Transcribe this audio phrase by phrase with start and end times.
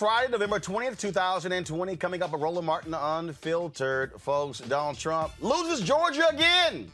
[0.00, 1.94] Friday, November 20th, 2020.
[1.96, 4.18] Coming up, a Roland Martin Unfiltered.
[4.18, 6.90] Folks, Donald Trump loses Georgia again.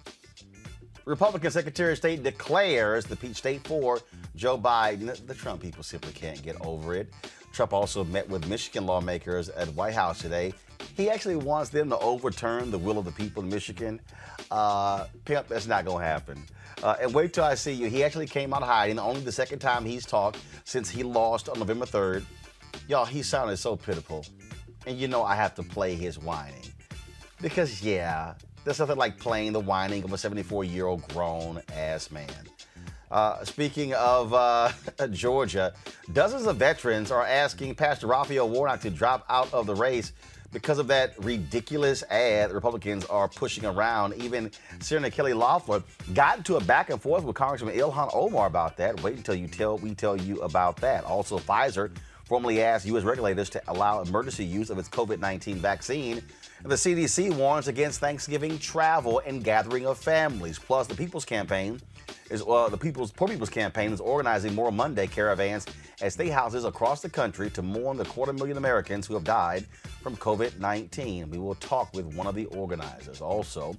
[1.05, 4.01] Republican Secretary of State declares the Peach State for
[4.35, 5.25] Joe Biden.
[5.25, 7.13] The Trump people simply can't get over it.
[7.53, 10.53] Trump also met with Michigan lawmakers at White House today.
[10.97, 14.01] He actually wants them to overturn the will of the people in Michigan.
[14.51, 16.43] Uh, Pimp, that's not going to happen.
[16.83, 17.89] Uh, and wait till I see you.
[17.89, 21.61] He actually came out hiding, only the second time he's talked since he lost on
[21.61, 22.25] November 3rd.
[22.89, 24.25] Y'all, he sounded so pitiful.
[24.87, 26.63] And you know I have to play his whining.
[27.43, 32.11] Because, yeah, there's nothing like playing the whining of a 74 year old grown ass
[32.11, 32.29] man.
[33.11, 34.71] Uh, speaking of uh,
[35.11, 35.75] Georgia,
[36.13, 40.13] dozens of veterans are asking Pastor Raphael Warnock to drop out of the race
[40.53, 44.15] because of that ridiculous ad Republicans are pushing around.
[44.15, 44.51] Even
[44.81, 45.83] Senator Kelly Loeffler
[46.15, 49.01] got into a back and forth with Congressman Ilhan Omar about that.
[49.03, 51.05] Wait until you tell we tell you about that.
[51.05, 51.91] Also, Pfizer
[52.27, 53.05] formally asked U.S.
[53.05, 56.23] regulators to allow emergency use of its COVID 19 vaccine.
[56.63, 60.59] And the CDC warns against Thanksgiving travel and gathering of families.
[60.59, 61.81] Plus, the People's Campaign
[62.31, 65.67] is uh, the People's Poor People's Campaign is organizing more Monday caravans
[66.03, 69.65] at state houses across the country to mourn the quarter million Americans who have died
[70.07, 71.31] from COVID 19.
[71.31, 73.21] We will talk with one of the organizers.
[73.21, 73.75] Also,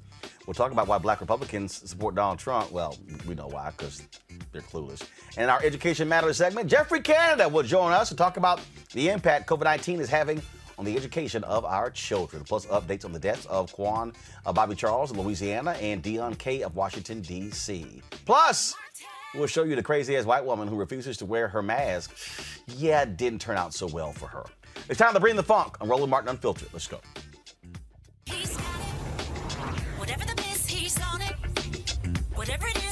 [0.45, 2.69] we'll talk about why black Republicans support Donald Trump.
[2.69, 4.05] Well, we know why, because
[4.51, 5.07] they're clueless.
[5.37, 8.59] And in our Education Matters segment, Geoffrey Canada will join us to talk about
[8.91, 10.41] the impact COVID 19 is having
[10.77, 14.11] on the education of our children, plus updates on the deaths of Quan
[14.45, 18.01] uh, Bobby Charles of Louisiana and Deon Kay of Washington, D.C.
[18.25, 18.75] Plus,
[19.33, 22.13] we'll show you the crazy ass white woman who refuses to wear her mask.
[22.75, 24.43] Yeah, it didn't turn out so well for her.
[24.89, 26.69] It's time to bring the funk on Roland Martin Unfiltered.
[26.73, 26.99] Let's go.
[29.97, 31.35] Whatever the miss, he's on it.
[32.35, 32.86] Whatever it is,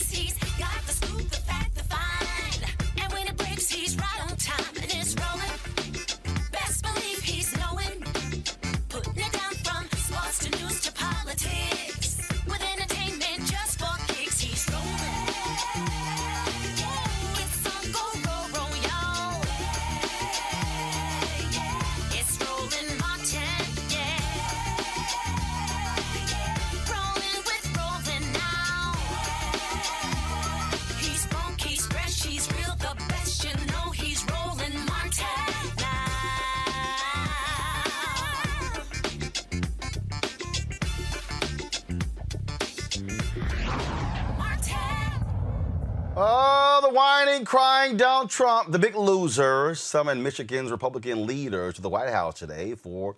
[46.17, 51.89] Oh, the whining, crying Donald Trump, the big loser, summoned Michigan's Republican leaders to the
[51.89, 53.17] White House today for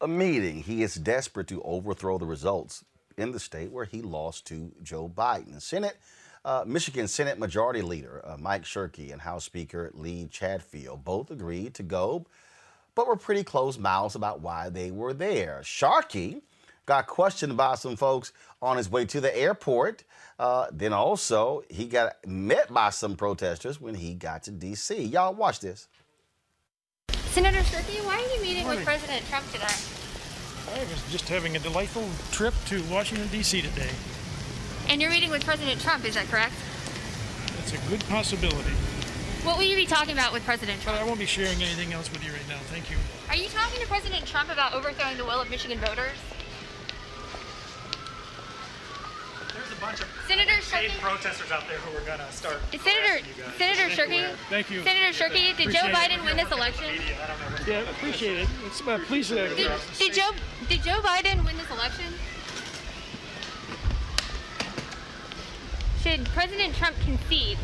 [0.00, 0.62] a meeting.
[0.62, 2.84] He is desperate to overthrow the results
[3.16, 5.60] in the state where he lost to Joe Biden.
[5.60, 5.96] Senate,
[6.44, 11.74] uh, Michigan Senate Majority Leader uh, Mike Shirkey and House Speaker Lee Chatfield both agreed
[11.74, 12.26] to go,
[12.94, 15.62] but were pretty close mouths about why they were there.
[15.64, 16.42] Shirkey
[16.86, 18.32] got questioned by some folks
[18.62, 20.04] on his way to the airport.
[20.38, 25.02] Uh, then also, he got met by some protesters when he got to D.C.
[25.04, 25.88] Y'all watch this.
[27.10, 29.64] Senator Shirkey, why are you meeting with President Trump today?
[29.64, 33.62] I was just having a delightful trip to Washington, D.C.
[33.62, 33.90] today.
[34.88, 36.54] And you're meeting with President Trump, is that correct?
[37.58, 38.70] It's a good possibility.
[39.44, 42.10] What will you be talking about with President But I won't be sharing anything else
[42.10, 42.58] with you right now.
[42.72, 42.96] Thank you.
[43.28, 46.16] Are you talking to President Trump about overthrowing the will of Michigan voters?
[49.84, 52.58] Bunch of Senator Shirkey, protesters out there who are going to start.
[52.70, 53.24] Senator,
[53.58, 54.82] Senator Shirkey, Thank you.
[54.82, 55.94] Senator Shirkey, did Joe Appreciate it.
[55.94, 56.86] Biden win this election?
[57.68, 58.48] Yeah, appreciate it.
[58.64, 59.30] It's, please.
[59.30, 60.30] Uh, Did, did Joe
[60.68, 62.06] did Joe Biden win this election?
[66.02, 67.58] Should President Trump concede?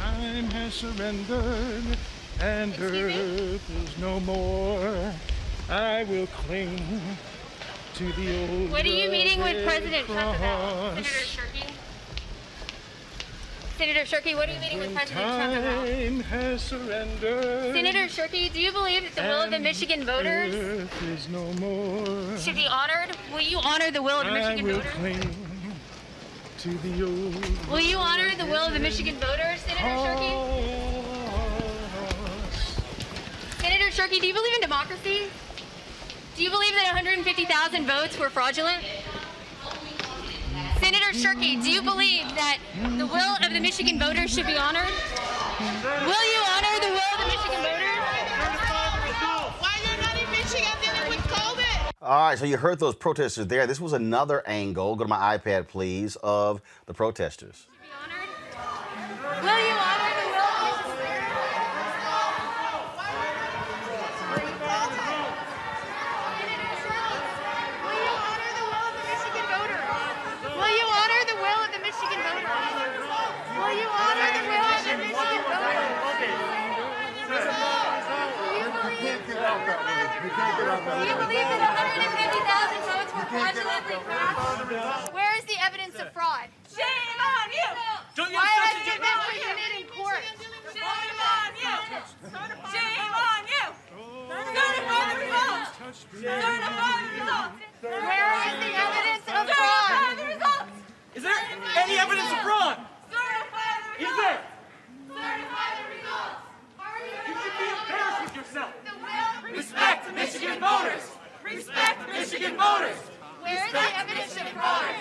[0.00, 1.84] Time has surrendered,
[2.40, 3.54] and Excuse me?
[3.54, 5.12] earth is no more.
[5.70, 6.80] I will cling
[7.98, 8.70] to the old.
[8.70, 10.94] What are you meeting with President Trump about.
[10.94, 11.66] Senator Shirkey?
[13.76, 16.60] Senator Shirkey, what are you meeting with President Trump about?
[17.74, 20.54] Senator Shirkey, do you believe that the will of the Michigan voters
[21.28, 23.16] no should be honored?
[23.32, 24.92] Will you honor the will of the Michigan voters?
[24.92, 25.34] cling
[26.58, 27.68] to the old.
[27.68, 30.30] Will you honor the will of the Michigan voters, Senator Shirkey?
[31.98, 32.80] cross.
[33.58, 35.30] Senator Shirkey, do you believe in democracy?
[36.38, 38.84] Do you believe that 150,000 votes were fraudulent?
[40.78, 42.58] Senator Shirkey, do you believe that
[42.96, 44.86] the will of the Michigan voters should be honored?
[45.58, 47.90] Will you honor the will of the Michigan voters?
[49.58, 51.92] Why you're not in Michigan dealing with COVID?
[52.02, 53.66] All right, so you heard those protesters there.
[53.66, 57.66] This was another angle, go to my iPad, please, of the protesters.
[59.42, 61.18] Will you honor the will of the Michigan
[70.58, 72.44] Will you honor the will of the Michigan voters?
[73.58, 75.48] Will you honor the will of the Michigan voters?
[80.88, 83.87] Do you believe that 150,000 votes were fraudulently cast?
[83.98, 86.46] Where is the evidence of fraud?
[86.70, 87.66] Shame on you!
[88.30, 90.22] Why hasn't it been presented in court?
[90.70, 91.74] Shame on you!
[92.70, 93.66] Shame on you!
[94.30, 95.74] Certify the results!
[96.14, 97.58] Certify the results!
[97.82, 100.14] Where is the evidence of Certify fraud?
[100.18, 100.78] the results!
[101.14, 101.40] Is there
[101.76, 102.78] any evidence of fraud?
[103.10, 104.38] Certify the Is there?
[105.08, 106.38] Certify the results!
[107.26, 108.72] You should be embarrassed with yourself.
[109.50, 111.02] Respect Michigan voters.
[111.42, 112.98] Respect Michigan voters.
[113.40, 114.94] Where is the evidence of fraud?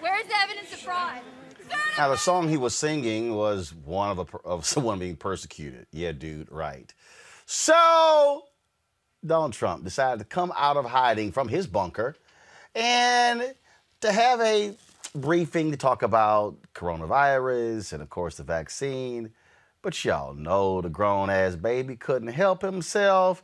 [0.00, 1.20] Where is the evidence of fraud?
[1.98, 5.86] Now, the song he was singing was one of, a, of someone being persecuted.
[5.92, 6.92] Yeah, dude, right.
[7.46, 8.44] So,
[9.24, 12.16] Donald Trump decided to come out of hiding from his bunker
[12.74, 13.54] and
[14.00, 14.74] to have a
[15.14, 19.32] briefing to talk about coronavirus and, of course, the vaccine.
[19.82, 23.42] But y'all know the grown ass baby couldn't help himself.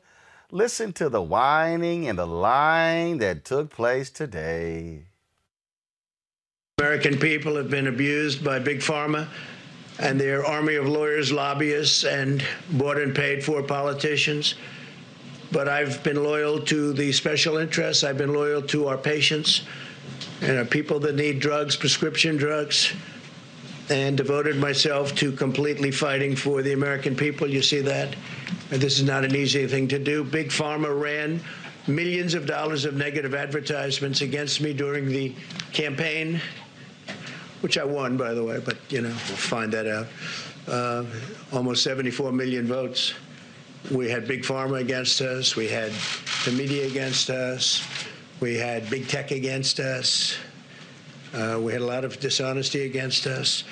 [0.52, 5.06] Listen to the whining and the lying that took place today.
[6.78, 9.26] American people have been abused by Big Pharma
[9.98, 14.54] and their army of lawyers, lobbyists, and bought and paid for politicians.
[15.50, 18.04] But I've been loyal to the special interests.
[18.04, 19.62] I've been loyal to our patients
[20.42, 22.92] and our people that need drugs, prescription drugs,
[23.88, 27.48] and devoted myself to completely fighting for the American people.
[27.48, 28.14] You see that?
[28.70, 30.24] And this is not an easy thing to do.
[30.24, 31.40] Big Pharma ran
[31.86, 35.34] millions of dollars of negative advertisements against me during the
[35.72, 36.40] campaign
[37.60, 40.06] which I won, by the way, but you know, we'll find that out.
[40.68, 41.04] Uh,
[41.52, 43.14] almost 74 million votes.
[43.90, 45.56] We had Big Pharma against us.
[45.56, 45.92] We had
[46.44, 47.86] the media against us.
[48.40, 50.36] We had big tech against us.
[51.32, 53.64] Uh, we had a lot of dishonesty against us.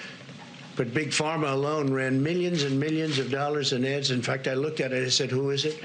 [0.76, 4.10] But Big Pharma alone ran millions and millions of dollars in ads.
[4.10, 5.06] In fact, I looked at it.
[5.06, 5.80] I said, "Who is it?"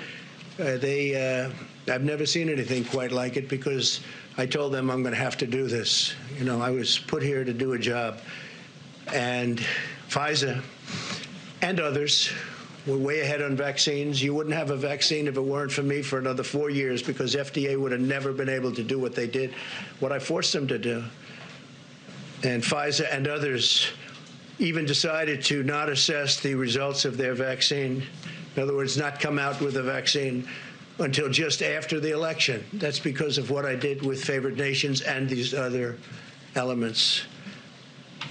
[0.60, 1.16] Uh, they.
[1.16, 1.52] Uh,
[1.92, 4.02] I've never seen anything quite like it because
[4.38, 6.14] I told them I'm going to have to do this.
[6.38, 8.20] You know, I was put here to do a job.
[9.14, 9.60] And
[10.08, 10.62] Pfizer
[11.62, 12.32] and others
[12.86, 14.22] were way ahead on vaccines.
[14.22, 17.36] You wouldn't have a vaccine if it weren't for me for another four years because
[17.36, 19.54] FDA would have never been able to do what they did,
[20.00, 21.04] what I forced them to do.
[22.44, 23.88] And Pfizer and others
[24.60, 28.04] even decided to not assess the results of their vaccine.
[28.56, 30.48] In other words, not come out with a vaccine
[31.00, 32.64] until just after the election.
[32.74, 35.98] That's because of what I did with favored nations and these other
[36.56, 37.26] elements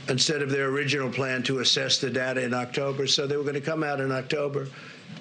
[0.08, 3.06] instead of their original plan to assess the data in October.
[3.06, 4.68] So they were going to come out in October,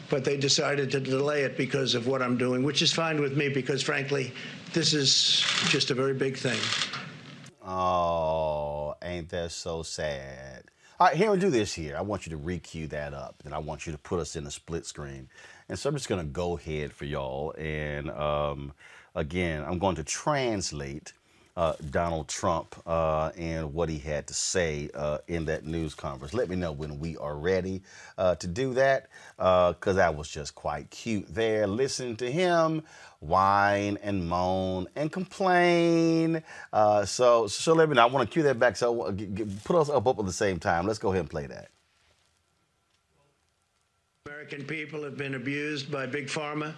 [0.09, 3.37] but they decided to delay it because of what I'm doing, which is fine with
[3.37, 4.33] me because, frankly,
[4.73, 6.59] this is just a very big thing.
[7.65, 10.56] Oh, ain't that so sad?
[10.99, 11.95] All right, here we do this here.
[11.95, 14.47] I want you to re-cue that up, and I want you to put us in
[14.47, 15.29] a split screen.
[15.69, 17.53] And so I'm just going to go ahead for y'all.
[17.55, 18.73] And um,
[19.13, 21.13] again, I'm going to translate
[21.57, 26.33] uh, Donald Trump uh, and what he had to say uh, in that news conference.
[26.35, 27.81] Let me know when we are ready
[28.17, 31.65] uh, to do that because that was just quite cute there.
[31.65, 32.83] Listen to him
[33.19, 36.43] whine and moan and complain.
[36.71, 38.03] Uh, so, so let me know.
[38.03, 38.75] I want to cue that back.
[38.75, 40.85] So uh, g- g- put us up, up at the same time.
[40.85, 41.69] Let's go ahead and play that.
[44.27, 46.75] American people have been abused by Big Pharma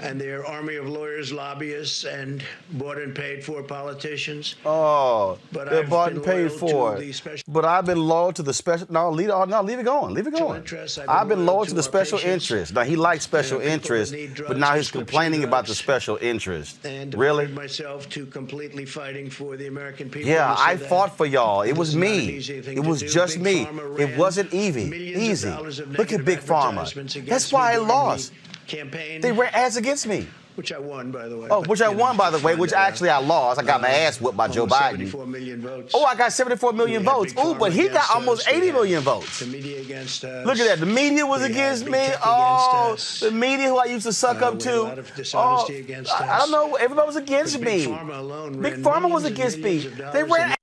[0.00, 2.42] and their army of lawyers, lobbyists, and
[2.72, 4.56] bought and paid for politicians.
[4.64, 6.98] Oh, But they're I've bought been and paid for.
[6.98, 8.86] the special- But I've been loyal to the special.
[8.90, 9.32] No, leave it.
[9.32, 10.14] oh, No, leave it going.
[10.14, 10.56] Leave it going.
[10.60, 10.98] interests.
[10.98, 12.50] I've I've been been loyal loyal to to the special patients.
[12.50, 12.74] interest.
[12.74, 14.14] Now he likes special interest,
[14.48, 16.78] but now he's complaining about the special interest.
[16.84, 17.46] and Really?
[17.48, 20.30] myself to completely fighting for the American people.
[20.30, 21.62] Yeah, I fought for y'all.
[21.62, 22.36] It was is not an me.
[22.76, 23.68] It was just Big me.
[23.98, 24.84] It wasn't easy.
[25.30, 25.48] Easy.
[25.48, 26.84] of dollars of Look at Big Pharma.
[27.26, 28.32] That's why I lost.
[28.70, 29.20] Campaign.
[29.20, 30.26] They ran ads against me.
[30.56, 31.48] which I won, by the way.
[31.50, 32.88] Oh, but, which I you know, won, by the way, which out.
[32.88, 33.58] actually I lost.
[33.58, 34.98] I got my Uh, ass whipped by Joe Biden.
[35.08, 35.92] 74 million votes.
[35.94, 37.32] Oh, I got 74 million votes.
[37.32, 38.54] Big Oh, but he got almost us.
[38.54, 39.38] 80 had million votes.
[39.40, 40.44] The media against us.
[40.46, 40.80] Look at that.
[40.80, 41.98] The media was against me.
[41.98, 43.20] against Oh, us.
[43.20, 44.80] the media who I used to suck Uh, up to.
[44.80, 46.74] a lot of dishonesty oh, against I, I don't know.
[46.74, 47.86] Everybody was against But me.
[47.86, 49.78] Big Pharma alone Big Pharma was against me.
[50.12, 50.54] They ran.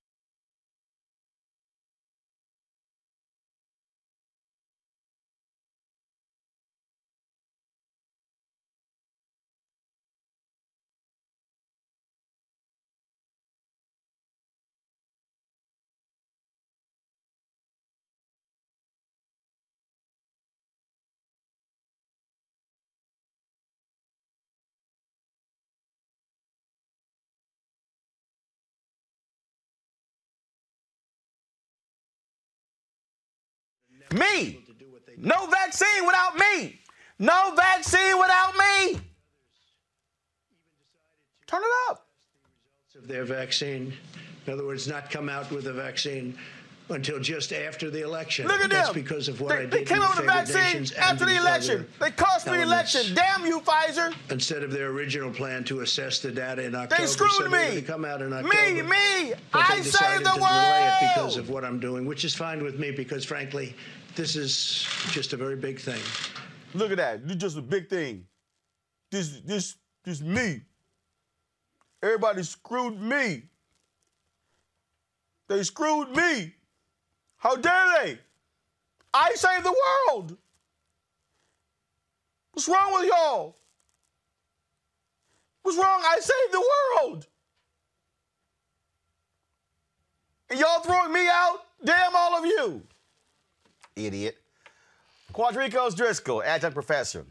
[34.13, 34.63] Me.
[35.17, 36.79] No vaccine without me.
[37.19, 38.99] No vaccine without me.
[41.47, 42.05] Turn it up.
[42.95, 43.93] of their vaccine.
[44.45, 46.37] In other words, not come out with a vaccine
[46.89, 48.47] until just after the election.
[48.47, 48.95] Look at That's them.
[49.03, 49.71] because of what they, I did.
[49.71, 51.85] they came out with a vaccine after the election.
[51.99, 53.13] They cost me the election.
[53.13, 54.13] Damn you, Pfizer.
[54.31, 57.69] Instead of their original plan to assess the data in October, They screwed they me.
[57.75, 58.83] gonna come out in Me, October.
[58.83, 59.33] me.
[59.51, 62.79] But I they saved the it because of what I'm doing, which is fine with
[62.79, 63.75] me because, frankly,
[64.17, 66.01] this is just a very big thing.
[66.73, 67.23] Look at that.
[67.23, 68.25] This is just a big thing.
[69.11, 70.61] This, this, this me.
[72.01, 73.43] Everybody screwed me.
[75.47, 76.53] They screwed me.
[77.37, 78.19] How dare they?
[79.13, 79.75] I saved the
[80.09, 80.35] world.
[82.53, 83.55] What's wrong with y'all?
[85.61, 86.01] What's wrong?
[86.03, 86.65] I saved the
[87.03, 87.27] world.
[90.49, 91.59] And y'all throwing me out?
[91.85, 92.81] Damn all of you.
[93.97, 94.37] Idiot.
[95.33, 97.25] Quardricos Driskell, adjunct professor,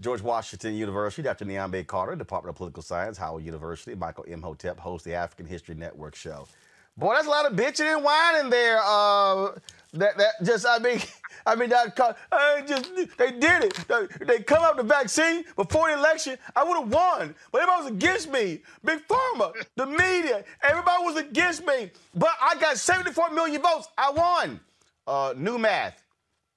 [0.00, 1.44] George Washington University, Dr.
[1.44, 6.14] Niambi Carter, Department of Political Science, Howard University, Michael Imhotep hosts the African History Network
[6.14, 6.48] show.
[6.96, 8.80] Boy, that's a lot of bitching and whining there.
[8.84, 9.52] Uh,
[9.94, 11.00] that that just I mean.
[11.44, 11.98] I mean that
[12.30, 13.74] I just they did it.
[13.88, 16.38] They, they come with the vaccine before the election.
[16.54, 18.60] I would have won, but everybody was against me.
[18.84, 21.90] Big Pharma, the media, everybody was against me.
[22.14, 23.88] But I got 74 million votes.
[23.98, 24.60] I won.
[25.06, 26.02] Uh, new math,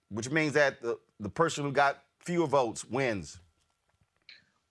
[0.09, 3.39] which means that the, the person who got fewer votes wins.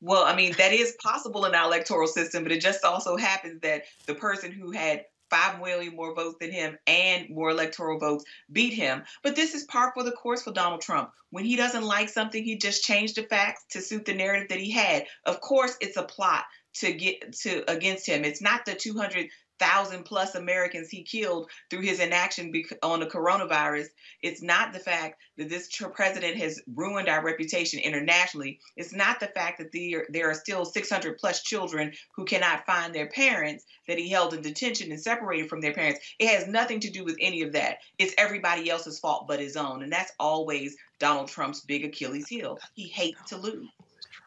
[0.01, 3.61] Well, I mean, that is possible in our electoral system, but it just also happens
[3.63, 8.25] that the person who had five million more votes than him and more electoral votes
[8.53, 9.03] beat him.
[9.23, 11.11] But this is par for the course for Donald Trump.
[11.31, 14.61] When he doesn't like something, he just changed the facts to suit the narrative that
[14.61, 15.07] he had.
[15.25, 18.25] Of course, it's a plot to get to against him.
[18.25, 23.87] It's not the 200 thousand plus Americans he killed through his inaction on the coronavirus.
[24.23, 28.61] It's not the fact that this president has ruined our reputation internationally.
[28.77, 32.95] It's not the fact that there, there are still 600 plus children who cannot find
[32.95, 36.01] their parents that he held in detention and separated from their parents.
[36.19, 37.79] It has nothing to do with any of that.
[37.99, 39.83] It's everybody else's fault but his own.
[39.83, 42.59] And that's always Donald Trump's big Achilles heel.
[42.75, 43.69] He hates to lose.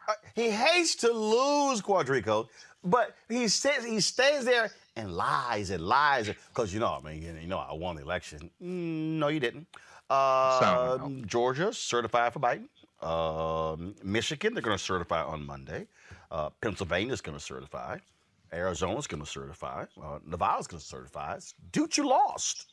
[0.08, 2.48] Uh, he hates to lose, Quardrico,
[2.82, 7.22] but he stays he stays there and lies and lies because you know I mean
[7.40, 8.50] you know, I won the election.
[8.60, 9.66] No, you didn't.
[10.10, 12.68] Uh, Georgia certified for Biden.
[13.02, 15.86] Um Michigan they're going to certify on Monday.
[16.30, 17.98] Uh, Pennsylvania's going to certify.
[18.52, 19.84] Arizona's going to certify.
[20.02, 21.38] Uh, Nevada's going to certify.
[21.72, 22.66] Dude, you lost.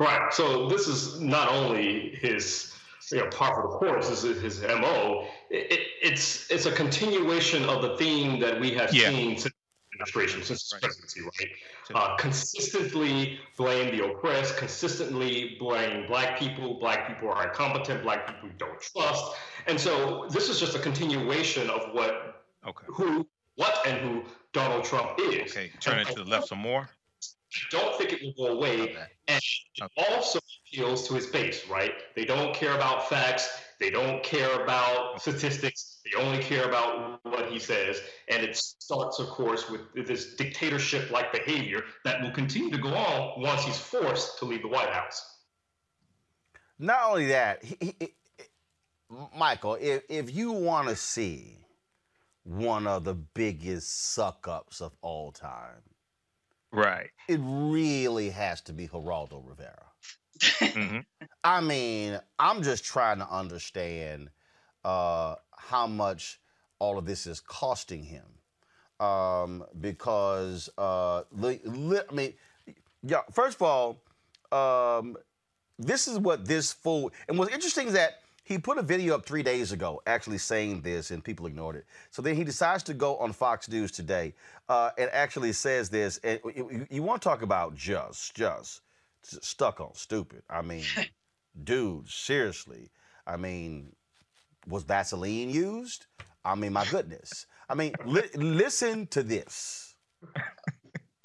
[0.00, 0.32] Right.
[0.32, 2.74] So this is not only his
[3.12, 4.08] you know par for the course.
[4.08, 5.26] This is his mo.
[5.50, 9.10] It, it, it's it's a continuation of the theme that we have Yeah.
[9.10, 9.53] seen since the
[9.94, 11.50] administration, since his presidency, right?
[11.94, 14.56] Uh, consistently blame the oppressed.
[14.56, 16.78] Consistently blame black people.
[16.78, 18.02] Black people are incompetent.
[18.02, 19.34] Black people don't trust.
[19.66, 22.86] And so this is just a continuation of what okay.
[22.88, 25.52] who what and who Donald Trump is.
[25.52, 26.88] Okay, turn it to the left some more.
[27.54, 28.96] I don't think it will go away.
[29.28, 29.40] And
[29.76, 31.92] it also appeals to his base, right?
[32.16, 33.48] They don't care about facts.
[33.80, 36.00] They don't care about statistics.
[36.04, 38.00] They only care about what he says.
[38.28, 42.94] And it starts, of course, with this dictatorship like behavior that will continue to go
[42.94, 45.30] on once he's forced to leave the White House.
[46.78, 48.14] Not only that, he, he, he-
[49.36, 51.58] Michael, if, if you want to see
[52.42, 55.82] one of the biggest suck ups of all time,
[56.72, 57.10] Right.
[57.28, 59.86] it really has to be Geraldo Rivera.
[60.40, 60.98] Mm-hmm.
[61.44, 64.30] I mean, I'm just trying to understand
[64.84, 66.40] uh, how much
[66.78, 68.24] all of this is costing him.
[69.00, 72.34] Um, because, uh, li- li- I mean,
[73.02, 74.00] yeah, first of all,
[74.52, 75.16] um,
[75.78, 79.26] this is what this fool, and what's interesting is that he put a video up
[79.26, 81.86] three days ago actually saying this, and people ignored it.
[82.10, 84.34] So then he decides to go on Fox News today
[84.68, 86.18] uh, and actually says this.
[86.24, 88.82] And you, you- want to talk about just, just
[89.26, 90.42] stuck on stupid.
[90.48, 90.84] I mean,
[91.64, 92.90] dude, seriously.
[93.26, 93.92] I mean,
[94.66, 96.06] was Vaseline used?
[96.44, 97.46] I mean, my goodness.
[97.68, 99.94] I mean, li- listen to this.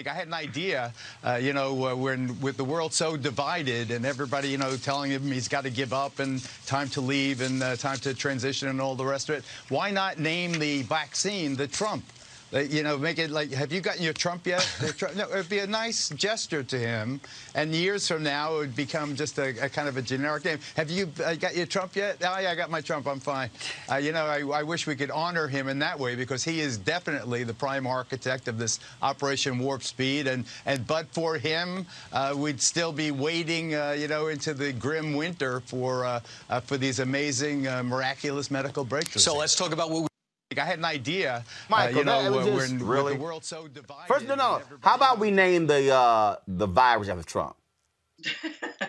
[0.06, 4.06] I had an idea, uh, you know, uh, when with the world so divided and
[4.06, 7.62] everybody, you know, telling him he's got to give up and time to leave and
[7.62, 9.44] uh, time to transition and all the rest of it.
[9.68, 12.04] Why not name the vaccine the Trump?
[12.52, 14.62] Uh, you know, make it like, have you gotten your Trump yet?
[14.96, 17.20] Trump- no, it'd be a nice gesture to him.
[17.54, 20.58] And years from now, it would become just a, a kind of a generic name.
[20.76, 22.16] Have you uh, got your Trump yet?
[22.22, 23.06] Oh, yeah, I got my Trump.
[23.06, 23.50] I'm fine.
[23.90, 26.60] Uh, you know, I, I wish we could honor him in that way because he
[26.60, 30.26] is definitely the prime architect of this Operation Warp Speed.
[30.26, 34.72] And, and but for him, uh, we'd still be waiting, uh, you know, into the
[34.72, 36.20] grim winter for uh,
[36.62, 39.20] for these amazing, miraculous medical breakthroughs.
[39.20, 40.09] So let's talk about what.
[40.58, 43.14] I had an idea, Michael, uh, you know, that was uh, just when, with really-
[43.14, 44.08] the world so divided.
[44.08, 44.60] First, no, no.
[44.80, 47.56] How about we name the uh, the virus after Trump?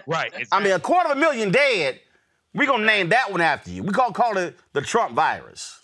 [0.07, 0.33] Right.
[0.51, 1.99] I mean, a quarter of a million dead.
[2.53, 3.83] We're gonna name that one after you.
[3.83, 5.79] We gonna call it the Trump virus.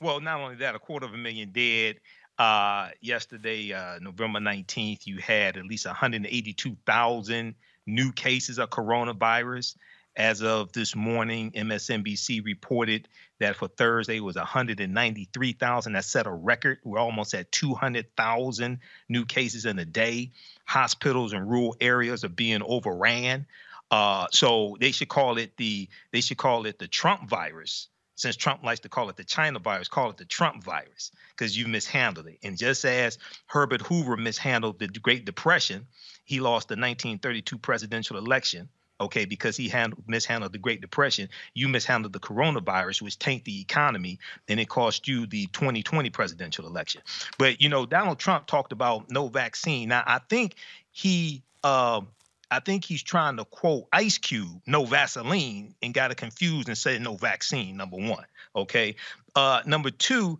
[0.00, 2.00] Well, not only that, a quarter of a million dead.
[2.38, 7.54] Uh, yesterday, uh, November 19th, you had at least 182,000
[7.86, 9.76] new cases of coronavirus.
[10.16, 13.08] As of this morning, MSNBC reported
[13.42, 15.92] that for Thursday was 193,000.
[15.92, 16.78] That set a record.
[16.84, 20.32] We're almost at 200,000 new cases in a day.
[20.64, 23.46] Hospitals in rural areas are being overran.
[23.90, 27.88] Uh, so they should call it the they should call it the Trump virus.
[28.14, 31.56] Since Trump likes to call it the China virus, call it the Trump virus because
[31.56, 32.38] you mishandled it.
[32.42, 35.86] And just as Herbert Hoover mishandled the Great Depression,
[36.24, 38.68] he lost the 1932 presidential election
[39.02, 41.28] okay, because he handled mishandled the Great Depression.
[41.54, 46.66] You mishandled the coronavirus, which tanked the economy, and it cost you the 2020 presidential
[46.66, 47.02] election.
[47.38, 49.88] But you know, Donald Trump talked about no vaccine.
[49.88, 50.54] Now, I think
[50.90, 51.42] he.
[51.62, 52.02] Uh,
[52.50, 56.76] I think he's trying to quote Ice Cube, no Vaseline, and got it confused and
[56.76, 58.26] said no vaccine, number one.
[58.54, 58.96] Okay.
[59.34, 60.38] Uh, number two,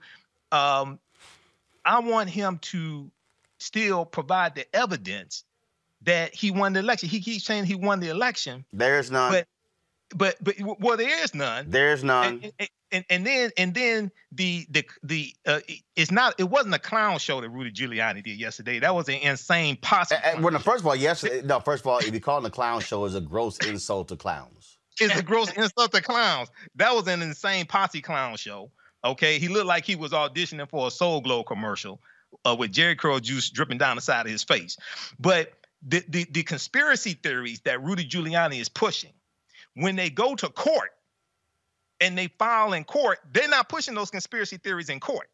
[0.51, 0.99] um,
[1.87, 3.11] I want him to
[3.59, 5.45] still provide the evidence
[6.05, 7.09] that he won the election.
[7.09, 8.65] He keeps saying he won the election.
[8.73, 9.33] There's none.
[9.33, 9.47] But
[10.15, 11.67] but but well, there is none.
[11.71, 12.41] There's none.
[12.59, 15.61] And, and, and, then and then the the the uh,
[15.97, 18.79] it's not it wasn't a clown show that Rudy Giuliani did yesterday.
[18.79, 20.15] That was an insane posse.
[20.41, 21.61] Well, no, first of all, yes, no.
[21.61, 24.17] First of all, if you call it a clown show, is a gross insult to
[24.17, 24.79] clowns.
[25.01, 26.51] It's a gross insult to clowns.
[26.77, 28.71] That was an insane posse clown show.
[29.05, 32.01] Okay, he looked like he was auditioning for a Soul Glo commercial
[32.45, 34.77] uh, with Jheri curl juice dripping down the side of his face.
[35.19, 35.53] But
[35.87, 39.13] the, the the conspiracy theories that Rudy Giuliani is pushing,
[39.75, 40.91] when they go to court
[42.01, 45.29] and they file in court, they're not pushing those conspiracy theories in court.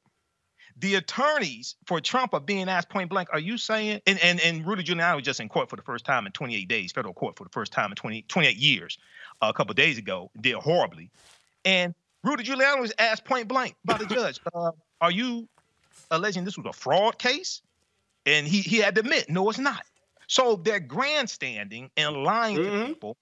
[0.80, 4.64] The attorneys for Trump are being asked point blank, are you saying, and, and, and
[4.64, 7.36] Rudy Giuliani was just in court for the first time in 28 days, federal court
[7.36, 8.98] for the first time in 20, 28 years,
[9.42, 11.10] a couple days ago, did horribly.
[11.64, 15.48] And Rudy Giuliani was asked point blank by the judge, uh, are you
[16.12, 17.60] alleging this was a fraud case?
[18.24, 19.82] And he, he had to admit, no, it's not.
[20.28, 23.16] So they're grandstanding and lying to people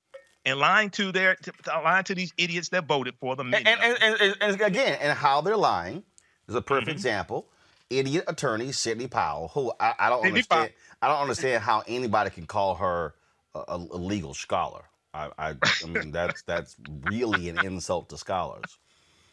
[0.45, 3.55] and lying to their to, lying to these idiots that voted for them.
[3.55, 6.03] And, and, and, and, again, and how they're lying
[6.49, 7.49] is a perfect example.
[7.88, 10.73] Idiot attorney Sidney Powell, who I, I don't Sidney understand.
[11.01, 13.14] I don't understand how anybody can call her
[13.55, 14.83] a, a, legal scholar.
[15.14, 18.64] I, I, I mean, that's that's really an insult to scholars.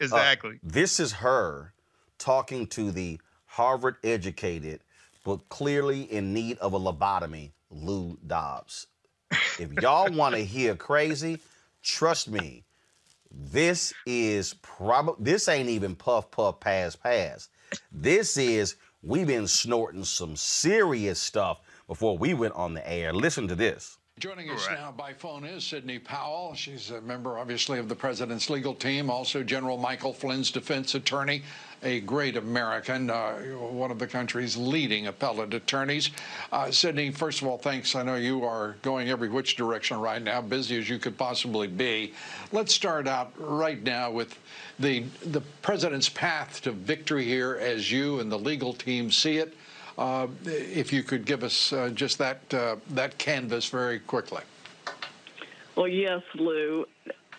[0.01, 0.59] Uh, Exactly.
[0.63, 1.71] this is her
[2.17, 4.81] talking to the Harvard educated,
[5.23, 8.87] but clearly in need of a lobotomy, Lou Dobbs.
[9.59, 11.39] If y'all want to hear crazy,
[11.81, 12.63] trust me,
[13.31, 17.49] this is probably this ain't even puff puff pass pass.
[17.91, 23.11] This is we've been snorting some serious stuff before we went on the air.
[23.11, 23.97] Listen to this.
[24.19, 26.53] Joining us now by phone is Sidney Powell.
[26.53, 31.41] She's a member, obviously, of the president's legal team, also General Michael Flynn's defense attorney,
[31.83, 36.11] a great American, uh, one of the country's leading appellate attorneys.
[36.51, 37.95] Uh, Sidney, first of all, thanks.
[37.95, 41.67] I know you are going every which direction right now, busy as you could possibly
[41.67, 42.13] be.
[42.51, 44.37] Let's start out right now with
[44.79, 49.53] the the president's path to victory here, as you and the legal team see it.
[49.97, 54.41] Uh, if you could give us uh, just that uh, that canvas very quickly.
[55.75, 56.85] Well, yes, Lou.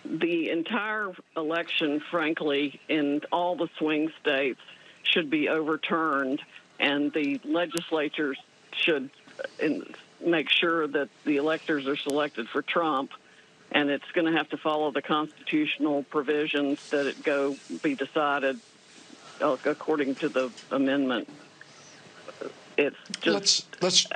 [0.04, 4.60] The entire election, frankly, in all the swing states
[5.02, 6.42] should be overturned,
[6.78, 8.38] and the legislatures
[8.72, 9.10] should
[9.62, 9.68] uh,
[10.24, 13.12] make sure that the electors are selected for Trump.
[13.72, 18.60] And it's going to have to follow the constitutional provisions that it go be decided
[19.40, 21.28] uh, according to the amendment.
[22.76, 24.06] It's just let's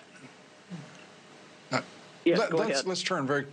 [1.72, 1.82] let's
[2.24, 2.86] Yeah, let, us ahead.
[2.86, 3.46] let's turn very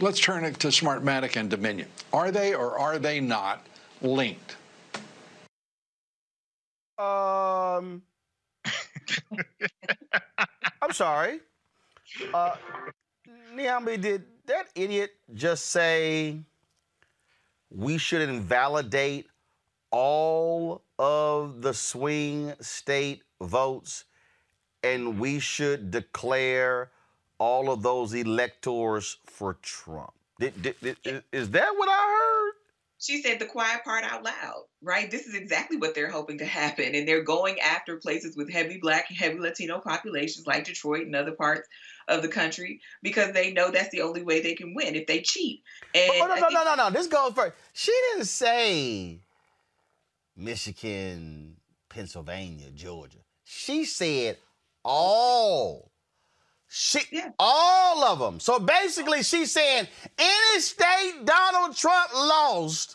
[0.00, 1.88] let's turn it to Smartmatic and Dominion.
[2.12, 3.66] Are they or are they not
[4.00, 4.56] linked?
[6.98, 8.02] Um,
[10.82, 11.40] I'm sorry.
[12.34, 12.56] Uh,
[13.54, 16.38] Niambi, did that idiot just say
[17.70, 19.28] we should invalidate
[19.90, 24.04] all of the swing state votes
[24.82, 26.90] and we should declare
[27.40, 30.12] all of those electors for Trump?
[30.38, 32.52] Did, did, did- is that what I heard?
[33.02, 35.10] She said the quiet part out loud, right?
[35.10, 36.94] This is exactly what they're hoping to happen.
[36.94, 41.16] And they're going after places with heavy black, and heavy Latino populations like Detroit and
[41.16, 41.66] other parts
[42.08, 45.22] of the country because they know that's the only way they can win if they
[45.22, 45.62] cheat.
[45.94, 46.90] And Oh, no, no, no, no, no.
[46.90, 47.54] This goes first.
[47.72, 49.20] She didn't say
[50.36, 51.56] Michigan,
[51.88, 53.18] Pennsylvania, Georgia.
[53.44, 54.36] She said
[54.84, 55.89] all.
[56.72, 57.00] She
[57.36, 58.38] all of them.
[58.38, 62.94] So basically, she's saying any state Donald Trump lost,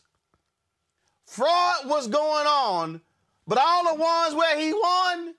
[1.26, 3.02] fraud was going on,
[3.46, 5.36] but all the ones where he won,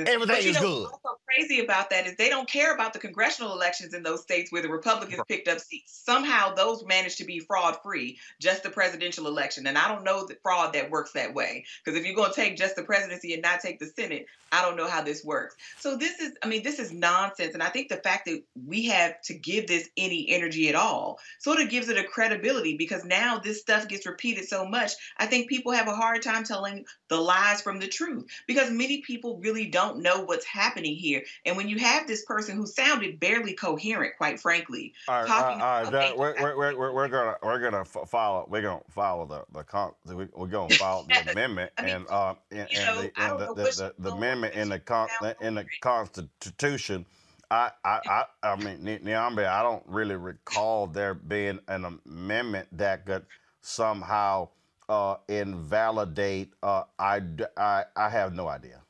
[0.00, 0.88] everything is good.
[0.90, 4.22] What's so crazy about that is they don't care about the congressional elections in those
[4.22, 6.00] states where the Republicans picked up seats.
[6.04, 9.66] Somehow those managed to be fraud free, just the presidential election.
[9.66, 11.64] And I don't know the fraud that works that way.
[11.84, 14.62] Because if you're going to take just the presidency and not take the Senate, I
[14.62, 15.56] don't know how this works.
[15.78, 17.52] So this is, I mean, this is nonsense.
[17.54, 21.18] And I think the fact that we have to give this any energy at all
[21.38, 24.92] sort of gives it a credibility because now this stuff gets repeated so much.
[25.18, 29.02] I think people have a hard time telling the lies from the truth because many
[29.02, 31.26] people really don't know what's happening here here.
[31.46, 35.60] And when you have this person who sounded barely coherent, quite frankly, All right, talking
[35.60, 39.26] all right, about that- we're, we're, we're, we're, gonna we're gonna follow we're gonna follow
[39.26, 43.12] the the con- we, we're gonna follow the amendment and uh and, and know, the
[43.20, 45.08] and the, the, the, the amendment in the con-
[45.40, 47.06] in the Constitution.
[47.50, 52.68] I I I, I mean Ni- Niambi, I don't really recall there being an amendment
[52.72, 53.26] that could
[53.62, 54.48] somehow
[54.88, 57.22] uh invalidate uh I
[57.56, 58.82] I I have no idea.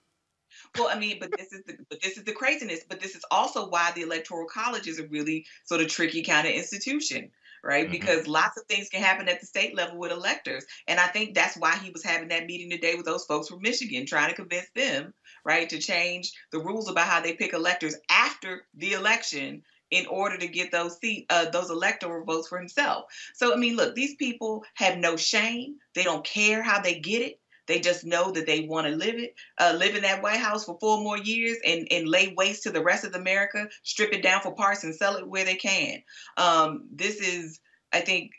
[0.76, 2.81] Well, I mean, but this is the but this is the craziness.
[2.88, 6.46] But this is also why the electoral college is a really sort of tricky kind
[6.46, 7.31] of institution,
[7.62, 7.85] right?
[7.85, 7.92] Mm-hmm.
[7.92, 11.35] Because lots of things can happen at the state level with electors, and I think
[11.35, 14.37] that's why he was having that meeting today with those folks from Michigan, trying to
[14.37, 19.62] convince them, right, to change the rules about how they pick electors after the election
[19.90, 23.07] in order to get those seat uh, those electoral votes for himself.
[23.35, 25.76] So I mean, look, these people have no shame.
[25.94, 27.38] They don't care how they get it.
[27.68, 30.64] They just know that they want to live it, uh, live in that White House
[30.64, 34.22] for four more years and, and lay waste to the rest of America, strip it
[34.22, 36.02] down for parts and sell it where they can.
[36.38, 37.61] Um, this is,
[37.92, 38.33] I think,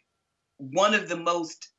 [0.58, 1.70] one of the most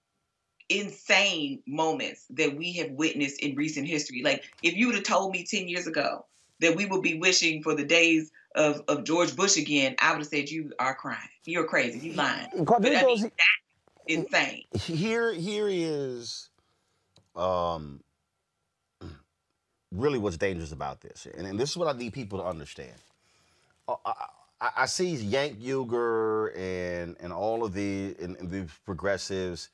[0.69, 4.23] insane moments that we have witnessed in recent history.
[4.25, 6.27] Like, if you would have told me 10 years ago
[6.61, 10.19] that we would be wishing for the days of, of George Bush again, I would
[10.19, 11.19] have said, You are crying.
[11.45, 12.11] You're crazy.
[12.11, 12.47] You lying.
[12.65, 13.33] But I mean, that's
[14.07, 14.65] insane.
[14.75, 16.50] here here is
[17.37, 18.03] um
[19.93, 22.95] really what's dangerous about this and, and this is what i need people to understand.
[23.89, 24.15] Uh, I,
[24.61, 29.71] I, I see Cenk Uygur and and all of the and, and the progressives.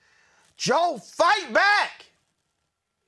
[0.56, 2.06] Joe fight back!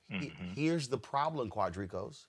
[0.09, 2.25] He- here's the problem Quardricos.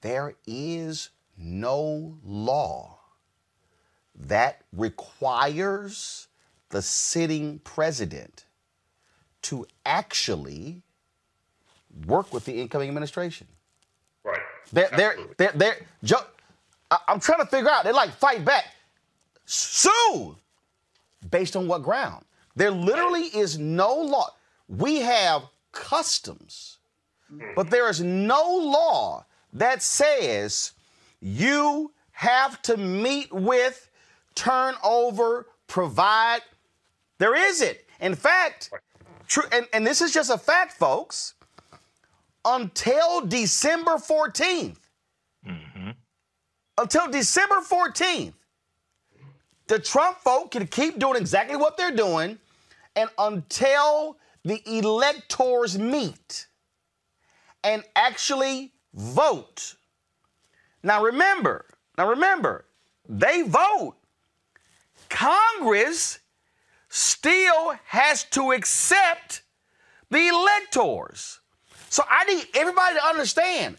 [0.00, 2.98] There is no law
[4.14, 6.28] that requires
[6.70, 8.46] the sitting president
[9.42, 10.82] to actually
[12.06, 13.46] work with the incoming administration.
[14.24, 14.40] Right.
[14.72, 16.20] They're, they're, they're, they're, Joe,
[16.90, 18.66] I, I'm trying to figure out, they're like, fight back.
[19.46, 20.36] Sue!
[21.30, 22.24] Based on what ground?
[22.56, 24.28] There literally is no law.
[24.68, 26.78] We have customs,
[27.56, 30.72] but there is no law that says
[31.20, 33.90] you have to meet with,
[34.34, 36.40] turn over, provide.
[37.18, 37.78] There isn't.
[38.00, 38.70] In fact,
[39.30, 41.34] true, and, and this is just a fact, folks.
[42.44, 44.78] Until December 14th,
[45.46, 45.90] mm-hmm.
[46.78, 48.32] until December 14th,
[49.68, 52.38] the Trump folk can keep doing exactly what they're doing,
[52.96, 56.46] and until the electors meet
[57.62, 59.76] and actually vote.
[60.82, 61.66] Now remember,
[61.98, 62.64] now remember,
[63.06, 63.96] they vote.
[65.10, 66.19] Congress
[66.90, 69.42] still has to accept
[70.10, 71.40] the electors.
[71.88, 73.78] So I need everybody to understand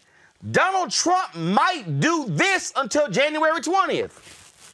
[0.50, 4.74] Donald Trump might do this until January 20th.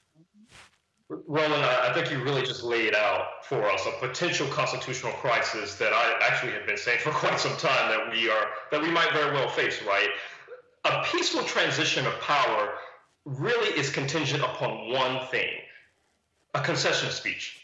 [1.09, 5.93] Roland, I think you really just laid out for us a potential constitutional crisis that
[5.93, 9.11] I actually have been saying for quite some time that we are that we might
[9.13, 9.81] very well face.
[9.83, 10.09] Right,
[10.85, 12.73] a peaceful transition of power
[13.25, 15.49] really is contingent upon one thing:
[16.53, 17.56] a concession speech.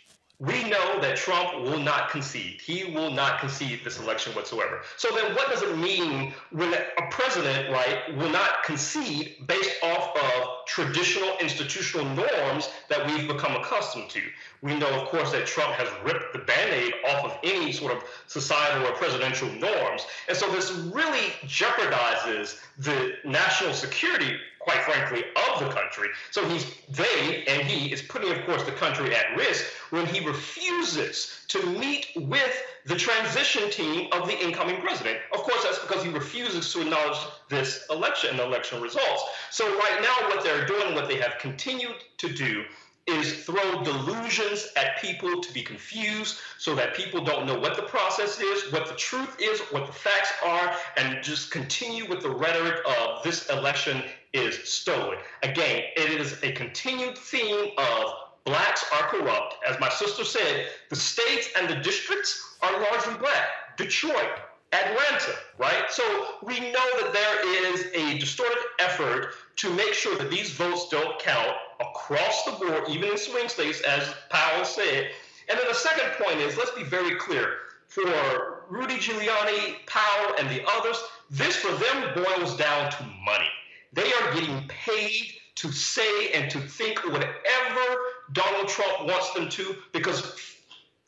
[0.44, 2.60] We know that Trump will not concede.
[2.60, 4.82] He will not concede this election whatsoever.
[4.98, 10.10] So then what does it mean when a president, right, will not concede based off
[10.18, 14.22] of traditional institutional norms that we've become accustomed to?
[14.62, 18.04] We know, of course, that Trump has ripped the band-aid off of any sort of
[18.28, 20.06] societal or presidential norms.
[20.28, 26.10] And so this really jeopardizes the national security quite frankly, of the country.
[26.32, 30.26] So he's they and he is putting, of course, the country at risk when he
[30.26, 35.20] refuses to meet with the transition team of the incoming president.
[35.34, 39.24] Of course, that's because he refuses to acknowledge this election and the election results.
[39.52, 42.64] So right now, what they're doing, what they have continued to do,
[43.06, 47.82] is throw delusions at people to be confused so that people don't know what the
[47.82, 52.30] process is, what the truth is, what the facts are, and just continue with the
[52.30, 54.02] rhetoric of this election
[54.34, 55.18] is stolen.
[55.44, 59.56] Again, it is a continued theme of blacks are corrupt.
[59.68, 63.78] As my sister said, the states and the districts are largely black.
[63.78, 64.40] Detroit,
[64.72, 65.86] Atlanta, right?
[65.90, 66.04] So
[66.42, 71.20] we know that there is a distorted effort to make sure that these votes don't
[71.20, 75.12] count across the board, even in swing states, as Powell said.
[75.50, 77.58] And then the second point is let's be very clear.
[77.88, 80.98] For Rudy Giuliani, Powell, and the others,
[81.30, 83.50] this for them boils down to money.
[83.94, 87.98] They are getting paid to say and to think whatever
[88.34, 90.36] Donald Trump wants them to because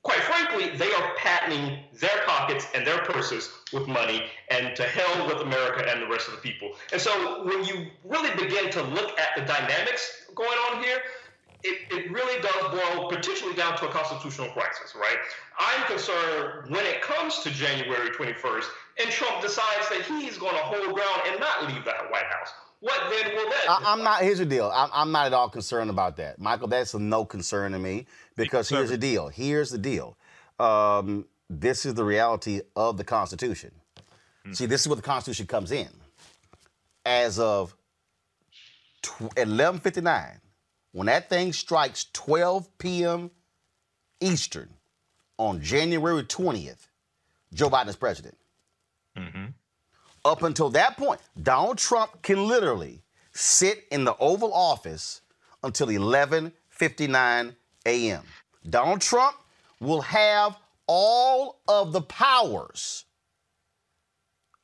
[0.05, 4.21] quite frankly, they are patenting their pockets and their purses with money
[4.51, 6.73] and to hell with America and the rest of the people.
[6.93, 10.99] And so when you really begin to look at the dynamics going on here,
[11.63, 15.17] it, it really does boil potentially down to a constitutional crisis, right?
[15.57, 18.65] I'm concerned when it comes to January 21st
[19.01, 22.51] and Trump decides that he's going to hold ground and not leave that White House.
[22.85, 23.65] What then will that?
[23.67, 24.21] I, I'm not.
[24.21, 24.71] Here's the deal.
[24.71, 26.67] I'm, I'm not at all concerned about that, Michael.
[26.67, 29.27] That's a no concern to me because here's the deal.
[29.27, 30.15] Here's the deal.
[30.59, 33.71] Um, this is the reality of the Constitution.
[34.51, 35.87] See, this is where the Constitution comes in.
[37.03, 37.75] As of
[39.01, 40.39] tw- 11:59,
[40.91, 43.31] when that thing strikes 12 p.m.
[44.21, 44.69] Eastern
[45.39, 46.87] on January 20th,
[47.51, 48.37] Joe Biden is president.
[50.25, 55.21] Up until that point, Donald Trump can literally sit in the Oval Office
[55.63, 58.23] until 11:59 a.m.
[58.67, 59.37] Donald Trump
[59.79, 60.57] will have
[60.87, 63.05] all of the powers.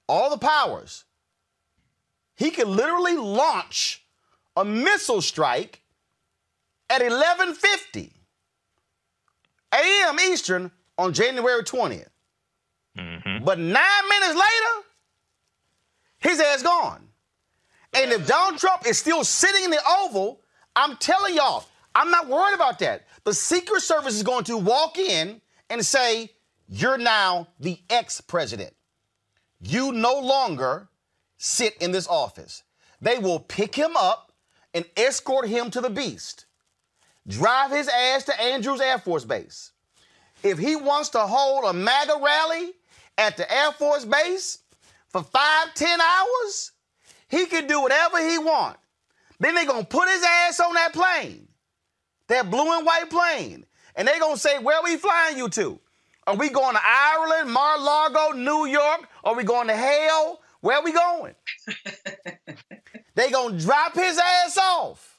[0.08, 1.06] All the powers.
[2.36, 4.04] He can literally launch
[4.58, 5.84] a missile strike
[6.90, 8.10] at 11:50
[9.74, 10.20] a.m.
[10.20, 12.10] Eastern on January 20th.
[12.98, 13.46] Mm-hmm.
[13.46, 14.88] But nine minutes later,
[16.22, 17.08] his ass gone.
[17.94, 20.42] And if Donald Trump is still sitting in the Oval,
[20.76, 23.06] I'm telling y'all, I'm not worried about that.
[23.26, 26.32] The Secret Service is going to walk in and say,
[26.70, 28.74] You're now the ex president.
[29.62, 30.88] You no longer
[31.38, 32.64] sit in this office.
[33.02, 34.32] They will pick him up
[34.74, 36.46] and escort him to the beast,
[37.28, 39.72] drive his ass to Andrews Air Force Base.
[40.44, 42.72] If he wants to hold a MAGA rally
[43.18, 44.60] at the Air Force Base
[45.12, 46.72] for five, ten hours,
[47.28, 48.78] he can do whatever he want.
[49.40, 51.48] Then they're gonna put his ass on that plane,
[52.28, 55.80] that blue and white plane, and they're gonna say, "Where we flying you to?
[56.28, 59.10] Are we going to Ireland, Mar-a-Lago, New York?
[59.24, 60.42] Are we going to hell?
[60.62, 61.36] Where are we going?"
[63.16, 65.18] they gonna drop his ass off.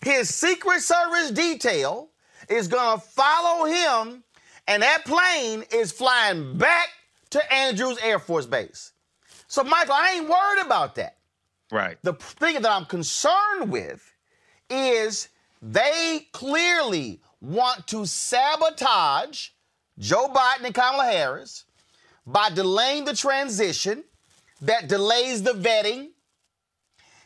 [0.00, 2.10] His Secret Service detail
[2.48, 4.22] is gonna follow him,
[4.68, 6.88] and that plane is flying back
[7.30, 8.92] to Andrews Air Force Base.
[9.48, 11.16] So, Michael, I ain't worried about that.
[11.72, 11.98] Right.
[12.02, 14.14] The thing that I'm concerned with
[14.70, 15.28] is
[15.60, 19.48] they clearly want to sabotage
[19.98, 21.64] Joe Biden and Kamala Harris
[22.26, 24.04] by delaying the transition
[24.60, 26.08] that delays the vetting,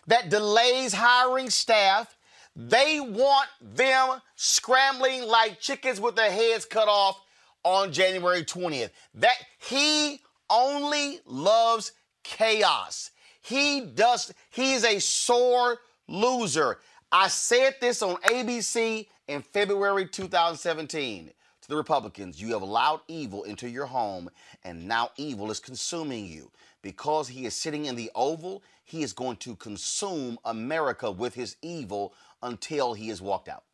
[0.07, 2.17] that delays hiring staff.
[2.55, 7.21] They want them scrambling like chickens with their heads cut off
[7.65, 8.91] on January 20th.
[9.15, 13.11] That he only loves chaos.
[13.41, 16.79] He does, he's a sore loser.
[17.11, 21.31] I said this on ABC in February 2017
[21.63, 22.41] to the Republicans.
[22.41, 24.31] You have allowed evil into your home,
[24.65, 26.51] and now evil is consuming you.
[26.83, 31.57] Because he is sitting in the Oval, he is going to consume America with his
[31.63, 33.65] evil until he is walked out.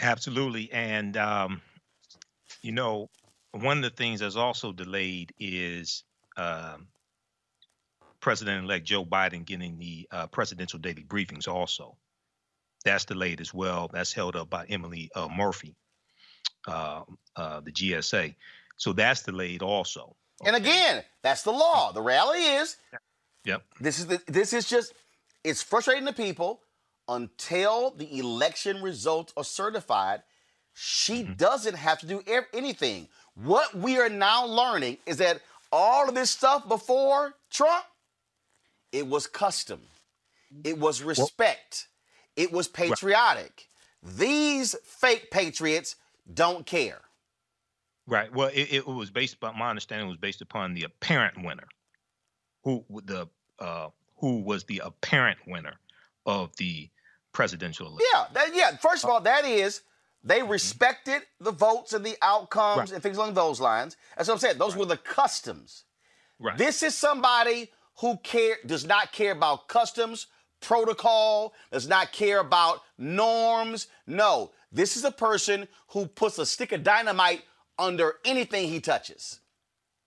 [0.00, 0.72] Absolutely.
[0.72, 1.60] And, um,
[2.62, 3.10] you know,
[3.52, 6.04] one of the things that's also delayed is
[6.36, 6.88] um,
[8.20, 11.96] President elect Joe Biden getting the uh, presidential daily briefings, also.
[12.84, 13.90] That's delayed as well.
[13.92, 15.76] That's held up by Emily uh, Murphy,
[16.66, 17.02] uh,
[17.36, 18.34] uh, the GSA.
[18.76, 20.16] So that's delayed also.
[20.44, 21.92] And again, that's the law.
[21.92, 22.76] The reality is,
[23.44, 23.62] Yep.
[23.80, 24.94] this is the, this is just
[25.44, 26.60] it's frustrating to people
[27.08, 30.22] until the election results are certified.
[30.74, 33.08] She doesn't have to do anything.
[33.34, 35.40] What we are now learning is that
[35.72, 37.84] all of this stuff before Trump,
[38.92, 39.80] it was custom,
[40.64, 41.88] it was respect,
[42.36, 43.66] it was patriotic.
[44.02, 45.96] These fake patriots
[46.32, 47.00] don't care.
[48.06, 48.32] Right.
[48.34, 51.68] Well, it, it was based upon my understanding was based upon the apparent winner,
[52.64, 55.74] who the uh, who was the apparent winner
[56.26, 56.90] of the
[57.32, 58.06] presidential election.
[58.12, 58.76] Yeah, that, yeah.
[58.76, 59.82] First of all, that is
[60.24, 63.96] they respected the votes and the outcomes and things along those lines.
[64.16, 64.58] That's what I'm saying.
[64.58, 65.84] Those were the customs.
[66.38, 66.56] Right.
[66.56, 70.28] This is somebody who care does not care about customs,
[70.60, 73.88] protocol, does not care about norms.
[74.06, 77.42] No, this is a person who puts a stick of dynamite
[77.78, 79.40] under anything he touches.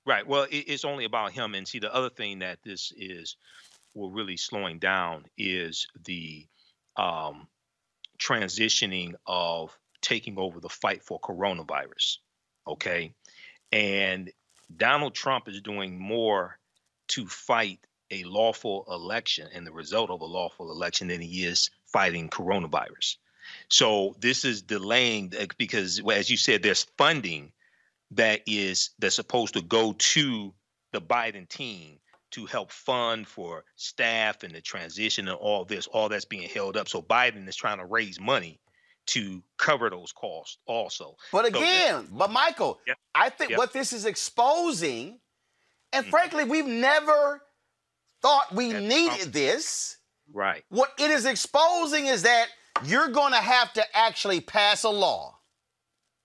[0.06, 0.26] Right.
[0.26, 1.56] Well, it, it's only about him.
[1.56, 3.38] And see, the other thing that this is,
[3.94, 6.46] well, really slowing down is the
[6.96, 7.48] um,
[8.20, 12.18] transitioning of taking over the fight for coronavirus.
[12.68, 13.14] Okay.
[13.72, 14.32] And
[14.76, 16.58] Donald Trump is doing more
[17.10, 17.80] to fight
[18.12, 23.18] a lawful election and the result of a lawful election than he is fighting coronavirus.
[23.70, 27.52] So this is delaying uh, because, as you said, there's funding
[28.12, 30.54] that is that's supposed to go to
[30.94, 31.98] the Biden team
[32.32, 35.88] to help fund for staff and the transition and all this.
[35.88, 36.90] All that's being held up.
[36.90, 38.60] So Biden is trying to raise money
[39.08, 41.16] to cover those costs also.
[41.32, 42.98] But So again, but Michael, Yep.
[43.14, 43.58] I think Yep.
[43.60, 45.20] what this is exposing,
[45.94, 46.10] and Mm-hmm.
[46.12, 47.42] frankly, we've never
[48.22, 49.98] thought we needed this.
[50.34, 50.64] right.
[50.70, 52.48] What it is exposing is that
[52.84, 55.40] you're going to have to actually pass a law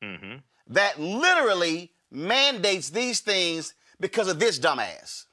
[0.02, 5.26] hmm that literally mandates these things because of this dumbass.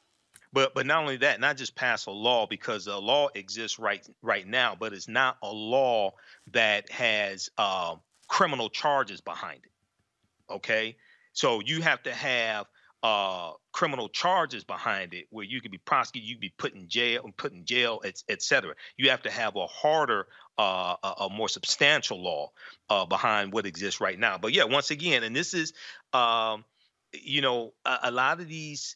[0.57, 4.03] But but not only that, not just pass a law because a law exists right
[4.23, 6.13] right now, but it's not a law
[6.51, 7.93] that has uh,
[8.27, 10.51] criminal charges behind it.
[10.51, 10.95] Okay,
[11.33, 12.65] so you have to have
[13.03, 16.87] uh, criminal charges behind it where you could be prosecuted, you can be put in
[16.87, 18.73] jail, put in jail, et, et cetera.
[18.97, 20.25] You have to have a harder,
[20.57, 22.49] uh, a, a more substantial law
[22.89, 24.39] uh, behind what exists right now.
[24.39, 25.73] But yeah, once again, and this is,
[26.13, 26.65] um,
[27.13, 28.95] you know, a, a lot of these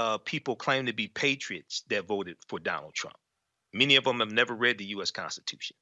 [0.00, 3.16] uh, people claim to be patriots that voted for Donald Trump.
[3.74, 5.10] Many of them have never read the U.S.
[5.10, 5.76] Constitution,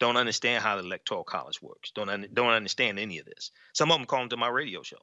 [0.00, 3.52] don't understand how the Electoral College works, don't un- don't understand any of this.
[3.72, 4.98] Some of them call them to my radio show.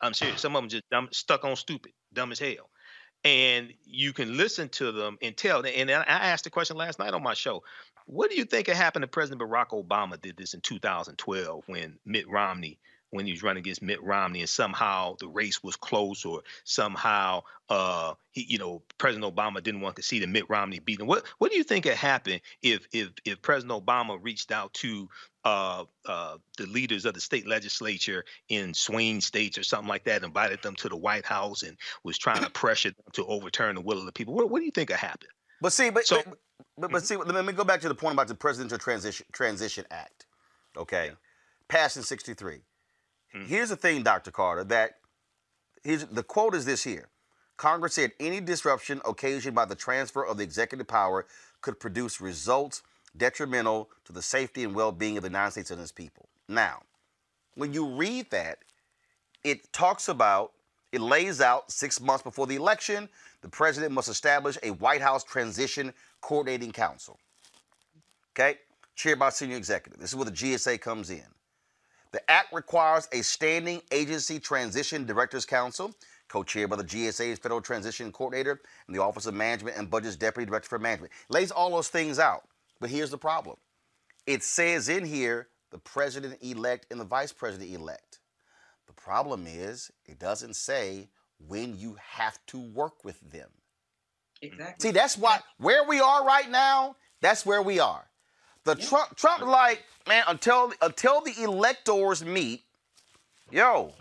[0.00, 0.40] I'm serious.
[0.40, 2.70] Some of them just dumb, stuck on stupid, dumb as hell.
[3.22, 5.64] And you can listen to them and tell.
[5.64, 7.62] And I asked the question last night on my show.
[8.06, 12.28] What do you think happened to President Barack Obama did this in 2012 when Mitt
[12.28, 12.80] Romney,
[13.10, 17.42] when he was running against Mitt Romney, and somehow the race was close, or somehow,
[17.68, 21.06] uh, he, you know, President Obama didn't want to see the Mitt Romney beat him?
[21.06, 25.08] What What do you think had happened if if if President Obama reached out to
[25.44, 30.22] uh, uh, the leaders of the state legislature in swing states or something like that,
[30.22, 33.80] invited them to the White House, and was trying to pressure them to overturn the
[33.80, 34.34] will of the people?
[34.34, 35.30] What What do you think had happened?
[35.60, 36.38] But see, but So- but,
[36.78, 39.84] but, but see, let me go back to the point about the Presidential Transition Transition
[39.90, 40.26] Act.
[40.76, 41.10] Okay,
[41.68, 42.60] passed in '63.
[43.34, 43.46] Mm.
[43.46, 44.30] Here's the thing, Dr.
[44.30, 44.64] Carter.
[44.64, 44.96] That
[45.82, 47.08] here's the quote is this here.
[47.56, 51.26] Congress said any disruption occasioned by the transfer of the executive power
[51.60, 52.82] could produce results
[53.16, 56.28] detrimental to the safety and well-being of the United States and its people.
[56.48, 56.82] Now,
[57.54, 58.58] when you read that,
[59.44, 60.52] it talks about,
[60.92, 63.08] it lays out six months before the election,
[63.42, 67.18] the president must establish a White House Transition Coordinating Council.
[68.32, 68.58] Okay?
[68.94, 70.00] Chaired by senior executive.
[70.00, 71.24] This is where the GSA comes in.
[72.12, 75.94] The act requires a standing agency transition directors council,
[76.28, 80.46] co-chaired by the GSA's federal transition coordinator and the Office of Management and Budget's deputy
[80.46, 81.12] director for management.
[81.28, 82.44] Lays all those things out.
[82.80, 83.56] But here's the problem.
[84.26, 88.20] It says in here the president elect and the vice president elect.
[88.86, 91.08] The problem is it doesn't say
[91.46, 93.48] when you have to work with them.
[94.42, 94.88] Exactly.
[94.88, 98.09] See, that's why where we are right now, that's where we are.
[98.64, 102.62] The Trump Trump like, man, until until the electors meet,
[103.50, 103.94] yo,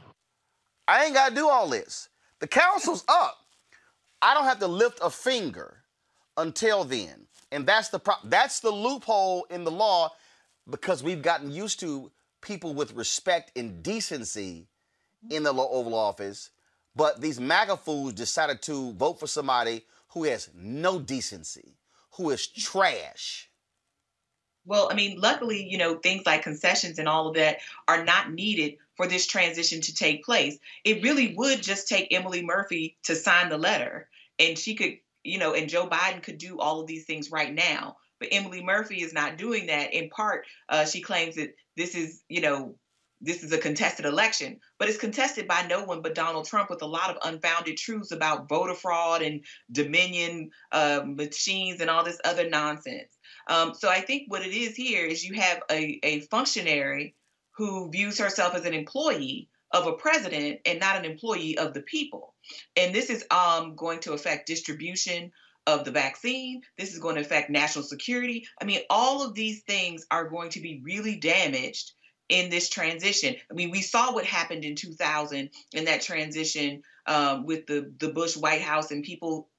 [0.88, 2.10] I ain't gotta do all this.
[2.40, 3.38] The council's up.
[4.22, 5.78] I don't have to lift a finger
[6.38, 7.28] until then.
[7.52, 10.12] And that's the pro- that's the loophole in the law
[10.70, 14.68] because we've gotten used to people with respect and decency
[15.30, 16.52] in the Oval Office,
[16.96, 21.76] but these MAGA fools decided to vote for somebody who has no decency,
[22.12, 23.49] who is trash.
[24.70, 27.58] Well, I mean, luckily, you know, things like concessions and all of that
[27.88, 30.60] are not needed for this transition to take place.
[30.84, 34.08] It really would just take Emily Murphy to sign the letter,
[34.38, 37.52] and she could, you know, and Joe Biden could do all of these things right
[37.52, 37.98] now.
[38.20, 39.92] But Emily Murphy is not doing that.
[39.92, 42.76] In part, uh, she claims that this is, you know,
[43.22, 46.82] this is a contested election, but it's contested by no one but Donald Trump with
[46.84, 52.22] a lot of unfounded truths about voter fraud and Dominion uh, machines and all this
[52.24, 53.18] other nonsense.
[53.50, 57.16] Um, so I think what it is here is you have a, a functionary
[57.52, 61.82] who views herself as an employee of a president and not an employee of the
[61.82, 62.36] people.
[62.78, 65.32] And this is um, going to affect distribution
[65.68, 66.62] of the vaccine.
[66.78, 68.48] This is going to affect national security.
[68.62, 71.92] I mean, all of these things are going to be really damaged
[72.30, 73.36] in this transition.
[73.50, 78.10] I mean, we saw what happened in 2000 in that transition um, with the the
[78.10, 79.50] Bush White House, and people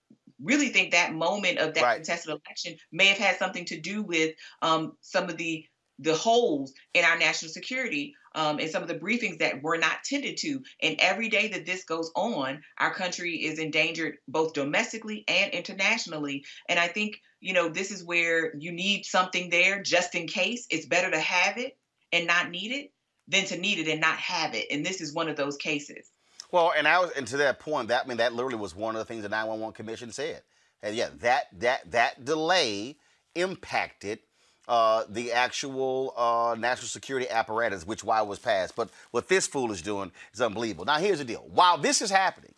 [0.43, 1.97] really think that moment of that Right.
[1.97, 5.67] contested election may have had something to do with um, some of the
[6.03, 10.03] the holes in our national security um, and some of the briefings that were not
[10.03, 10.63] tended to.
[10.81, 16.45] And every day that this goes on, our country is endangered both domestically and internationally.
[16.71, 20.67] And I think you know this is where you need something there just in case.
[20.71, 21.77] It's better to have it
[22.13, 22.93] and not need it
[23.29, 24.67] than to need it and not have it.
[24.71, 26.11] And this is one of those cases.
[26.53, 28.95] Well, and I was, and to that point, that I mean that literally was one
[28.95, 30.43] of the things the 911 commission said.
[30.83, 32.97] And yeah, that that that delay
[33.35, 34.21] impacted
[34.69, 38.75] uh, the actual uh, national security apparatus, which why it was passed.
[38.77, 40.85] But what this fool is doing is unbelievable.
[40.85, 42.55] Now, here's the deal: while this is happening,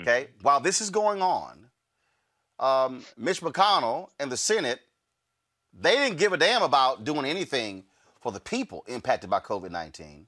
[0.00, 1.70] okay, while this is going on,
[2.58, 4.80] um, Mitch McConnell and the Senate,
[5.72, 7.84] they didn't give a damn about doing anything
[8.20, 10.26] for the people impacted by COVID 19.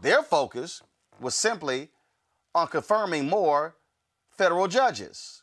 [0.00, 0.82] Their focus
[1.20, 1.90] was simply
[2.54, 3.76] on confirming more
[4.36, 5.42] federal judges.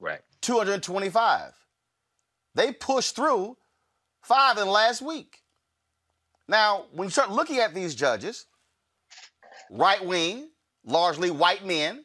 [0.00, 0.20] Right.
[0.42, 1.52] 225.
[2.54, 3.56] They pushed through
[4.22, 5.42] five in the last week.
[6.48, 8.46] Now, when you start looking at these judges,
[9.70, 10.48] right wing,
[10.84, 12.04] largely white men,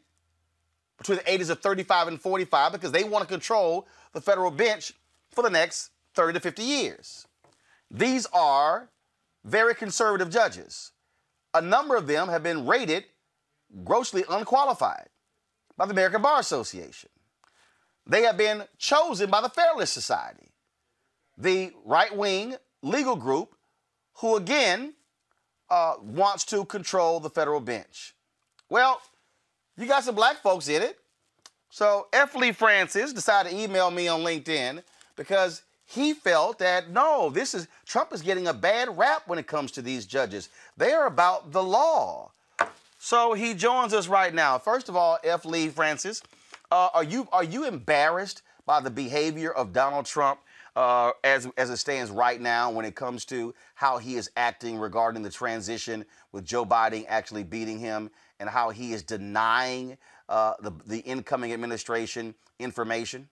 [0.98, 4.94] between the ages of 35 and 45, because they want to control the federal bench
[5.32, 7.28] for the next 30 to 50 years.
[7.92, 8.90] These are
[9.44, 10.93] very conservative judges.
[11.54, 13.06] A number of them have been rated
[13.84, 15.10] grossly unqualified
[15.78, 17.10] by the American Bar Association.
[18.06, 20.52] They have been chosen by the Federalist Society,
[21.38, 23.56] the right wing legal group
[24.16, 24.94] who, again,
[25.70, 28.14] uh, wants to control the federal bench.
[28.70, 29.02] Well,
[29.78, 31.00] you got some black folks in it.
[31.70, 32.36] So F.
[32.36, 34.84] Lee Francis decided to email me on LinkedIn
[35.16, 39.48] because he felt that no, this is Trump is getting a bad rap when it
[39.48, 40.50] comes to these judges.
[40.78, 42.32] They are about the law.
[43.00, 44.58] So he joins us right now.
[44.58, 45.44] First of all, F.
[45.44, 46.24] Lee Francis,
[46.72, 50.40] uh, are you are you embarrassed by the behavior of Donald Trump
[50.76, 54.80] uh, as as it stands right now when it comes to how he is acting
[54.80, 58.10] regarding the transition with Joe Biden actually beating him
[58.40, 59.98] and how he is denying
[60.30, 63.28] uh, the the incoming administration information?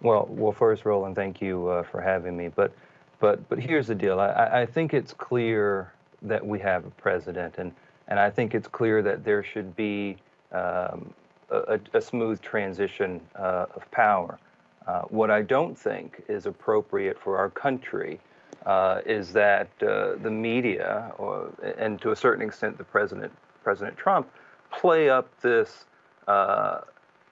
[0.00, 2.48] Well, well, first, Roland, thank you uh, for having me.
[2.48, 2.72] But,
[3.18, 4.20] but, but here's the deal.
[4.20, 5.92] I, I think it's clear
[6.22, 7.72] that we have a president, and
[8.08, 10.16] and I think it's clear that there should be
[10.52, 11.12] um,
[11.50, 14.38] a, a smooth transition uh, of power.
[14.86, 18.18] Uh, what I don't think is appropriate for our country
[18.64, 23.30] uh, is that uh, the media, or, and to a certain extent the president,
[23.62, 24.30] President Trump,
[24.72, 25.84] play up this
[26.26, 26.80] uh,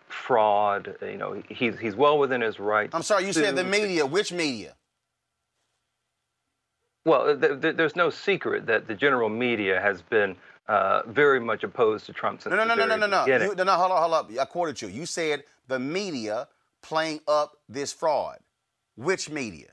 [0.09, 0.97] fraud.
[1.03, 2.95] You know, he's he's well within his rights.
[2.95, 4.07] I'm sorry, you said the media.
[4.07, 4.75] Which media?
[7.05, 10.35] Well, th- th- there's no secret that the general media has been
[10.67, 13.25] uh, very much opposed to Trump since No, no, no, the no, no, no, no.
[13.25, 13.49] beginning.
[13.51, 14.31] You, no, no, hold on, hold up.
[14.41, 14.89] I quoted you.
[14.89, 16.49] You said the media
[16.83, 18.39] playing up this fraud.
[18.97, 19.69] Which media?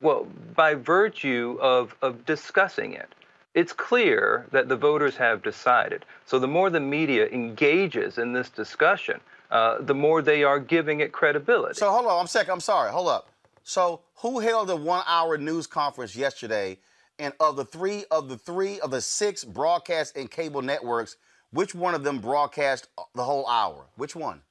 [0.00, 3.08] Well, by virtue of, of discussing it,
[3.54, 6.04] it's clear that the voters have decided.
[6.26, 11.00] So the more the media engages in this discussion, uh, the more they are giving
[11.00, 11.74] it credibility.
[11.74, 12.52] So hold on, I'm second.
[12.52, 12.90] I'm sorry.
[12.90, 13.28] Hold up.
[13.62, 16.78] So who held a one-hour news conference yesterday?
[17.18, 21.16] And of the three of the three of the six broadcast and cable networks,
[21.52, 23.86] which one of them broadcast the whole hour?
[23.96, 24.42] Which one?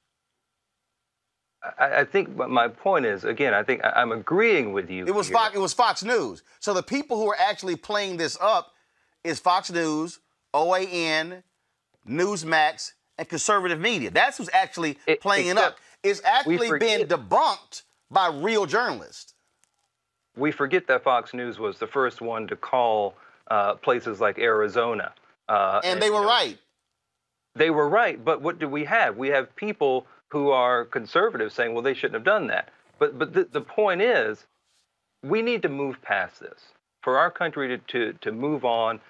[1.78, 5.04] I, I think but my point is, again, I think I'm agreeing with you.
[5.04, 5.36] It was here.
[5.36, 5.54] Fox.
[5.54, 6.42] It was Fox News.
[6.58, 8.73] So the people who are actually playing this up
[9.24, 10.20] is Fox News,
[10.52, 11.42] OAN,
[12.08, 14.10] Newsmax, and conservative media.
[14.10, 15.78] That's who's actually playing it up.
[16.02, 19.34] It's actually been debunked by real journalists.
[20.36, 23.14] we forget that Fox News was the first one to call
[23.50, 25.12] uh, places like Arizona.
[25.48, 26.58] Uh, And they were you know, right.
[27.54, 29.16] They were right, but what do we have?
[29.16, 32.70] We have people who are conservative saying, well, they shouldn't have done that.
[32.98, 34.44] But but the, the point is,
[35.22, 36.60] we need to move past this.
[37.02, 39.00] For our country to, to, to move on,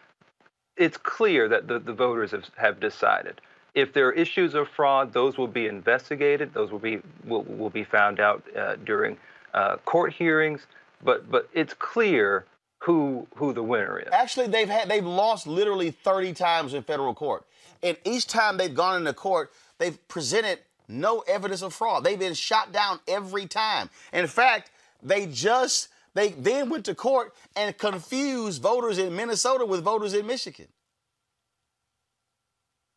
[0.76, 3.40] it's clear that the, the voters have, have decided.
[3.74, 6.54] If there are issues of fraud, those will be investigated.
[6.54, 9.16] Those will be will, will be found out uh, during
[9.52, 10.66] uh, court hearings.
[11.02, 12.46] But but it's clear
[12.78, 14.08] who who the winner is.
[14.12, 17.44] Actually, they've had they've lost literally 30 times in federal court.
[17.82, 22.04] And each time they've gone into court, they've presented no evidence of fraud.
[22.04, 23.90] They've been shot down every time.
[24.12, 24.70] In fact,
[25.02, 30.26] they just they then went to court and confused voters in Minnesota with voters in
[30.26, 30.68] Michigan.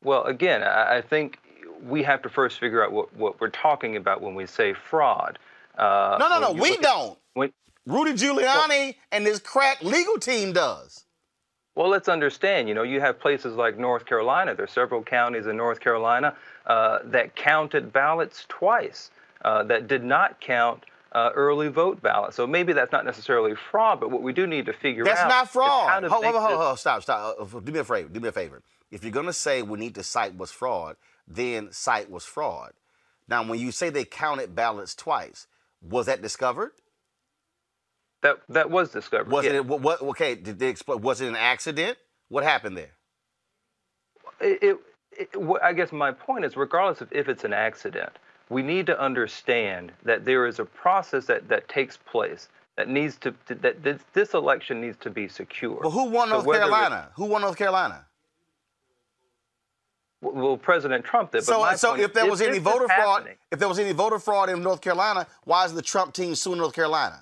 [0.04, 1.40] Well, again, I, think
[1.84, 5.40] we have to first figure out what, what we're talking about when we say fraud.
[5.78, 7.18] Uh, no, no, no, we don't.
[7.34, 7.52] when-
[7.88, 11.06] Rudy Giuliani and his crack legal team does.
[11.76, 12.68] Well, let's understand.
[12.68, 14.56] You know, you have places like North Carolina.
[14.56, 19.12] There are several counties in North Carolina uh, that counted ballots twice,
[19.46, 22.36] uh, that did not count uh, early vote ballots.
[22.36, 25.30] So maybe that's not necessarily fraud, but what we do need to figure That's out
[25.30, 25.90] That's not is fraud.
[25.90, 27.38] how to Hold, make hold, hold, hold, stop, stop.
[27.40, 28.10] Uh, do me a favor.
[28.10, 28.62] Do me a favor.
[28.92, 30.96] If you're gonna say we need to cite was fraud,
[31.28, 32.74] then cite was fraud.
[33.28, 35.48] Now, when you say they counted ballots twice,
[35.82, 36.72] was that discovered?
[38.22, 39.32] That that was discovered.
[39.32, 39.54] Was yeah.
[39.54, 40.02] it what, what?
[40.02, 41.02] Okay, did they explain?
[41.02, 41.98] Was it an accident?
[42.30, 42.92] What happened there?
[44.40, 44.78] it, it,
[45.12, 45.30] it,
[45.64, 48.12] I guess my point is, regardless of if it's an accident,
[48.50, 53.18] we need to understand that there is a process that, that takes place that needs
[53.18, 55.80] to, that this, this election needs to be secure.
[55.82, 57.10] But who won So North it- Carolina?
[57.16, 58.06] Who won North Carolina?
[60.22, 61.46] Well, President Trump did.
[61.46, 63.36] But So, so if is, there was any voter fraud, happening.
[63.52, 66.58] if there was any voter fraud in North Carolina, why is the Trump team suing
[66.58, 67.22] North Carolina?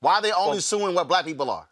[0.00, 1.68] Why are they only Well- suing what black people are?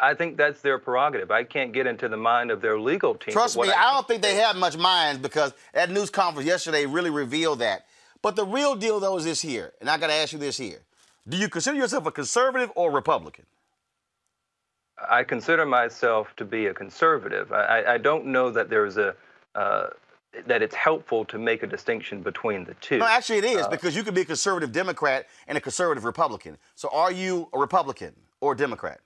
[0.00, 1.32] I think that's their prerogative.
[1.32, 3.32] I can't get into the mind of their legal team.
[3.32, 6.86] Trust me, what I don't think they have much minds because that news conference yesterday
[6.86, 7.84] really revealed that.
[8.22, 10.56] But the real deal, though, is this here, and I got to ask you this
[10.58, 10.80] here:
[11.28, 13.46] Do you consider yourself a conservative or a Republican?
[15.08, 17.52] I consider myself to be a conservative.
[17.52, 19.14] I, I- I don't know that there's a
[19.54, 19.88] uh,
[20.46, 22.98] that it's helpful to make a distinction between the two.
[22.98, 26.04] No, actually, it is Uh, because you could be a conservative Democrat and a conservative
[26.04, 26.58] Republican.
[26.74, 29.00] So, are you a Republican or a Democrat?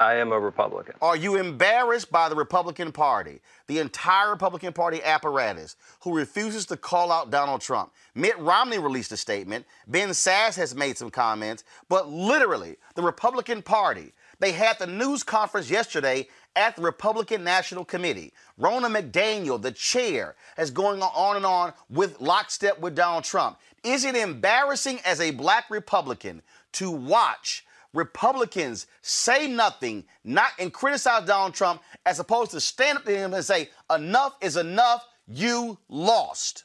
[0.00, 0.94] I am a Republican.
[1.02, 6.78] Are you embarrassed by the Republican Party, the entire Republican Party apparatus, who refuses to
[6.78, 7.92] call out Donald Trump?
[8.14, 9.66] Mitt Romney released a statement.
[9.86, 11.64] Ben Sasse has made some comments.
[11.90, 17.84] But literally, the Republican Party, they had the news conference yesterday at the Republican National
[17.84, 18.32] Committee.
[18.58, 23.58] Ronna McDaniel, the chair, is going on and on with lockstep with Donald Trump.
[23.84, 26.40] Is it embarrassing as a black Republican
[26.72, 33.04] to watch Republicans say nothing, not and criticize Donald Trump, as opposed to stand up
[33.04, 36.64] to him and say, enough is enough, you lost.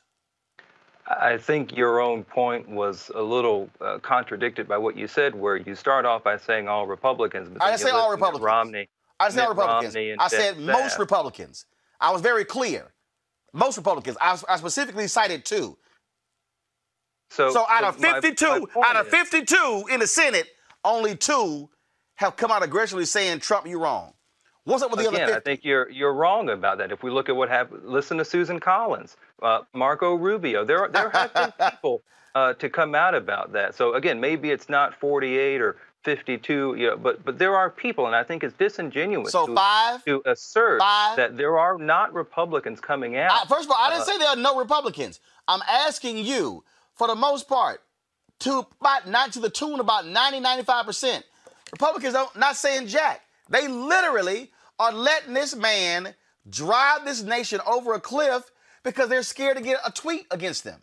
[1.08, 5.58] I think your own point was a little uh, contradicted by what you said, where
[5.58, 7.50] you start off by saying all Republicans.
[7.50, 8.44] But I didn't say all Republicans.
[8.44, 8.90] Romney.
[9.20, 9.96] I said Republicans.
[10.20, 10.98] I said most.
[10.98, 11.66] Republicans.
[12.02, 12.92] I was very clear.
[13.54, 14.18] Most Republicans.
[14.20, 15.78] I, I specifically cited two.
[17.30, 20.48] So, So out so of 52, my point out of is- 52 in the Senate,
[20.86, 21.70] only two
[22.16, 24.14] have come out aggressively saying Trump, you're wrong.
[24.64, 26.92] What's up with the Again, other I think you're you're wrong about that.
[26.92, 30.66] If we look at what happened, listen to Susan Collins, uh, Marco Rubio.
[30.66, 32.02] There are- there have been people
[32.34, 33.76] uh, to come out about that.
[33.76, 38.08] So again, maybe it's not 48 or 52, you know, but but there are people,
[38.08, 40.04] and I think it's disingenuous So to, five?
[40.06, 41.18] to assert Five?
[41.18, 43.32] that there are not Republicans coming out.
[43.32, 45.20] I, first of all, I didn't Uh, say there are no Republicans.
[45.48, 46.64] I'm asking you,
[46.96, 47.82] for the most part,
[48.40, 51.26] to about not to the tune about 90, 95 percent.
[51.72, 53.22] Republicans don't not saying jack.
[53.50, 56.14] They literally are letting this man
[56.50, 58.52] drive this nation over a cliff
[58.84, 60.80] because they're scared to get a tweet against them.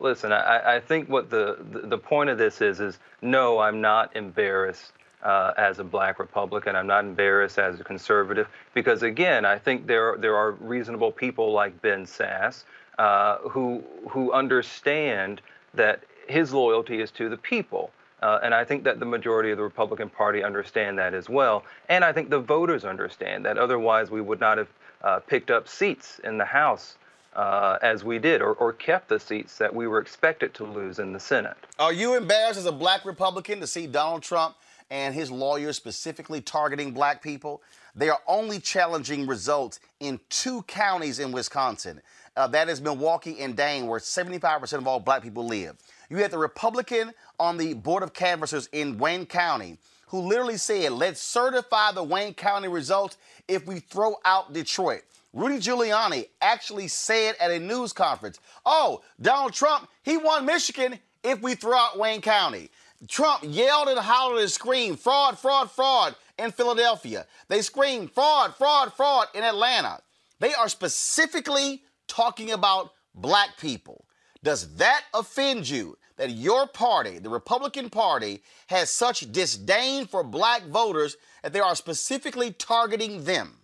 [0.00, 3.82] Listen, I, I think what the, the, the point of this is is no, I'm
[3.82, 4.92] not embarrassed
[5.22, 6.74] uh, as a black Republican.
[6.74, 11.52] I'm not embarrassed as a conservative because again, I think there there are reasonable people
[11.52, 12.64] like Ben Sasse
[12.98, 15.40] uh, who who understand
[15.74, 17.90] that his loyalty is to the people.
[18.22, 21.64] Uh, and I think that the majority of the Republican Party understand that as well.
[21.88, 23.56] And I think the voters understand that.
[23.56, 24.68] Otherwise, we would not have
[25.02, 26.98] uh, picked up seats in the House
[27.34, 30.98] uh, as we did, or, or kept the seats that we were expected to lose
[30.98, 31.56] in the Senate.
[31.78, 34.56] Are you embarrassed as a black Republican to see Donald Trump
[34.90, 37.62] and his lawyers specifically targeting black people?
[37.94, 42.00] They are only challenging results in two counties in Wisconsin.
[42.40, 45.76] Uh, that is Milwaukee and Dane, where 75% of all black people live.
[46.08, 49.76] You had the Republican on the Board of Canvassers in Wayne County
[50.06, 55.02] who literally said, let's certify the Wayne County results if we throw out Detroit.
[55.34, 61.42] Rudy Giuliani actually said at a news conference, oh, Donald Trump, he won Michigan if
[61.42, 62.70] we throw out Wayne County.
[63.06, 67.26] Trump yelled and hollered and screamed, fraud, fraud, fraud in Philadelphia.
[67.48, 70.00] They screamed, fraud, fraud, fraud in Atlanta.
[70.38, 74.04] They are specifically talking about black people.
[74.42, 80.62] Does that offend you that your party, the Republican Party, has such disdain for black
[80.64, 83.56] voters that they are specifically targeting them?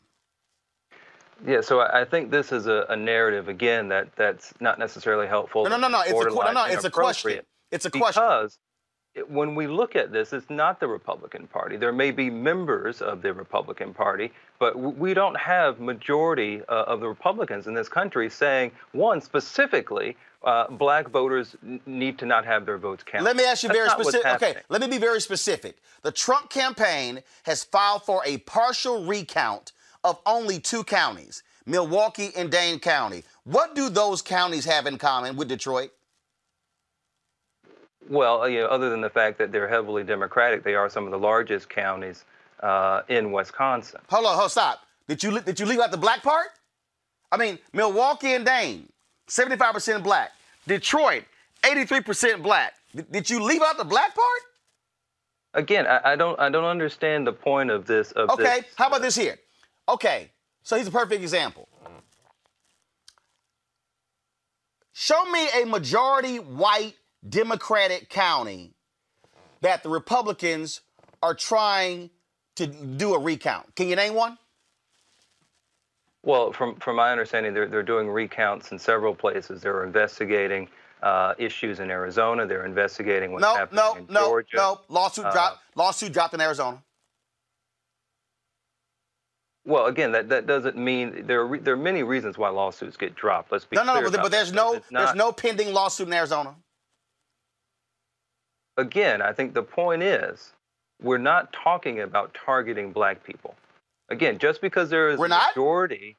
[1.46, 5.64] Yeah, so I think this is a, a narrative again that that's not necessarily helpful.
[5.64, 6.00] No, no, no, no.
[6.00, 7.40] It's a, no, no, it's a question.
[7.70, 8.22] It's a question.
[8.22, 8.58] Because
[9.28, 11.76] when we look at this, it's not the Republican Party.
[11.76, 17.00] There may be members of the Republican Party, but we don't have majority uh, of
[17.00, 20.16] the Republicans in this country saying one specifically.
[20.44, 21.56] Uh, black voters
[21.86, 23.24] need to not have their votes counted.
[23.24, 24.34] Let me ask you That's very specific.
[24.34, 25.78] Okay, let me be very specific.
[26.02, 29.72] The Trump campaign has filed for a partial recount
[30.04, 33.24] of only two counties, Milwaukee and Dane County.
[33.42, 35.90] What do those counties have in common with Detroit?
[38.08, 41.04] Well, uh, you know, other than the fact that they're heavily Democratic, they are some
[41.04, 42.24] of the largest counties
[42.62, 44.00] uh, in Wisconsin.
[44.08, 44.80] Hold on, hold stop.
[45.08, 46.48] Did you did you leave out the black part?
[47.32, 48.88] I mean, Milwaukee and Dane,
[49.28, 50.30] 75% black.
[50.66, 51.24] Detroit,
[51.62, 52.74] 83% black.
[52.94, 54.40] Did, did you leave out the black part?
[55.54, 58.12] Again, I, I don't, I don't understand the point of this.
[58.12, 58.64] Of Okay, this.
[58.76, 59.38] how about this here?
[59.88, 60.30] Okay,
[60.62, 61.68] so he's a perfect example.
[64.92, 66.94] Show me a majority white
[67.28, 68.74] Democratic county
[69.60, 70.80] that the Republicans
[71.22, 72.10] are trying
[72.56, 73.74] to do a recount.
[73.74, 74.38] Can you name one?
[76.22, 79.62] Well, from from my understanding, they're they're doing recounts in several places.
[79.62, 80.68] They're investigating
[81.02, 82.46] uh, issues in Arizona.
[82.46, 84.56] They're investigating what's No, happening no, in no, Georgia.
[84.56, 84.80] no.
[84.88, 85.58] Lawsuit Uh, dropped.
[85.76, 86.82] Lawsuit dropped in Arizona.
[89.64, 92.96] Well, again, that, that doesn't mean there are re- there are many reasons why lawsuits
[92.96, 93.50] get dropped.
[93.52, 94.10] Let's be No, no, no.
[94.10, 96.54] But, but there's no It's there's no pending lawsuit in Arizona.
[98.76, 100.52] Again, I think the point is
[101.02, 103.54] we're not talking about targeting black people.
[104.08, 106.16] Again, just because there is We're a majority,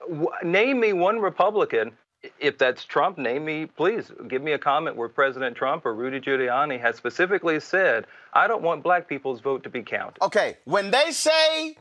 [0.00, 1.92] w- name me one Republican.
[2.40, 6.18] If that's Trump, name me, please give me a comment where President Trump or Rudy
[6.18, 10.22] Giuliani has specifically said, I don't want black people's vote to be counted.
[10.22, 11.76] Okay, when they say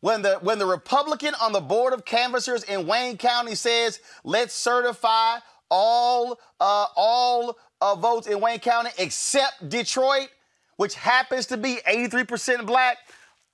[0.00, 4.54] when the when the Republican on the board of canvassers in Wayne County says let's
[4.54, 5.38] certify
[5.70, 10.28] all uh, all uh, votes in Wayne County except Detroit,
[10.76, 12.98] which happens to be 83% black,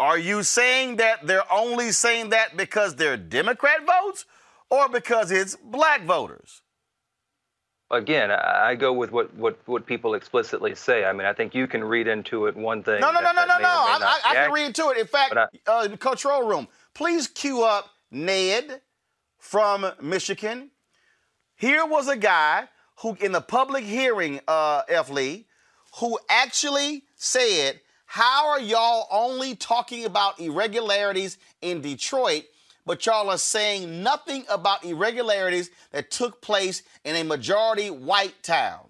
[0.01, 4.25] are you saying that they're only saying that because they're Democrat votes
[4.71, 6.63] or because it's black voters?
[7.91, 11.05] Again, I I go with what, what, what people explicitly say.
[11.05, 13.01] I mean, I think you can read into it one thing.
[13.01, 13.69] No, no, no, that- no, no, no.
[13.69, 14.97] I, I, I can read into it.
[14.97, 18.81] In fact, But uh, the control room, please cue up Ned
[19.39, 20.71] from Michigan.
[21.55, 22.67] Here was a guy
[23.03, 25.11] who, in the public hearing, uh, F.
[25.11, 25.47] Lee,
[25.99, 32.45] who actually said, How are y'all only talking about irregularities in Detroit,
[32.87, 38.87] but y'all are saying nothing about irregularities that took place in a majority white town?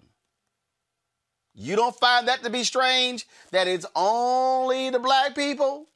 [1.55, 5.87] You don't find that to be strange that it's only the black people,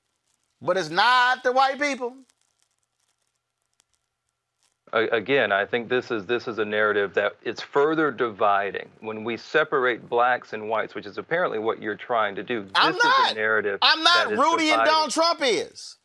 [0.60, 2.16] but it's not the white people?
[4.94, 8.88] Again, I think this is this is a narrative that it's further dividing.
[9.02, 12.72] When we separate blacks and whites, which is apparently what you're trying to do, this
[12.76, 13.32] I'm is not.
[13.32, 13.80] a narrative.
[13.82, 14.86] I'm not is Rudy and.
[14.86, 15.98] Donald Trump is.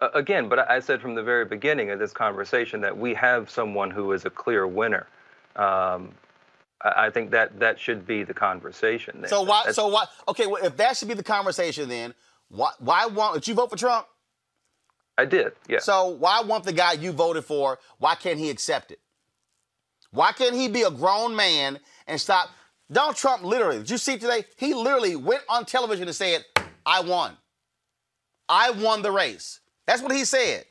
[0.00, 3.50] Uh, again, but I said from the very beginning of this conversation that we have
[3.50, 5.06] someone who is a clear winner.
[5.56, 6.12] Um,
[6.82, 9.20] I, I think that that should be the conversation.
[9.20, 9.28] There.
[9.28, 9.58] So why?
[9.60, 10.06] That's- So why?
[10.26, 12.14] Okay, well, if that should be the conversation, then
[12.48, 12.72] why?
[12.78, 14.06] Why won't you vote for Trump?
[15.20, 15.80] I did, yeah.
[15.80, 17.78] So why won't the guy you voted for?
[17.98, 19.00] Why can't he accept it?
[20.12, 22.48] Why can't he be a grown man and stop?
[22.90, 24.44] Donald Trump literally, did you see today?
[24.56, 26.46] He literally went on television and said,
[26.86, 27.36] "I won.
[28.48, 30.64] I won the race." That's what he said.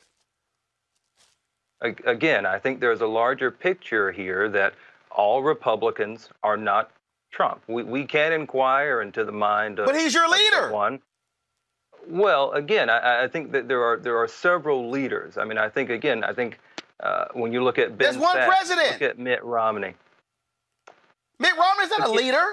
[1.82, 4.74] Again, I think there's a larger picture here that
[5.12, 6.90] all Republicans are not
[7.32, 7.62] Trump.
[7.68, 9.86] We, we can't inquire into the mind of.
[9.86, 10.72] But he's your leader.
[10.72, 11.02] One.
[12.10, 15.38] Well, again, I, I think that there are there are several leaders.
[15.38, 16.60] I mean, I think again, I think
[17.02, 18.94] uh, when you look at Ben There's one president.
[18.94, 19.94] Look at Mitt Romney.
[21.40, 22.44] Mitt Romney's not a leader.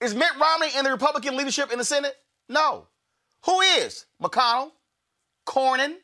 [0.00, 2.14] Is Mitt Romney in the Republican leadership in the Senate?
[2.48, 2.86] No.
[3.44, 4.06] Who is?
[4.22, 4.70] McConnell,
[5.46, 5.96] Cornyn.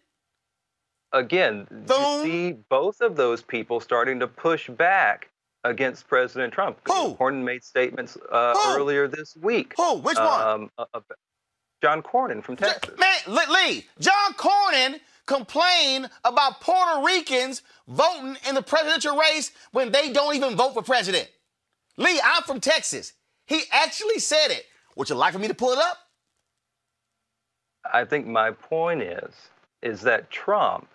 [1.13, 5.31] Again, you see both of those people starting to push back
[5.65, 6.79] against President Trump.
[6.87, 7.15] Who?
[7.15, 9.75] Cornyn made statements uh, earlier this week.
[9.77, 9.97] Who?
[9.97, 10.71] Which one?
[10.87, 11.03] Um,
[11.83, 12.99] John Cornyn from Texas.
[12.99, 20.13] Man, Lee- John Cornyn complained about Puerto Ricans voting in the presidential race when they
[20.13, 21.29] don't even vote for president.
[21.97, 23.13] Lee, I'm from Texas.
[23.47, 24.65] He actually said it.
[24.97, 25.99] Would you like for me to pull it up?
[27.93, 29.35] I think my point is
[29.83, 30.89] is that Trump,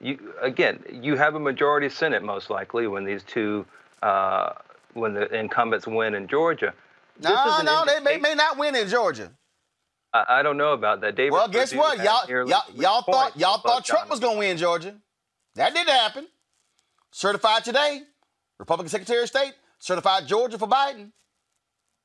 [0.00, 3.64] you again, you have a majority Senate most likely when these two,
[4.02, 4.52] uh,
[4.94, 6.74] when the incumbents win in Georgia.
[7.18, 9.30] This is No, no, they may, may not win in Georgia.
[10.14, 11.14] I, I don't know about that.
[11.14, 11.98] David Well, guess what?
[11.98, 14.94] Y'all, y'all, y'all thought y'all thought Trump Donald was going to win Georgia.
[15.54, 16.26] That didn't happen.
[17.10, 18.02] Certified today,
[18.58, 21.10] Republican Secretary of State certified Georgia for Biden.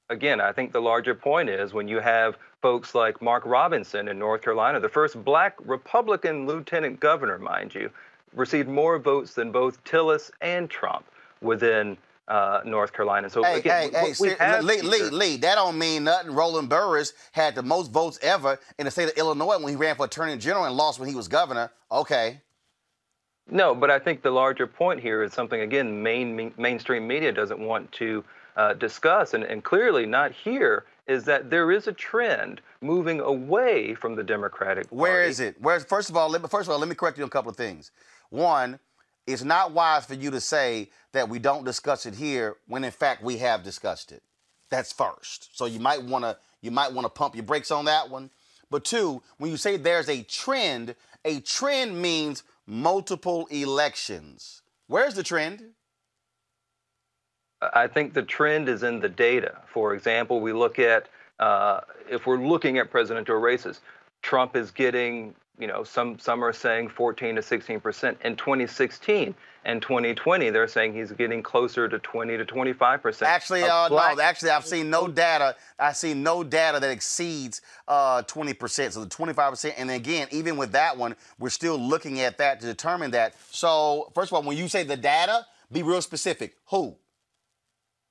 [0.10, 4.18] again, I think the larger point is when you have folks like Mark Robinson in
[4.18, 7.92] North Carolina, the first black Republican lieutenant governor, mind you,
[8.34, 11.06] received more votes than both Tillis and Trump
[11.42, 11.98] within
[12.28, 13.30] uh, North Carolina.
[13.30, 16.32] So hey, again, hey, what hey, we Lee, Lee, Lee, that don't mean nothing.
[16.32, 19.96] Roland Burris had the most votes ever in the state of Illinois when he ran
[19.96, 21.72] for attorney general and lost when he was governor.
[21.92, 22.42] Okay.
[23.50, 27.60] No, but I think the larger point here is something again main mainstream media doesn't
[27.60, 28.24] want to
[28.58, 33.96] uh, discuss, and, and clearly not here, is that there is a trend moving away
[33.96, 35.30] from the Democratic Where Party.
[35.30, 35.56] is it?
[35.62, 37.32] Where's first of all, let me, first of all, let me correct you on a
[37.32, 37.92] couple of things.
[38.30, 38.80] One,
[39.28, 42.92] it's not wise for you to say that we don't discuss it here when in
[42.92, 44.24] fact we have discussed it.
[44.70, 45.56] That's first.
[45.58, 48.32] So you might want to you might want to pump your brakes on that one.
[48.70, 54.62] But two, when you say there's a trend, a trend means multiple elections.
[54.88, 55.64] Where's the trend?
[57.74, 59.58] I think the trend is in the data.
[59.68, 61.10] For example, we look at
[61.40, 63.82] uh, if we're looking at presidential races,
[64.22, 69.36] Trump is getting, you know, some some are saying 14 to 16 percent in 2016.
[69.66, 73.30] And 2020, they're saying he's getting closer to 20 to 25 percent.
[73.30, 74.18] Actually, uh, no.
[74.22, 75.58] Actually, I've seen no data.
[75.78, 78.94] I've seen no data that exceeds uh, 20%.
[78.94, 79.74] So the 25%.
[79.76, 83.36] And again, even with that one, we're still looking at that to determine that.
[83.52, 86.56] So first of all, when you say the data, be real specific.
[86.70, 86.96] Who?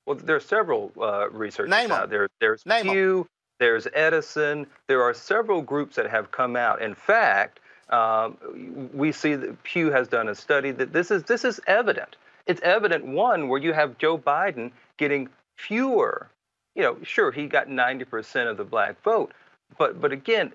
[0.05, 2.03] Well, there are several uh, researchers Name 'em.
[2.03, 2.29] out there.
[2.39, 2.95] There's Name 'em.
[3.59, 4.67] There's Edison.
[4.87, 6.83] There are several groups that have come out.
[6.83, 8.37] In fact, um,
[8.93, 12.17] we see that Pew has done a study that this is this is evident.
[12.47, 16.29] It's evident one where you have Joe Biden getting fewer.
[16.75, 19.33] You know, sure he got 90% of the black vote,
[19.79, 20.53] but but again,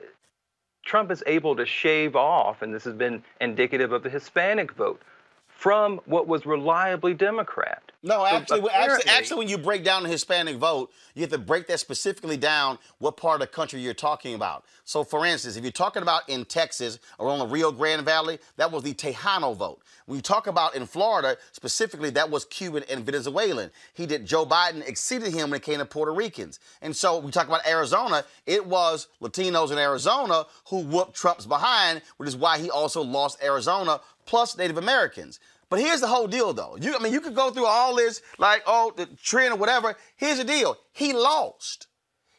[0.86, 5.02] Trump is able to shave off, and this has been indicative of the Hispanic vote
[5.48, 7.91] from what was reliably Democrat.
[8.04, 11.68] No, actually, actually, actually, when you break down the Hispanic vote, you have to break
[11.68, 14.66] that specifically down what part of the country you're talking about.
[14.86, 18.40] So, for instance, if you're talking about in Texas or on the Rio Grande Valley,
[18.58, 19.82] that was the Tejano vote.
[20.08, 23.70] When you talk about in Florida, specifically, that was Cuban and Venezuelan.
[23.94, 26.60] He did, Joe Biden exceeded him when it came to Puerto Ricans.
[26.82, 32.02] And so, we talk about Arizona, it was Latinos in Arizona who whooped Trump's behind,
[32.18, 35.40] which is why he also lost Arizona, plus Native Americans.
[35.72, 36.78] But here's the whole deal, though.
[36.80, 39.96] You, I mean, you could go through all this, like, oh, the trend or whatever.
[40.18, 40.76] Here's the deal.
[40.92, 41.88] He lost.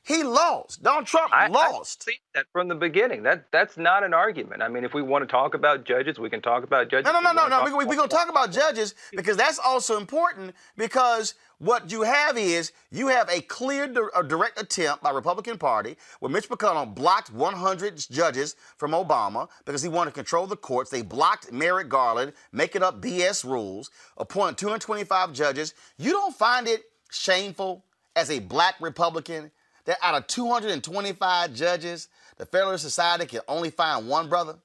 [0.05, 0.83] He lost.
[0.83, 2.05] Donald Trump I, lost.
[2.09, 3.23] I see that from the beginning.
[3.23, 4.61] That that's not an argument.
[4.61, 7.05] I mean, if we want to talk about judges, we can talk about judges.
[7.05, 7.63] No, no, no, no, no.
[7.63, 12.03] We're we, we going to talk about judges because that's also important because what you
[12.03, 13.85] have is you have a clear
[14.17, 19.83] a direct attempt by Republican Party where Mitch McConnell blocked 100 judges from Obama because
[19.83, 20.91] he wanted to control the courts.
[20.91, 25.75] They blocked Merrick Garland, making up BS rules, appointed 225 judges.
[25.97, 26.83] You don't find it
[27.13, 27.85] shameful
[28.17, 29.53] as a black Republican
[29.85, 34.57] that out of 225 judges, the Federalist Society can only find one brother?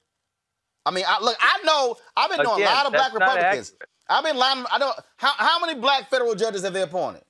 [0.86, 3.74] I mean, I, look, I know I've been doing a lot of black Republicans.
[4.08, 4.64] I've been lying.
[4.72, 4.98] I don't.
[5.16, 7.22] How, how many black federal judges have they appointed?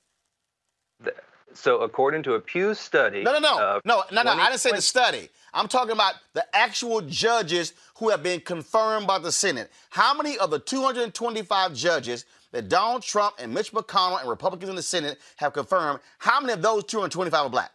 [1.53, 4.31] So, according to a Pew study, No, no, no, uh, no, no, no.
[4.31, 5.29] I didn't say the study.
[5.53, 9.71] I'm talking about the actual judges who have been confirmed by the Senate.
[9.89, 14.75] How many of the 225 judges that Donald Trump and Mitch McConnell and Republicans in
[14.75, 15.99] the Senate have confirmed?
[16.19, 17.71] How many of those 225 are black?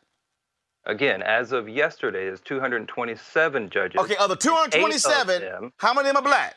[0.87, 4.01] Again, as of yesterday, there's 227 judges.
[4.01, 6.57] Okay, of the Eight of 227, them- how many of them are black?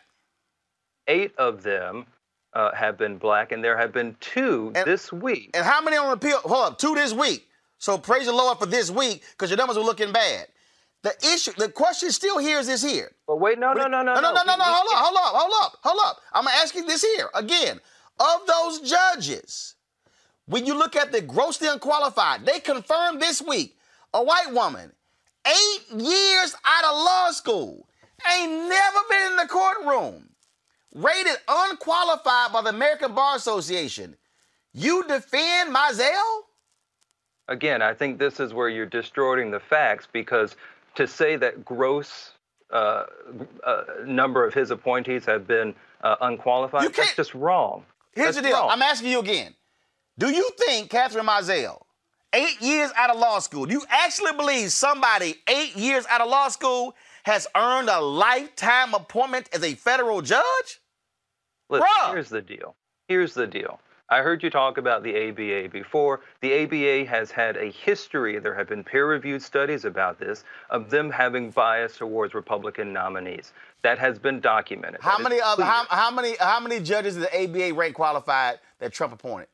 [1.08, 2.06] Eight of them
[2.54, 5.52] uh, have been black, and there have been two this week.
[5.54, 6.40] And how many on appeal?
[6.40, 7.48] Hold up, two this week.
[7.78, 10.48] So praise the Lord for this week because your numbers are looking bad.
[11.04, 13.12] The issue, the question still here is this here.
[13.28, 14.56] But wait, no, no, no, no, no, no, no, no, no.
[14.58, 14.64] no.
[14.64, 16.22] Hold up, hold up, hold up, hold up.
[16.34, 17.80] I'm gonna ask you this here again.
[18.20, 19.76] Of those judges,
[20.48, 23.77] when you look at the grossly unqualified, they confirmed this week
[24.14, 24.92] a white woman,
[25.46, 27.88] eight years out of law school,
[28.36, 30.30] ain't never been in the courtroom,
[30.96, 34.16] rated unqualified by the American Bar Association.
[34.74, 36.42] You defend Mizelle?
[37.48, 40.56] Again, I think this is where you're distorting the facts because
[40.96, 42.32] to say that gross
[42.72, 43.06] uh,
[43.66, 47.86] uh, number of his appointees have been uh, unqualified, that's just wrong.
[48.14, 48.58] Here's That's the deal.
[48.58, 48.70] wrong.
[48.72, 49.54] I'm asking you again.
[50.20, 51.82] Do you think Kathryn Mizelle,
[52.38, 56.30] eight years out of law school, do you actually believe somebody eight years out of
[56.30, 60.80] law school has earned a lifetime appointment as a federal judge?
[61.70, 62.14] Listen, Bruh.
[62.14, 62.76] here's the deal.
[63.08, 63.80] Here's the deal.
[64.10, 66.22] I heard you talk about the ABA before.
[66.40, 70.90] The ABA has had a history, there have been peer reviewed studies about this, of
[70.90, 73.52] them having bias towards Republican nominees.
[73.82, 75.02] That has been documented.
[75.02, 78.60] How That many of how, how many how many judges did the ABA rank qualified
[78.80, 79.50] that Trump appointed?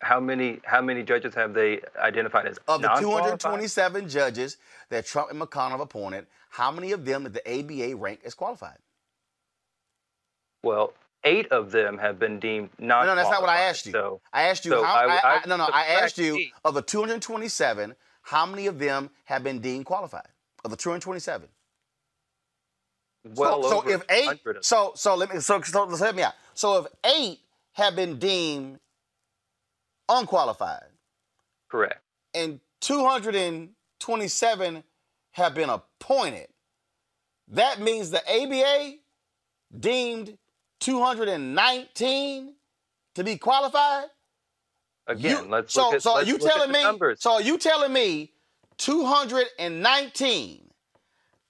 [0.00, 4.58] How many how many judges have they identified as Of the 227 judges
[4.90, 8.34] that Trump and McConnell have appointed, how many of them did the ABA rank as
[8.34, 8.78] qualified?
[10.62, 10.92] Well,
[11.24, 13.92] eight of them have been deemed No, non no, that's not what I asked you.
[13.92, 14.94] So, I asked you so how.
[14.94, 16.52] I- I, I no, no, I asked you eight.
[16.64, 20.26] of the 227, how many of them have been deemed qualified?
[20.64, 21.48] Of the 227.
[23.34, 26.22] well so, so if eight, 100 of so so let me so, so help me
[26.22, 26.34] out.
[26.54, 27.40] So if eight
[27.72, 28.80] have been deemed
[30.08, 30.88] unqualified,
[31.68, 32.00] correct.
[32.34, 34.84] and 227
[35.32, 36.48] have been appointed,
[37.48, 38.96] that means the ABA
[39.78, 40.36] deemed
[40.80, 42.54] 219
[43.14, 44.08] to be qualified.
[45.06, 47.20] Again, You- let's so look at, so let's you telling the me numbers.
[47.20, 48.32] so you telling me
[48.78, 50.72] 219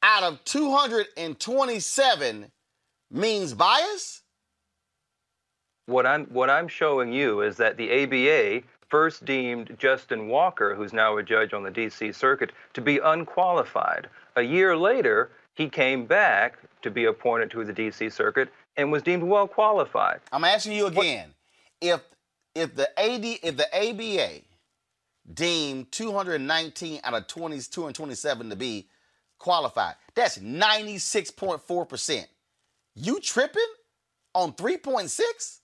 [0.03, 2.53] out of 227
[3.11, 4.21] means bias?
[5.87, 10.93] What I'm what I'm showing you is that the ABA first deemed Justin Walker, who's
[10.93, 12.13] now a judge on the D.C.
[12.13, 14.09] Circuit, to be unqualified.
[14.37, 18.11] A year later, he came back to be appointed to the D.C.
[18.11, 20.21] Circuit and was deemed well qualified.
[20.33, 21.35] I'm asking you again.
[21.81, 22.03] If
[22.55, 24.43] if the AD if the ABA
[25.33, 28.89] deemed 219 out of 20 227 to be
[29.39, 32.25] qualified, that's 96.4%.
[32.95, 33.63] You tripping
[34.35, 35.61] on 3.6?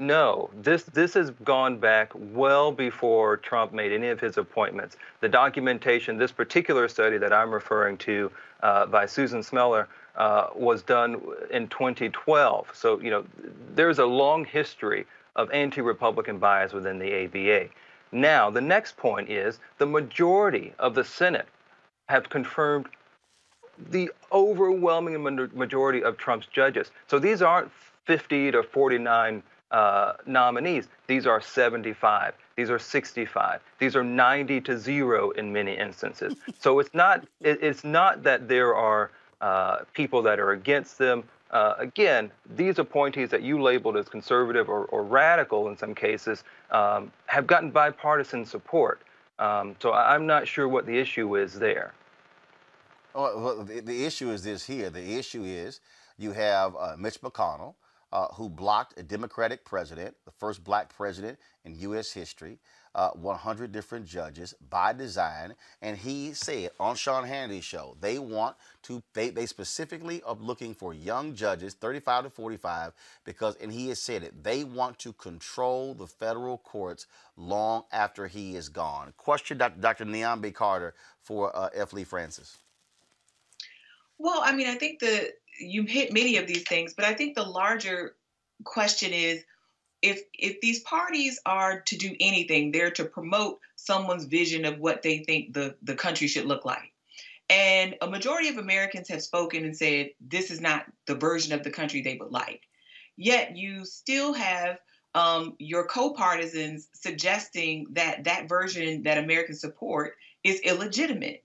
[0.00, 4.96] No, this this has gone back well before Trump made any of his appointments.
[5.20, 9.86] The documentation, this particular study that I'm referring to uh, by Susan Smelcer,
[10.16, 11.22] uh, was done
[11.52, 12.70] in 2012.
[12.74, 13.24] So you know,
[13.76, 17.68] there's a long history of anti-Republican bias within the ABA.
[18.10, 21.46] Now, the next point is the majority of the Senate
[22.08, 22.86] have confirmed
[23.90, 26.90] the overwhelming majority of Trump's judges.
[27.06, 27.70] So these aren't
[28.06, 29.42] 50 to 49
[29.74, 30.86] uh, nominees.
[31.08, 32.34] These are 75.
[32.56, 33.60] These are 65.
[33.80, 36.34] These are 90 to zero in many instances.
[36.60, 39.10] so it's not it, it's not that there are
[39.40, 41.24] uh, people that are against them.
[41.50, 46.44] Uh, again, these appointees that you labeled as conservative or, or radical in some cases
[46.70, 49.02] um, have gotten bipartisan support.
[49.40, 51.92] Um, so I'm not sure what the issue is there.
[53.16, 54.90] Oh, well, the, the, issue is this here.
[54.90, 55.80] The issue is
[56.16, 57.74] you have uh, Mitch McConnell,
[58.14, 62.12] uh, who blocked a Democratic president, the first black president in U.S.
[62.12, 62.58] history,
[62.94, 65.54] uh, 100 different judges by design.
[65.82, 68.54] And he said on Sean Hannity's show, they want
[68.84, 72.92] to, they, they specifically are looking for young judges, 35 to 45,
[73.24, 78.28] because, and he has said it, they want to control the federal courts long after
[78.28, 79.12] he is gone.
[79.16, 79.80] Question Dr.
[79.80, 80.04] Dr.
[80.04, 81.92] Niambi Carter for uh, F.
[81.92, 82.58] Lee Francis.
[84.18, 87.34] Well, I mean, I think the you hit many of these things, but I think
[87.34, 88.16] the larger
[88.64, 89.44] question is
[90.02, 95.02] if if these parties are to do anything, they're to promote someone's vision of what
[95.02, 96.92] they think the, the country should look like.
[97.50, 101.62] And a majority of Americans have spoken and said this is not the version of
[101.62, 102.62] the country they would like.
[103.16, 104.78] Yet you still have
[105.14, 111.44] um, your co-partisans suggesting that that version that Americans support is illegitimate.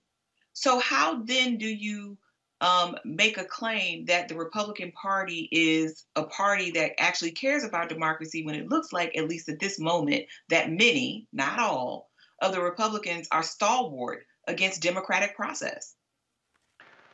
[0.54, 2.18] So how then do you
[2.62, 7.90] um, make a claim that the Republican Party is a party that actually cares about
[7.90, 12.10] democracy when it looks like, at least at this moment, that many, not all,
[12.42, 15.96] of the Republicans are stalwart against democratic process.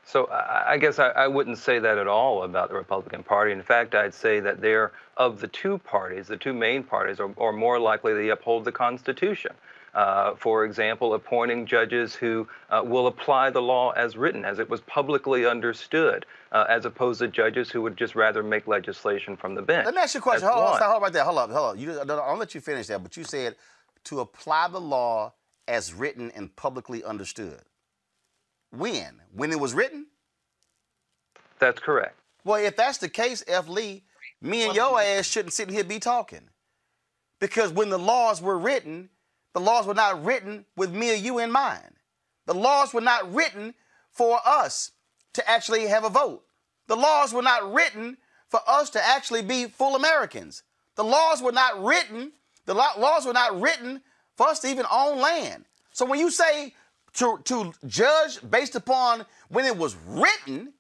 [0.07, 3.51] So I guess I, wouldn't say that at all about the Republican Party.
[3.51, 7.33] In fact, I'd say that they're of the two parties, the two main parties, are,
[7.39, 9.51] are more likely to uphold the Constitution.
[9.95, 14.69] Uh, for example, appointing judges who uh, will apply the law as written, as it
[14.69, 19.55] was publicly understood, uh, as opposed to judges who would just rather make legislation from
[19.55, 19.85] the bench.
[19.85, 20.49] Let me ask you a question.
[20.49, 21.23] hold on, stop, hold right there.
[21.23, 21.79] Hold up, hold up.
[21.79, 23.55] You, I'll let you finish that, but you said
[24.03, 25.33] to apply the law
[25.65, 27.61] as written and publicly understood.
[28.71, 29.21] When?
[29.33, 30.07] When it was written?
[31.59, 32.19] That's correct.
[32.43, 33.69] Well, if that's the case, F.
[33.69, 34.03] Lee,
[34.41, 36.49] me and your ass shouldn't sit here be talking.
[37.39, 39.09] Because when the laws were written,
[39.55, 41.93] the laws were not written with me or you in mind.
[42.45, 43.73] The laws were not written
[44.11, 44.91] for us
[45.33, 46.43] to actually have a vote.
[46.87, 48.17] The laws were not written
[48.49, 50.63] for us to actually be full Americans.
[50.95, 52.33] The laws were not written,
[52.65, 54.01] the laws were not written
[54.35, 55.63] for us to even own land.
[55.93, 56.73] So when you say
[57.13, 60.73] to, to judge based upon when it was written,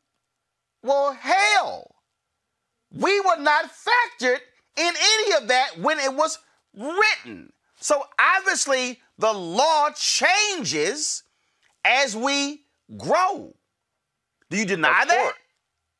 [0.83, 1.95] well, hell,
[2.91, 4.39] we were not factored
[4.75, 6.39] in any of that when it was
[6.75, 7.53] written.
[7.85, 11.21] So obviously, the law changes
[11.83, 12.63] as we
[12.97, 13.53] grow.
[14.49, 15.33] Do you deny of that?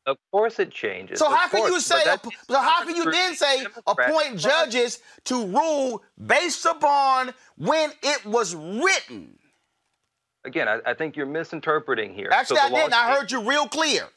[0.08, 1.20] Of course it changes.
[1.20, 2.02] So of how can you say
[2.50, 8.56] so how can you then say appoint judges to rule based upon when it was
[8.56, 9.38] written?
[10.44, 12.30] Again, I, I think you're misinterpreting here.
[12.32, 12.94] Actually, so I didn't.
[12.96, 14.10] I heard you real clear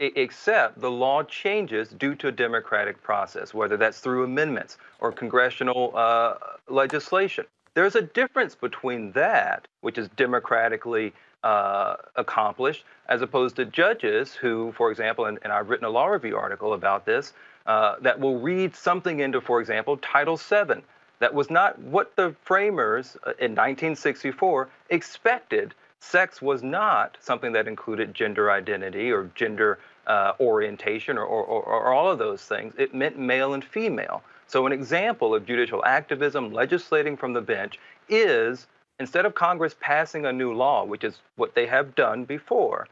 [0.00, 5.92] except the law changes due to a democratic process, whether that's through amendments or congressional
[5.94, 6.34] uh,
[6.68, 7.46] legislation.
[7.74, 11.12] There's a difference between that, which is democratically
[11.42, 16.06] uh, accomplished, as opposed to judges who, for example, and, and I've written a law
[16.06, 17.32] review article about this,
[17.66, 20.82] uh, that will read something into, for example, Title VII.
[21.18, 27.66] That was not what the framers uh, in 1964 expected sex was not something that
[27.66, 32.74] included gender identity or gender uh, orientation or, or, or, all of those things.
[32.76, 34.22] It meant male and female.
[34.54, 38.68] So, an example of judicial activism, legislating from the bench, is
[39.00, 42.86] instead of Congress passing a new law, which is what they have done before,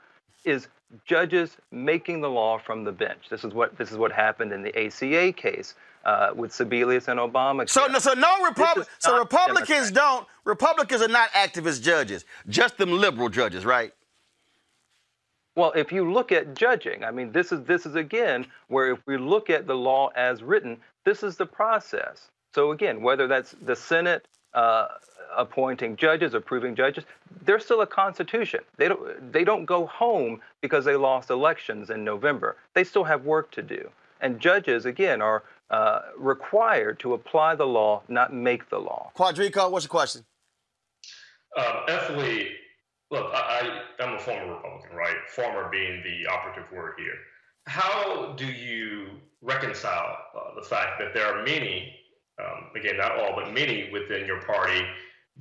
[0.44, 0.66] is
[1.04, 3.28] judges making the law from the bench.
[3.30, 7.20] This is what this is what happened in the ACA case uh, with Sebelius and
[7.20, 7.70] Obama.
[7.70, 8.88] So, no, so no Republic.
[8.98, 10.26] So Republicans don't.
[10.44, 12.24] Republicans are not activist judges.
[12.48, 13.92] Just them liberal judges, right?
[15.54, 18.98] Well, if you look at judging, I mean, this is this is again where if
[19.06, 22.28] we look at the law as written, this is the process.
[22.54, 24.88] So again, whether that's the Senate uh,
[25.36, 27.04] appointing judges, approving judges,
[27.44, 28.60] there's still a constitution.
[28.76, 32.56] They don't they don't go home because they lost elections in November.
[32.74, 33.90] They still have work to do.
[34.20, 39.10] And judges, again, are uh, required to apply the law, not make the law.
[39.16, 40.24] Quardrico, what's the question?
[41.56, 42.10] Um, F.
[42.10, 42.50] Lee,
[43.10, 45.16] look, I, I, I'm a former Republican, right?
[45.34, 47.14] Former being the operative word here.
[47.66, 49.08] How do you
[49.40, 51.94] reconcile uh, the fact that there are many,
[52.38, 54.84] um, again, not all, but many within your party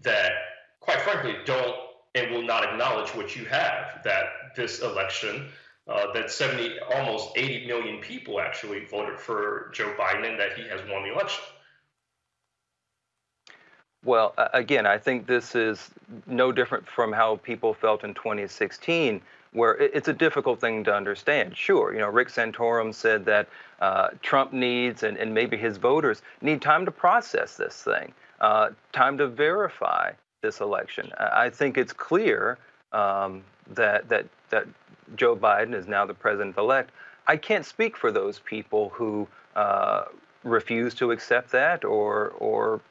[0.02, 0.32] that,
[0.80, 1.76] quite frankly, don't
[2.14, 4.04] and will not acknowledge what you have?
[4.04, 5.48] That this election,
[5.88, 10.68] uh, that 70, almost 80 million people actually voted for Joe Biden and that he
[10.68, 11.44] has won the election.
[14.04, 15.92] Well, again, I think this is
[16.26, 19.22] no different from how people felt in 2016,
[19.54, 21.56] where it's a difficult thing to understand.
[21.58, 23.50] Sure, you know, Rick Santorum said that
[23.82, 28.70] uh, Trump needs, and, and maybe his voters need time to process this thing, uh,
[28.94, 31.12] time to verify this election.
[31.20, 32.58] I think it's clear
[32.94, 33.44] um,
[33.74, 34.68] that that that
[35.16, 36.92] Joe Biden is now the president-elect.
[37.28, 40.06] I can't speak for those people who uh,
[40.44, 42.82] refuse to accept that or or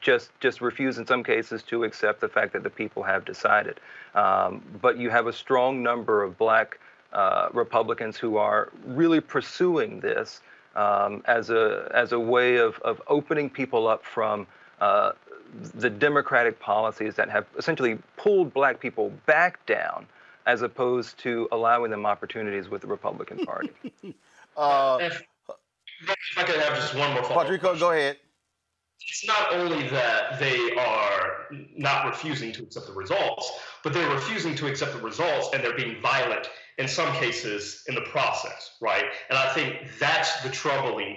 [0.00, 3.80] just just refuse in some cases to accept the fact that the people have decided.
[4.14, 6.78] Um, but you have a strong number of black
[7.12, 10.40] uh, Republicans who are really pursuing this
[10.76, 14.46] um, as a as a way of of opening people up from.
[14.80, 15.12] Uh,
[15.76, 20.06] the democratic policies that have essentially pulled black people back down
[20.48, 23.70] as opposed to allowing them opportunities with the Republican Party.
[24.56, 25.22] Uh, if,
[26.02, 28.16] if I could have just one more follow-up Quardrico, go ahead.
[29.00, 31.46] It's not only that they are
[31.76, 33.50] not refusing to accept the results,
[33.82, 37.94] but they're refusing to accept the results and they're being violent in some cases in
[37.94, 39.04] the process, right?
[39.30, 41.16] And I think that's the troubling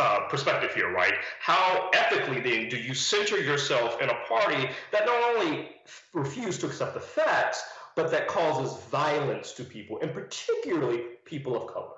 [0.00, 1.14] uh, perspective here, right?
[1.40, 5.70] How ethically then do you center yourself in a party that not only
[6.14, 7.62] refuses to accept the facts,
[7.94, 11.96] but that causes violence to people, and particularly people of color?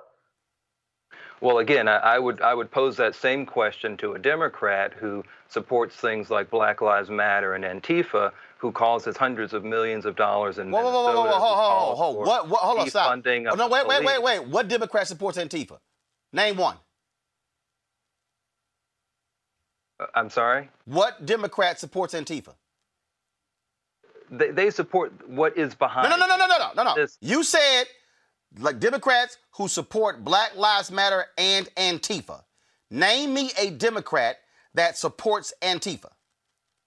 [1.41, 5.25] Well, again, I, I would I would pose that same question to a Democrat who
[5.49, 10.59] supports things like Black Lives Matter and Antifa, who causes hundreds of millions of dollars
[10.59, 12.91] in Whoa, whoa, whoa, whoa, whoa, Minnesota, hold, who hold, hold, What, what, hold on,
[12.91, 13.23] stop.
[13.25, 14.49] Oh, no, wait, wait, wait, wait.
[14.49, 15.79] What Democrat supports Antifa?
[16.33, 16.77] Name one.
[20.01, 20.71] Uh, I'm sorry.
[20.87, 22.55] What Democrat supports Antifa?
[24.31, 26.11] They, they support what is behind.
[26.11, 27.07] No, no, no, no, no, no, no, no.
[27.21, 27.85] You said
[28.59, 32.43] like Democrats who support Black Lives Matter and Antifa.
[32.91, 34.39] Name me a Democrat
[34.75, 36.11] that supports Antifa.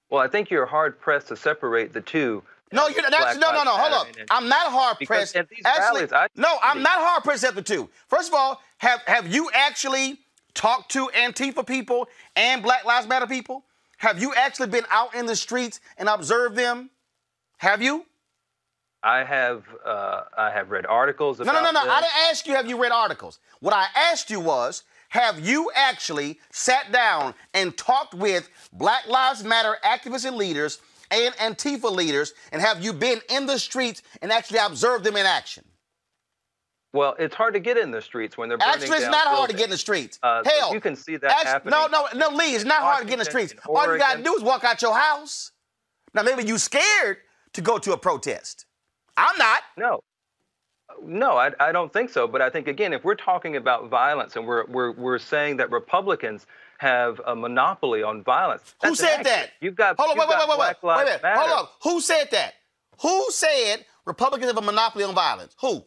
[0.09, 2.43] Well, I think you're hard pressed to separate the two.
[2.71, 3.71] Uh, no, you're Black that's, no, no, no.
[3.71, 4.07] Hold up.
[4.29, 5.35] I'm not hard pressed.
[5.35, 7.89] Actually, rallies, I- no, I'm not hard pressed at the two.
[8.07, 10.19] First of all, have have you actually
[10.53, 13.65] talked to Antifa people and Black Lives Matter people?
[13.97, 16.89] Have you actually been out in the streets and observed them?
[17.57, 18.05] Have you?
[19.03, 21.83] I have uh, I have read articles No, about no, no, no.
[21.85, 21.91] this.
[21.91, 23.39] I didn't ask you have you read articles.
[23.59, 29.43] What I asked you was have you actually sat down and talked with Black Lives
[29.43, 30.79] Matter activists and leaders
[31.09, 35.25] and Antifa leaders, and have you been in the streets and actually observed them in
[35.25, 35.65] action?
[36.93, 39.49] Well, it's hard to get in the streets when they're burning Actually, it's not hard
[39.49, 40.19] to get in the streets.
[40.21, 41.71] Uh, Hell, you can see that actu- happening.
[41.71, 43.53] No, no, no, Lee, it's not hard to get in the streets.
[43.53, 45.51] in All you gotta do is walk out your house.
[46.13, 47.17] Now, maybe you scared
[47.53, 48.65] to go to a protest.
[49.17, 49.61] I'm not.
[49.77, 50.01] No.
[51.03, 52.27] No, I, I don't think so.
[52.27, 55.71] But I think again, if we're talking about violence and we're we're we're saying that
[55.71, 56.45] Republicans
[56.79, 59.51] have a monopoly on violence, Who said that?
[59.61, 60.95] You've got Hold on, you've wait, wait, wait, wait, wait.
[60.97, 61.21] Wait a minute.
[61.23, 61.67] Hold on.
[61.83, 62.55] Who said that?
[63.01, 65.55] Who said Republicans have a monopoly on violence?
[65.61, 65.85] Who?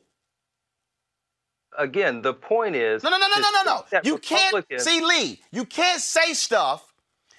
[1.76, 3.76] Again, the point is No, no, no, no, no, no, no.
[3.78, 5.40] think that You can't see Lee.
[5.50, 6.93] You can't say stuff,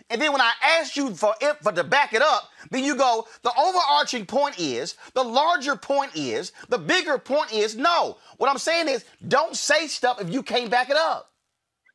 [0.10, 2.96] and then when I ask you for it for to back it up, then you
[2.96, 3.28] go.
[3.42, 7.76] The overarching point is, the larger point is, the bigger point is.
[7.76, 11.32] No, what I'm saying is, don't say stuff if you can't back it up.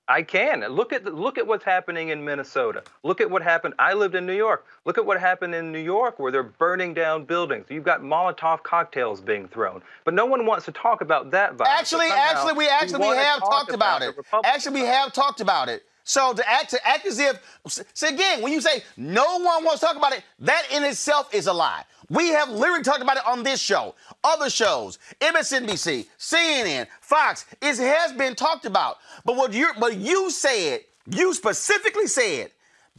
[0.08, 2.82] I can look at the, look at what's happening in Minnesota.
[3.04, 3.74] Look at what happened.
[3.78, 4.66] I lived in New York.
[4.84, 7.66] Look at what happened in New York, where they're burning down buildings.
[7.68, 11.78] You've got Molotov cocktails being thrown, but no one wants to talk about that violence.
[11.78, 14.16] Actually, actually, we actually we have talked about the it.
[14.42, 15.84] Actually, we have talked about it.
[16.10, 17.38] So to act to act as if,
[18.02, 21.46] again, when you say no one wants to talk about it, that in itself is
[21.46, 21.84] a lie.
[22.08, 27.46] We have literally talked about it on this show, other shows, MSNBC, CNN, Fox.
[27.62, 28.96] It has been talked about.
[29.24, 32.50] But what you but you said, you specifically said,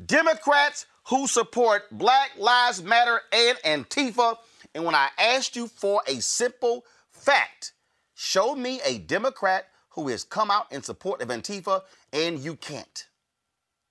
[0.06, 4.38] Democrats who support Black Lives Matter and Antifa.
[4.74, 7.74] And when I asked you for a simple fact,
[8.16, 11.82] show me a Democrat who has come out in support of Antifa,
[12.14, 13.08] and you can't.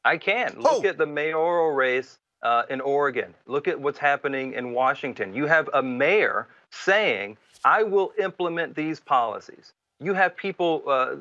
[0.05, 0.57] I can.
[0.59, 3.35] Look at the mayoral race uh, in Oregon.
[3.47, 5.35] Look at what's happening in Washington.
[5.35, 9.73] You have a mayor saying, I will implement these policies.
[10.03, 11.15] You have people, uh,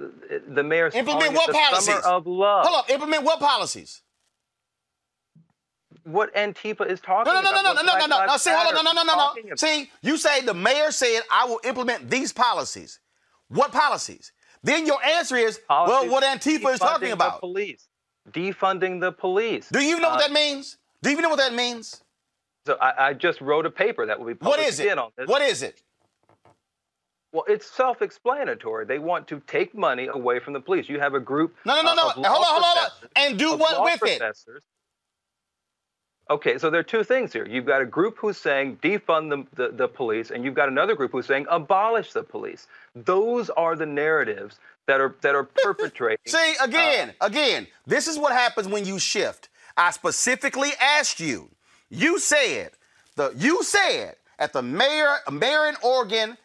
[0.47, 2.01] the mayor's Implement what policies?
[2.01, 2.65] Summer of love.
[2.65, 4.01] Hold up, implement what policies?
[6.06, 7.43] What Antifa is talking about.
[7.43, 7.76] No, no, no, about.
[7.76, 8.26] no, no, no, no, no, no.
[8.27, 9.56] Lives See, hold on, no, no, no, no, no.
[9.57, 12.99] See, you say the mayor said, I will implement these policies.
[13.49, 14.31] What policies?
[14.64, 17.40] Then your answer is, well, what Antifa is talking the about.
[17.40, 17.88] police.
[18.31, 19.69] Defunding the police.
[19.69, 20.77] Do you know what Uh, that means?
[21.02, 22.03] Do you even know what that means?
[22.68, 24.98] So I, I just wrote a paper that will be What published is it?
[24.98, 25.27] on this.
[25.27, 25.81] What is it?
[27.31, 28.86] Well, it's self-explanatory.
[28.86, 30.90] They want to take money away from the police.
[30.90, 31.56] You have a group.
[31.64, 32.10] No, no, no, no.
[32.10, 33.10] Hold on, hold on, hold on.
[33.15, 34.22] And do what with it?
[36.30, 37.47] Okay, so there are two things here.
[37.47, 40.93] You've got a group who's saying defund the, the, the police, and you've got another
[40.95, 42.68] group who's saying abolish the police.
[42.95, 46.19] Those are the narratives that are that are perpetrating.
[46.27, 49.49] See, uh, again, again, this is what happens when you shift.
[49.76, 51.49] I specifically asked you.
[51.89, 52.72] You said
[53.15, 56.38] the you said at the mayor mayor in Oregon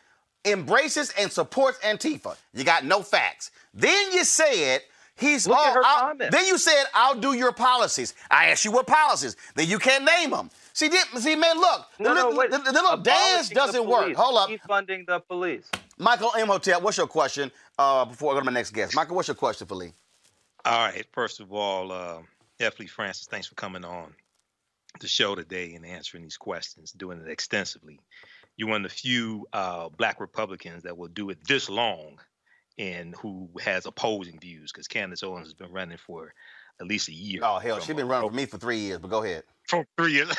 [0.46, 2.36] embraces and supports Antifa.
[2.54, 3.50] You got no facts.
[3.74, 4.80] Then you said
[5.16, 6.36] he's Look at oh, her I'll- comments.
[6.36, 8.14] Then you said I'll do your policies.
[8.30, 9.36] I asked you what policies.
[9.54, 10.50] Then you can't name them.
[10.72, 12.50] See, di- see, man, look, the, No, no, little- wait.
[12.50, 14.14] the- the little dance doesn't work.
[14.14, 14.48] Hold up.
[14.50, 15.70] Defunding the police.
[15.98, 17.52] Michael Imhotep, what's your question?
[17.78, 19.92] Uh, before I go to my next guest, Michael, what's your question for Lee?
[20.64, 21.04] All right.
[21.12, 22.18] First of all, uh,
[22.60, 22.78] F.
[22.80, 24.12] Lee Francis, thanks for coming on
[25.00, 28.00] the show today and answering these questions, doing it extensively.
[28.56, 32.18] You're one of the few uh, black Republicans that will do it this long
[32.78, 36.32] and who has opposing views because Candace Owens has been running for
[36.80, 37.40] at least a year.
[37.42, 38.98] Oh hell, she's been running for me for three years.
[38.98, 39.44] But go ahead.
[39.68, 40.30] For three years.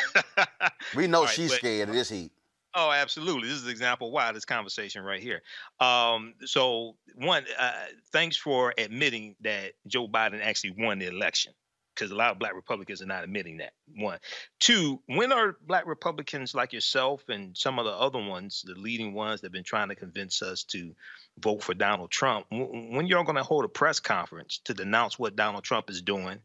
[0.95, 2.31] We know right, she's but- scared of this heat.
[2.77, 3.47] Oh, absolutely.
[3.47, 5.41] This is an example why this conversation right here.
[5.79, 7.71] Um, so, one, uh,
[8.11, 11.53] thanks for admitting that Joe Biden actually won the election
[11.95, 13.73] because a lot of black Republicans are not admitting that.
[13.95, 14.19] One.
[14.59, 19.13] Two, when are black Republicans like yourself and some of the other ones, the leading
[19.13, 20.93] ones that have been trying to convince us to
[21.39, 25.35] vote for Donald Trump, when y'all going to hold a press conference to denounce what
[25.35, 26.39] Donald Trump is doing?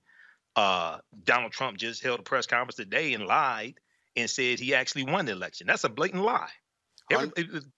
[0.57, 3.75] Uh, Donald Trump just held a press conference today and lied
[4.17, 5.67] and said he actually won the election.
[5.67, 6.51] That's a blatant lie.
[7.11, 7.31] Every,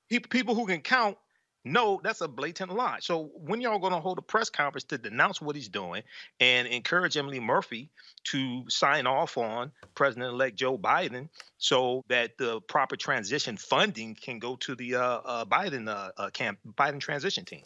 [0.09, 1.17] people, people who can count
[1.65, 2.99] know that's a blatant lie.
[3.01, 6.03] So when y'all going to hold a press conference to denounce what he's doing
[6.41, 7.91] and encourage Emily Murphy
[8.25, 11.29] to sign off on President-elect Joe Biden
[11.59, 16.31] so that the proper transition funding can go to the uh, uh, Biden uh, uh,
[16.31, 17.63] camp, Biden transition team?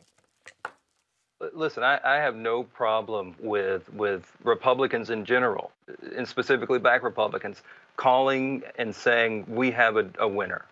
[1.53, 5.71] Listen, I, I have no problem with with Republicans in general,
[6.17, 7.63] and specifically Black Republicans,
[7.97, 10.65] calling and saying we have a, a winner.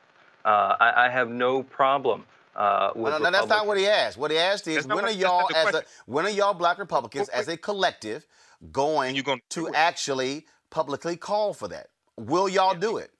[0.42, 2.24] Uh, I, I have no problem
[2.56, 3.12] uh, with.
[3.12, 4.16] No, no, that's not what he asked.
[4.16, 5.84] What he asked is, That's not when are what- that's not y'all, the as a,
[6.06, 8.26] when are y'all Black Republicans as a collective
[8.72, 9.14] going
[9.50, 11.88] to actually publicly call for that?
[12.16, 13.10] Will y'all do it?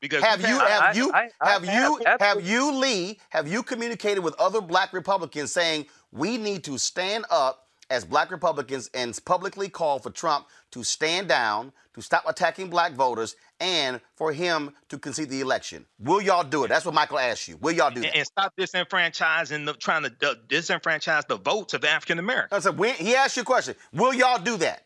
[0.00, 1.70] Because have you have I- you I- I have you
[2.06, 6.78] have- have you Lee have you communicated with other Black Republicans saying we need to
[6.78, 12.24] stand up as Black Republicans and publicly call for Trump to stand down, to stop
[12.26, 15.86] attacking Black voters, and for him to concede the election?
[15.98, 16.68] Will y'all do it?
[16.68, 17.56] That's what Michael asked you.
[17.58, 18.16] Will y'all do and, that?
[18.16, 22.66] and stop disenfranchising, the, trying to uh, disenfranchise the votes of African Americans.
[22.66, 23.74] I when, he asked you a question.
[23.92, 24.84] Will y'all do that?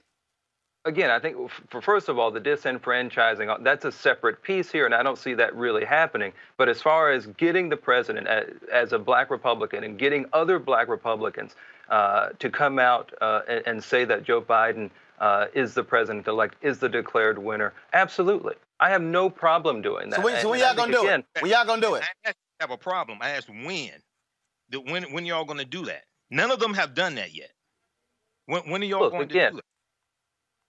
[0.86, 1.36] Again, I think
[1.70, 5.16] for first of all, the disenfranchising uh, that's a separate piece here, and I don't
[5.16, 6.32] see that really happening.
[6.58, 10.58] But as far as getting the president as, as a black Republican and getting other
[10.58, 11.56] black Republicans
[11.88, 16.26] uh, to come out uh, and, and say that Joe Biden uh, is the president
[16.26, 18.54] elect, is the declared winner, absolutely.
[18.80, 20.16] I have no problem doing that.
[20.16, 21.42] So when, so when y'all gonna do again, it?
[21.42, 22.04] When y'all gonna do it?
[22.26, 23.18] I have a problem.
[23.20, 23.92] I asked when.
[24.70, 26.04] The, when when y'all going to do that?
[26.30, 27.50] None of them have done that yet.
[28.46, 29.64] When when are y'all Look, going again, to do it?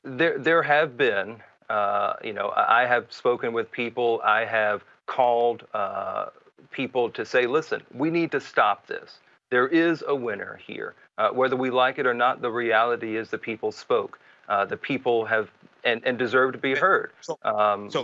[0.03, 1.38] there there have been
[1.69, 6.27] uh, you know I I have spoken with people I have called uh,
[6.72, 9.19] people to say listen we need to stop this
[9.51, 13.30] there is a winner here uh, whether we like it or not the reality is
[13.30, 14.19] the people spoke
[14.49, 15.49] uh, the people have
[15.84, 17.11] and, and deserve to be heard
[17.43, 18.01] um, So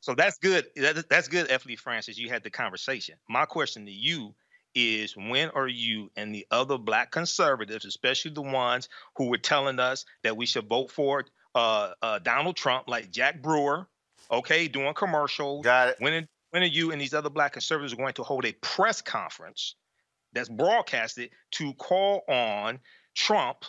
[0.00, 0.66] So that's good.
[0.76, 1.66] That, that's good, F.
[1.66, 2.18] Lee Francis.
[2.18, 3.16] You had the conversation.
[3.28, 4.34] My question to you
[4.74, 9.78] is when are you and the other black conservatives, especially the ones who were telling
[9.78, 13.86] us that we should vote for uh, uh, Donald Trump, like Jack Brewer,
[14.30, 15.96] okay, doing commercials, Got it.
[16.00, 19.74] winning when are you and these other black conservatives going to hold a press conference
[20.32, 22.78] that's broadcasted to call on
[23.14, 23.64] Trump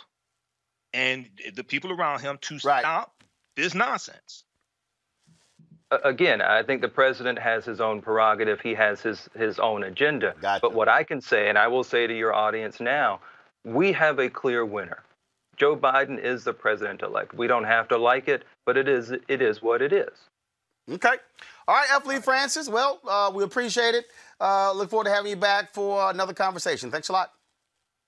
[0.96, 3.22] and the people around him to stop
[3.54, 4.44] this nonsense?
[6.04, 8.60] Again, I think the president has his own prerogative.
[8.60, 10.34] He has his, his own agenda.
[10.40, 13.20] But what I can say, and I will say to your audience now,
[13.64, 15.04] we have a clear winner.
[15.56, 17.34] Joe Biden is the president elect.
[17.34, 20.10] We don't have to like it, but it is it is what it is.
[20.90, 21.14] Okay.
[21.68, 22.06] All right, F.
[22.06, 22.68] Lee Francis.
[22.68, 24.06] Well, uh, we appreciate it.
[24.40, 26.90] Uh, look forward to having you back for another conversation.
[26.90, 27.32] Thanks a lot.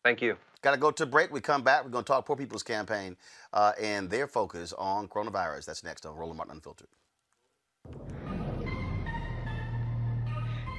[0.04, 0.36] Thank you.
[0.60, 1.30] Got to go to break.
[1.32, 1.84] We come back.
[1.84, 3.16] We're going to talk Poor People's Campaign
[3.52, 5.66] uh, and their focus on coronavirus.
[5.66, 6.88] That's next on Roland Martin Unfiltered.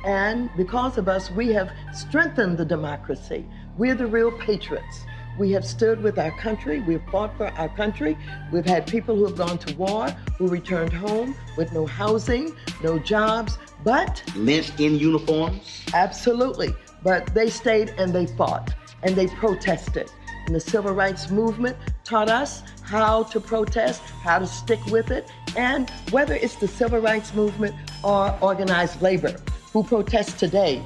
[0.05, 3.45] And because of us, we have strengthened the democracy.
[3.77, 5.05] We're the real patriots.
[5.37, 6.81] We have stood with our country.
[6.81, 8.17] We've fought for our country.
[8.51, 12.99] We've had people who have gone to war, who returned home with no housing, no
[12.99, 14.21] jobs, but.
[14.35, 15.85] Lynched in uniforms?
[15.93, 16.75] Absolutely.
[17.01, 18.73] But they stayed and they fought
[19.03, 20.11] and they protested.
[20.45, 25.29] And the civil rights movement taught us how to protest, how to stick with it,
[25.55, 29.35] and whether it's the civil rights movement or organized labor
[29.73, 30.81] who protests today,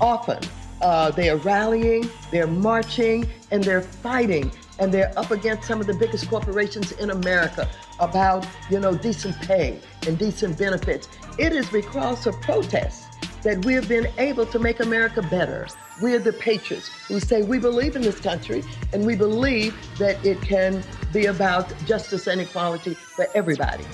[0.00, 0.38] often
[0.80, 5.86] uh, they are rallying, they're marching, and they're fighting, and they're up against some of
[5.86, 7.68] the biggest corporations in America
[8.00, 11.08] about, you know, decent pay and decent benefits.
[11.38, 13.03] It is because of protests
[13.44, 15.68] that we have been able to make America better.
[16.02, 20.40] We're the patriots who say we believe in this country and we believe that it
[20.42, 23.84] can be about justice and equality for everybody.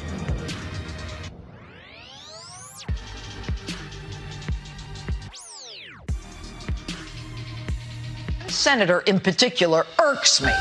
[8.61, 10.53] senator in particular irks me.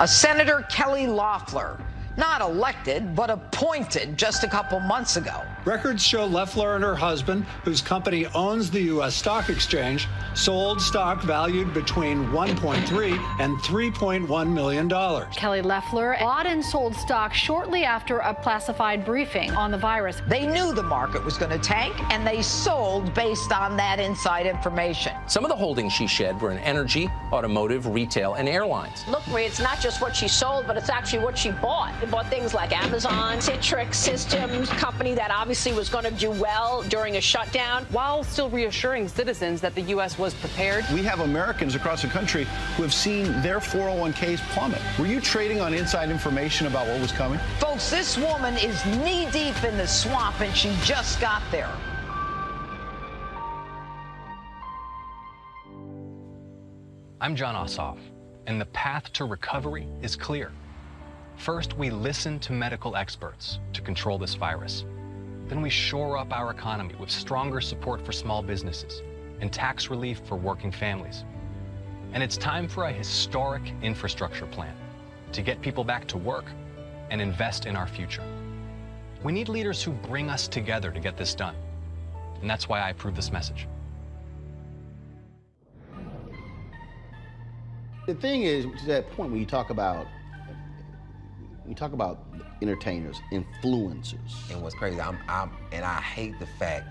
[0.00, 1.78] A Senator Kelly Loeffler,
[2.16, 5.42] not elected, but appointed just a couple months ago.
[5.64, 9.14] Records show Loeffler and her husband, whose company owns the U.S.
[9.14, 15.34] Stock Exchange, sold stock valued between 1.3 and 3.1 million dollars.
[15.34, 20.20] Kelly Loeffler bought and sold stock shortly after a classified briefing on the virus.
[20.28, 24.46] They knew the market was going to tank, and they sold based on that inside
[24.46, 25.14] information.
[25.26, 29.04] Some of the holdings she shed were in energy, automotive, retail, and airlines.
[29.08, 31.94] Look, Marie, it's not just what she sold, but it's actually what she bought.
[32.04, 36.82] She bought things like Amazon, Citrix Systems, company that obviously was going to do well
[36.82, 37.86] during a shutdown.
[37.92, 40.18] While still reassuring citizens that the U.S.
[40.18, 40.84] was prepared.
[40.92, 44.82] We have Americans across the country who have seen their 401ks plummet.
[44.98, 47.38] Were you trading on inside information about what was coming?
[47.58, 51.72] Folks, this woman is knee deep in the swamp, and she just got there.
[57.22, 57.98] I'm Jon Ossoff,
[58.46, 60.52] and the path to recovery is clear.
[61.36, 64.84] First, we listen to medical experts to control this virus.
[65.48, 69.02] Then we shore up our economy with stronger support for small businesses
[69.40, 71.24] and tax relief for working families.
[72.12, 74.74] And it's time for a historic infrastructure plan
[75.32, 76.46] to get people back to work
[77.10, 78.22] and invest in our future.
[79.22, 81.56] We need leaders who bring us together to get this done.
[82.40, 83.66] And that's why I approve this message.
[88.06, 90.06] The thing is, to that point when you talk about,
[91.66, 92.26] we talk about
[92.62, 94.50] entertainers, influencers.
[94.50, 96.88] And what's crazy, I'm, I'm, and I hate the fact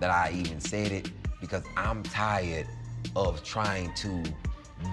[0.00, 1.10] that I even said it
[1.40, 2.66] because I'm tired
[3.14, 4.22] of trying to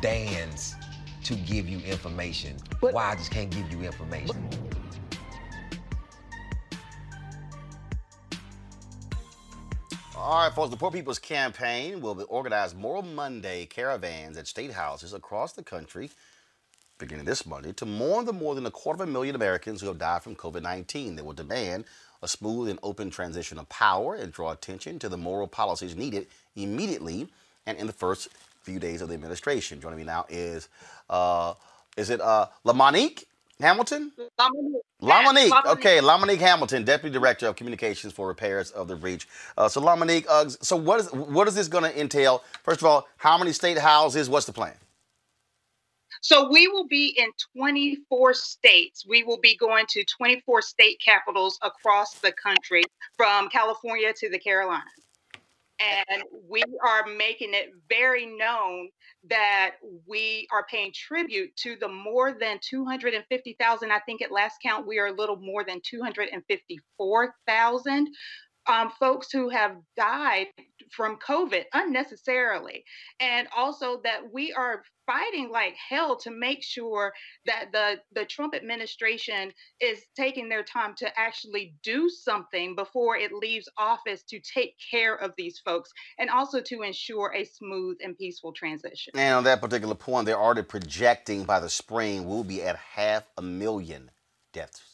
[0.02, 0.76] dance
[1.24, 2.58] to give you information.
[2.82, 4.36] Why I just can't give you information.
[10.18, 15.14] All right, folks, the Poor People's Campaign will organize Moral Monday caravans at state houses
[15.14, 16.10] across the country
[17.04, 19.88] beginning this Monday to mourn the more than a quarter of a million Americans who
[19.88, 21.16] have died from COVID 19.
[21.16, 21.84] They will demand
[22.22, 26.28] a smooth and open transition of power and draw attention to the moral policies needed
[26.56, 27.28] immediately
[27.66, 28.30] and in the first
[28.62, 29.82] few days of the administration.
[29.82, 30.70] Joining me now is,
[31.10, 31.54] uh,
[31.98, 33.26] is it uh, Lamonique
[33.60, 34.14] Hamilton?
[35.02, 39.28] Lamonique, okay, Lamonique Hamilton, Deputy Director of Communications for Repairers of the Breach.
[39.58, 42.42] Uh, so Lamonique, uh, so what is what is this going to entail?
[42.64, 44.30] First of all, how many state houses?
[44.30, 44.76] What's the plan?
[46.24, 49.06] So we will be in 24 states.
[49.06, 52.84] We will be going to 24 state capitals across the country,
[53.18, 54.88] from California to the Carolinas.
[55.82, 58.88] And we are making it very known
[59.30, 59.72] that
[60.08, 63.92] we are paying tribute to the more than 250,000.
[63.92, 68.08] I think at last count, we are a little more than 254,000
[68.68, 70.48] um, folks who have died
[70.96, 72.84] from COVID unnecessarily,
[73.20, 77.14] and also that we are fighting like hell to make sure
[77.46, 83.32] that the the Trump administration is taking their time to actually do something before it
[83.34, 88.18] leaves office to take care of these folks and also to ensure a smooth and
[88.18, 89.14] peaceful transition.
[89.16, 93.24] And on that particular point, they're already projecting by the spring we'll be at half
[93.38, 94.12] a million
[94.54, 94.93] deaths.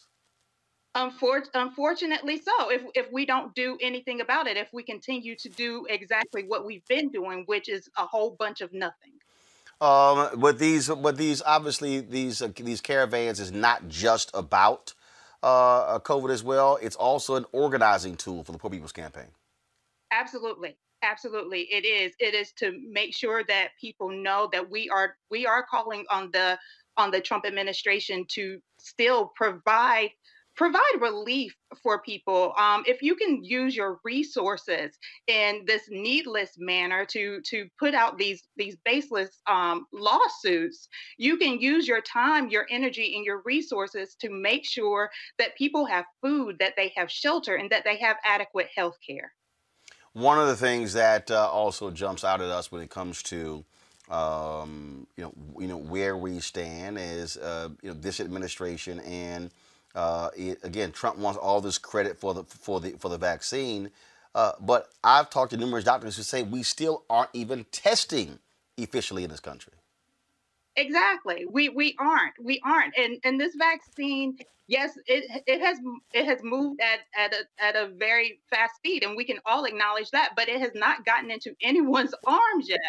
[0.96, 5.48] Unfor- unfortunately so if, if we don't do anything about it if we continue to
[5.48, 9.12] do exactly what we've been doing which is a whole bunch of nothing.
[9.80, 14.94] Um, but these but these obviously these uh, these caravans is not just about
[15.44, 19.28] uh, covid as well it's also an organizing tool for the poor people's campaign.
[20.10, 25.16] Absolutely absolutely it is it is to make sure that people know that we are
[25.30, 26.58] we are calling on the
[26.96, 30.10] on the trump administration to still provide
[30.60, 37.06] provide relief for people um, if you can use your resources in this needless manner
[37.06, 42.66] to to put out these these baseless um, lawsuits you can use your time your
[42.70, 45.08] energy and your resources to make sure
[45.38, 49.32] that people have food that they have shelter and that they have adequate health care
[50.12, 53.64] one of the things that uh, also jumps out at us when it comes to
[54.10, 59.50] um, you know you know where we stand is uh, you know this administration and
[59.94, 63.90] uh, it, again, Trump wants all this credit for the for the for the vaccine,
[64.34, 68.38] uh, but I've talked to numerous doctors who say we still aren't even testing
[68.76, 69.72] efficiently in this country.
[70.76, 74.38] Exactly, we we aren't, we aren't, and and this vaccine,
[74.68, 75.78] yes, it it has
[76.14, 79.64] it has moved at at a at a very fast speed, and we can all
[79.64, 82.80] acknowledge that, but it has not gotten into anyone's arms yet.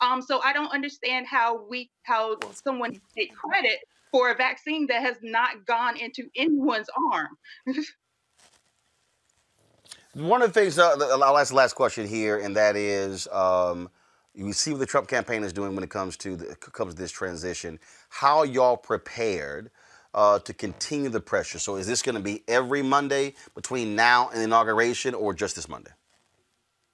[0.00, 3.78] Um, so I don't understand how we how someone take credit
[4.10, 7.28] for a vaccine that has not gone into anyone's arm.
[10.14, 13.88] One of the things, uh, I'll ask the last question here, and that is um,
[14.34, 17.00] you see what the Trump campaign is doing when it comes to the, comes to
[17.00, 17.78] this transition.
[18.08, 19.70] How y'all prepared
[20.14, 21.58] uh, to continue the pressure?
[21.58, 25.68] So is this going to be every Monday between now and inauguration, or just this
[25.68, 25.90] Monday?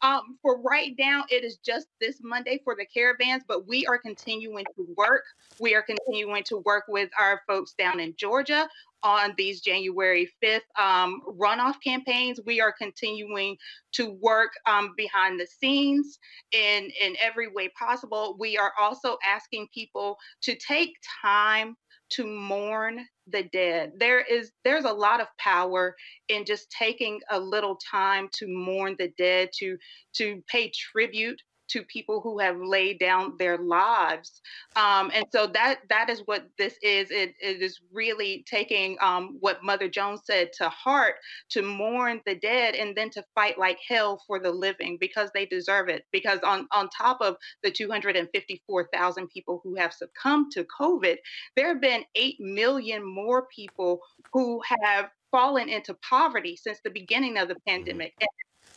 [0.03, 3.97] Um, for right now, it is just this Monday for the caravans, but we are
[3.97, 5.25] continuing to work.
[5.61, 8.69] We are continuing to work with our folks down in Georgia
[9.03, 12.41] on these January 5th um, runoff campaigns.
[12.47, 13.57] We are continuing
[13.93, 16.19] to work um, behind the scenes
[16.53, 18.37] in, in every way possible.
[18.39, 21.77] We are also asking people to take time
[22.11, 23.93] to mourn the dead.
[23.99, 25.95] There is there's a lot of power
[26.29, 29.77] in just taking a little time to mourn the dead, to
[30.15, 34.41] to pay tribute to people who have laid down their lives.
[34.77, 37.11] Um, and so that that is what this is.
[37.11, 41.17] It, it is really taking um, what Mother Jones said to heart
[41.51, 45.47] to mourn the dead and then to fight like hell for the living because they
[45.47, 46.05] deserve it.
[46.13, 51.17] Because on, on top of the 254,000 people who have succumbed to COVID,
[51.57, 54.01] there have been 8 million more people
[54.33, 57.71] who have fallen into poverty since the beginning of the mm-hmm.
[57.71, 58.15] pandemic.
[58.21, 58.29] And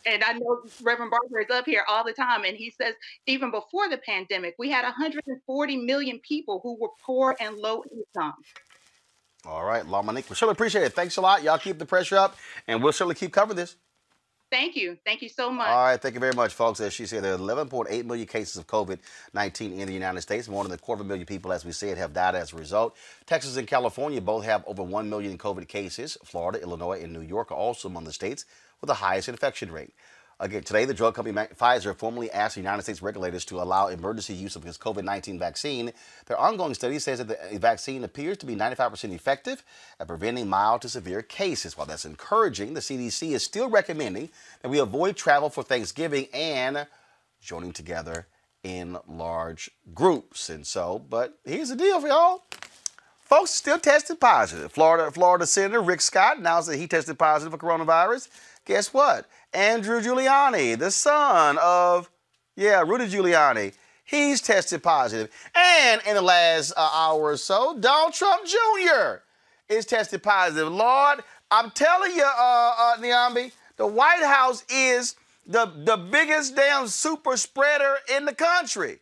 [0.08, 2.94] and I know Reverend Barber is up here all the time, and he says
[3.26, 8.34] even before the pandemic, we had 140 million people who were poor and low income.
[9.44, 10.94] All right, La Monique, we certainly appreciate it.
[10.94, 11.42] Thanks a lot.
[11.42, 12.36] Y'all keep the pressure up,
[12.66, 13.76] and we'll certainly keep covering this.
[14.50, 14.96] Thank you.
[15.04, 15.68] Thank you so much.
[15.68, 16.00] All right.
[16.00, 16.80] Thank you very much, folks.
[16.80, 18.98] As she said, there are 11.8 million cases of COVID
[19.34, 20.48] 19 in the United States.
[20.48, 22.56] More than a quarter of a million people, as we said, have died as a
[22.56, 22.96] result.
[23.26, 26.16] Texas and California both have over 1 million COVID cases.
[26.24, 28.46] Florida, Illinois, and New York are also among the states
[28.80, 29.92] with the highest infection rate.
[30.40, 34.34] Again, today, the drug company Pfizer formally asked the United States regulators to allow emergency
[34.34, 35.92] use of its COVID 19 vaccine.
[36.26, 39.64] Their ongoing study says that the vaccine appears to be 95% effective
[39.98, 41.76] at preventing mild to severe cases.
[41.76, 44.30] While that's encouraging, the CDC is still recommending
[44.62, 46.86] that we avoid travel for Thanksgiving and
[47.40, 48.28] joining together
[48.62, 50.50] in large groups.
[50.50, 52.44] And so, but here's the deal for y'all.
[53.28, 54.72] Folks still tested positive.
[54.72, 58.28] Florida, Florida Senator Rick Scott announced that he tested positive for coronavirus.
[58.68, 59.26] Guess what?
[59.54, 62.10] Andrew Giuliani, the son of,
[62.54, 63.72] yeah, Rudy Giuliani,
[64.04, 65.30] he's tested positive.
[65.54, 69.22] And in the last uh, hour or so, Donald Trump Jr.
[69.70, 70.70] is tested positive.
[70.70, 71.20] Lord,
[71.50, 75.16] I'm telling you, uh, uh, Niambi, the White House is
[75.46, 78.98] the, the biggest damn super spreader in the country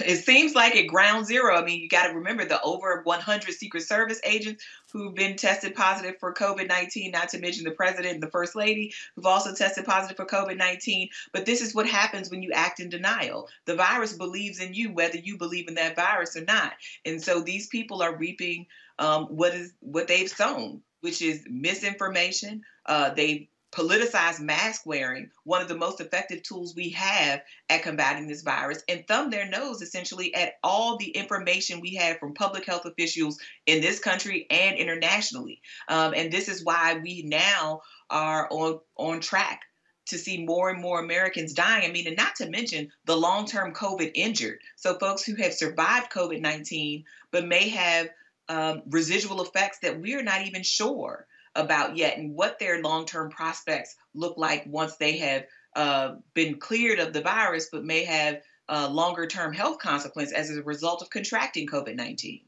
[0.00, 3.54] it seems like at ground zero, I mean, you got to remember the over 100
[3.54, 8.14] Secret Service agents who've been tested positive for COVID 19, not to mention the president
[8.14, 11.08] and the first lady who've also tested positive for COVID 19.
[11.32, 13.48] But this is what happens when you act in denial.
[13.64, 16.72] The virus believes in you, whether you believe in that virus or not.
[17.04, 18.66] And so these people are reaping
[18.98, 22.62] um, what is what they've sown, which is misinformation.
[22.86, 28.28] Uh, they've politicized mask wearing, one of the most effective tools we have at combating
[28.28, 32.64] this virus, and thumb their nose essentially at all the information we have from public
[32.64, 35.60] health officials in this country and internationally.
[35.88, 39.62] Um, and this is why we now are on on track
[40.06, 41.88] to see more and more Americans dying.
[41.88, 44.60] I mean, and not to mention the long term COVID injured.
[44.76, 48.08] So, folks who have survived COVID 19 but may have
[48.48, 53.30] um, residual effects that we're not even sure about yet and what their long term
[53.30, 55.44] prospects look like once they have
[55.76, 60.56] uh, been cleared of the virus but may have uh, longer term health consequences as
[60.56, 62.40] a result of contracting COVID 19.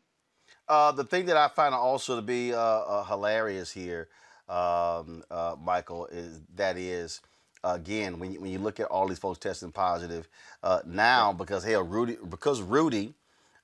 [0.68, 4.08] Uh, the thing that I find also to be uh, uh, hilarious here,
[4.48, 7.20] um, uh, Michael, is that is
[7.62, 10.28] again when you, when you look at all these folks testing positive
[10.86, 13.14] now because hell Rudy because Rudy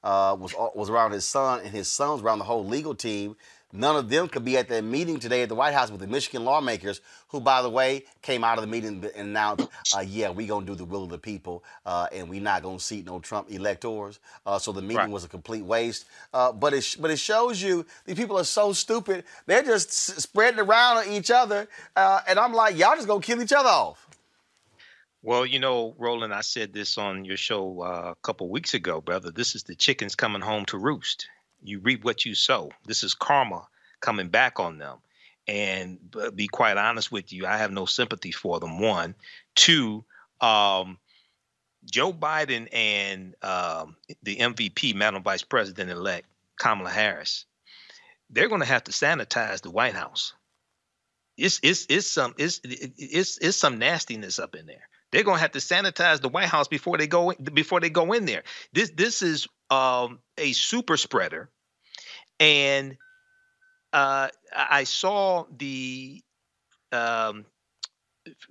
[0.02, 3.36] was was around his son and his son's around the whole legal team.
[3.74, 6.06] None of them could be at that meeting today at the White House with the
[6.06, 9.66] Michigan lawmakers, who, by the way, came out of the meeting and announced,
[9.96, 12.78] uh, "Yeah, we gonna do the will of the people, uh, and we not gonna
[12.78, 15.10] seat no Trump electors." Uh, so the meeting right.
[15.10, 16.04] was a complete waste.
[16.34, 19.24] Uh, but it but it shows you these people are so stupid.
[19.46, 21.66] They're just s- spreading around on each other,
[21.96, 24.06] uh, and I'm like, y'all just gonna kill each other off.
[25.22, 29.00] Well, you know, Roland, I said this on your show uh, a couple weeks ago,
[29.00, 29.30] brother.
[29.30, 31.28] This is the chickens coming home to roost
[31.62, 32.70] you reap what you sow.
[32.86, 33.66] This is karma
[34.01, 34.98] coming back on them.
[35.48, 35.98] And
[36.34, 38.78] be quite honest with you, I have no sympathy for them.
[38.78, 39.14] One,
[39.55, 40.05] two,
[40.40, 40.98] um,
[41.84, 46.26] Joe Biden and um, the MVP, Madam Vice President elect
[46.59, 47.44] Kamala Harris,
[48.30, 50.32] they're going to have to sanitize the White House.
[51.36, 54.89] It's it's it's some it's it's it's some nastiness up in there.
[55.10, 58.12] They're going to have to sanitize the White House before they go before they go
[58.12, 58.43] in there.
[58.72, 61.50] This this is um, a super spreader,
[62.40, 62.96] and
[63.92, 66.22] uh, I saw the
[66.92, 67.46] um,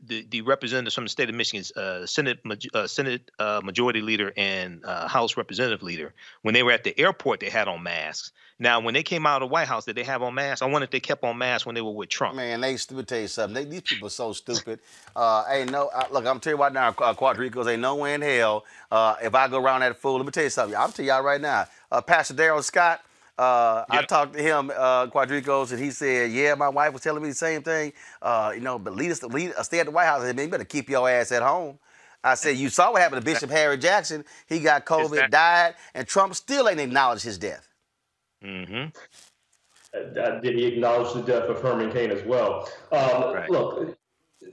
[0.06, 2.40] the, the representatives from the state of Michigan's uh, Senate
[2.74, 6.98] uh, Senate uh, Majority Leader and uh, House Representative Leader when they were at the
[7.00, 8.32] airport they had on masks.
[8.60, 10.62] Now when they came out of the White House, did they have on masks?
[10.62, 12.36] I wonder if they kept on masks when they were with Trump.
[12.36, 13.54] Man, they let me tell you something.
[13.54, 14.80] They, these people are so stupid.
[15.16, 16.26] Uh, ain't no uh, look.
[16.26, 18.66] I'm telling you right now, uh, Quardricos ain't no way in hell.
[18.92, 20.78] Uh, if I go around that fool, let me tell you something.
[20.78, 21.66] I'm telling y'all right now.
[22.06, 23.02] Pastor Darrell Scott.
[23.38, 24.04] Uh, yep.
[24.04, 27.30] I talked to him, uh, Quardricos, and he said, "Yeah, my wife was telling me
[27.30, 27.94] the same thing.
[28.22, 30.22] Uh, you know, but lead us, to lead, uh, stay at the White House.
[30.22, 31.80] I said, man, you better keep your ass at home."
[32.24, 34.26] I said, "You saw what happened to Bishop Harry Jackson.
[34.48, 37.68] He got COVID, that- died, and Trump still ain't acknowledged his death."
[38.44, 38.90] Mm-hmm.
[39.94, 42.70] Uh, did he acknowledge the death of Herman Cain as well?
[42.92, 43.50] Um, right.
[43.50, 43.98] Look,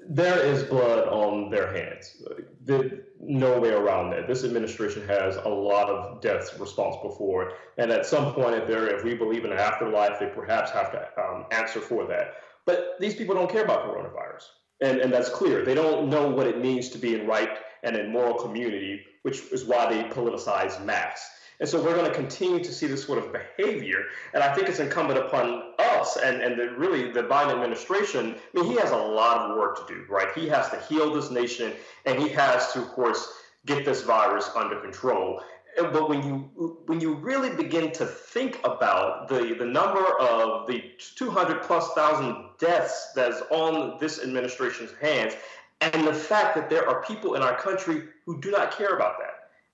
[0.08, 2.22] there is blood on their hands.
[2.64, 4.26] The, no way around that.
[4.28, 8.68] This administration has a lot of deaths responsible for it, and at some point, if
[8.68, 12.34] if we believe in an afterlife, they perhaps have to um, answer for that.
[12.64, 14.44] But these people don't care about coronavirus,
[14.82, 15.64] and and that's clear.
[15.64, 19.52] They don't know what it means to be in right and in moral community, which
[19.52, 21.28] is why they politicize masks.
[21.60, 24.04] And so we're going to continue to see this sort of behavior.
[24.32, 28.36] And I think it's incumbent upon us and, and the, really the Biden administration.
[28.54, 30.28] I mean, he has a lot of work to do, right?
[30.34, 31.72] He has to heal this nation
[32.06, 33.32] and he has to, of course,
[33.66, 35.42] get this virus under control.
[35.76, 40.82] But when you when you really begin to think about the, the number of the
[41.14, 45.34] 200 plus thousand deaths that's on this administration's hands,
[45.80, 49.18] and the fact that there are people in our country who do not care about
[49.20, 49.27] that,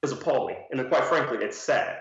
[0.05, 0.57] is appalling.
[0.71, 1.99] And quite frankly, it's sad.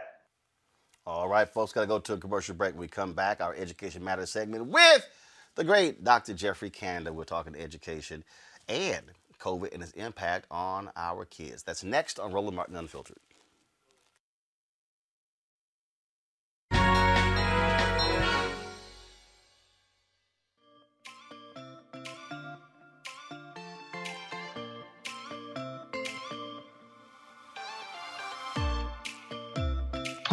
[1.06, 2.74] All right, folks, got to go to a commercial break.
[2.74, 5.08] When we come back, our Education Matters segment with
[5.56, 6.34] the great Dr.
[6.34, 7.12] Geoffrey Canada.
[7.12, 8.24] We're talking education
[8.70, 9.04] and
[9.40, 11.64] COVID and its impact on our kids.
[11.64, 13.18] That's next on Roland Martin Unfiltered.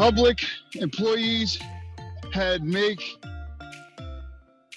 [0.01, 0.43] Public
[0.77, 1.59] employees
[2.33, 3.03] had make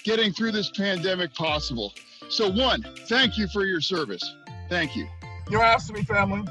[0.04, 1.94] getting through this pandemic possible.
[2.28, 4.22] So, one, thank you for your service.
[4.68, 5.08] Thank you.
[5.48, 6.46] Your AFSCME family,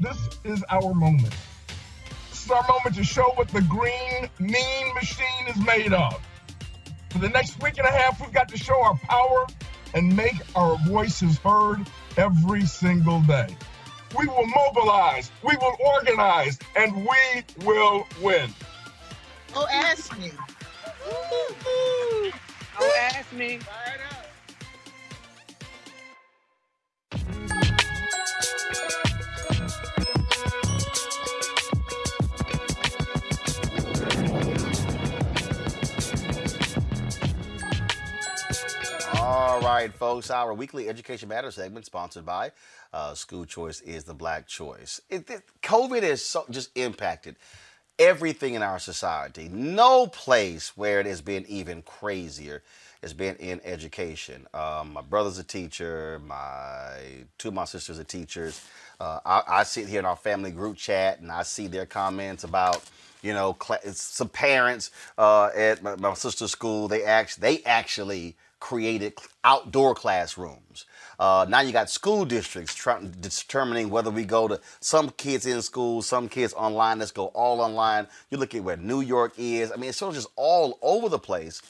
[0.00, 1.34] this is our moment.
[2.30, 6.18] This is our moment to show what the green mean machine is made of.
[7.10, 9.46] For the next week and a half, we've got to show our power
[9.92, 11.86] and make our voices heard
[12.16, 13.54] every single day.
[14.16, 18.50] We will mobilize, we will organize, and we will win.
[19.54, 20.32] Oh, ask me.
[22.80, 23.58] Oh, ask me.
[39.68, 39.92] Right.
[39.92, 42.52] folks, our weekly Education Matters segment sponsored by
[42.92, 45.00] uh, School Choice is the Black Choice.
[45.10, 47.36] It, it, COVID has so, just impacted
[47.98, 49.48] everything in our society.
[49.48, 52.62] No place where it has been even crazier
[53.02, 54.46] has been in education.
[54.54, 56.20] Um, my brother's a teacher.
[56.24, 56.98] My
[57.36, 58.64] two of my sisters are teachers.
[59.00, 62.44] Uh, I, I sit here in our family group chat and I see their comments
[62.44, 62.88] about
[63.20, 63.56] you know,
[63.92, 69.14] some parents uh, at my, my, sister's school, they actually they actually created
[69.44, 70.86] outdoor classrooms.
[71.18, 72.74] Uh, now you got school districts
[73.20, 76.98] determining whether we go to some kids in school, some kids online.
[76.98, 78.06] Let's go all online.
[78.30, 79.72] You look at where New York is.
[79.72, 81.60] I mean, it's sort of just all over the place.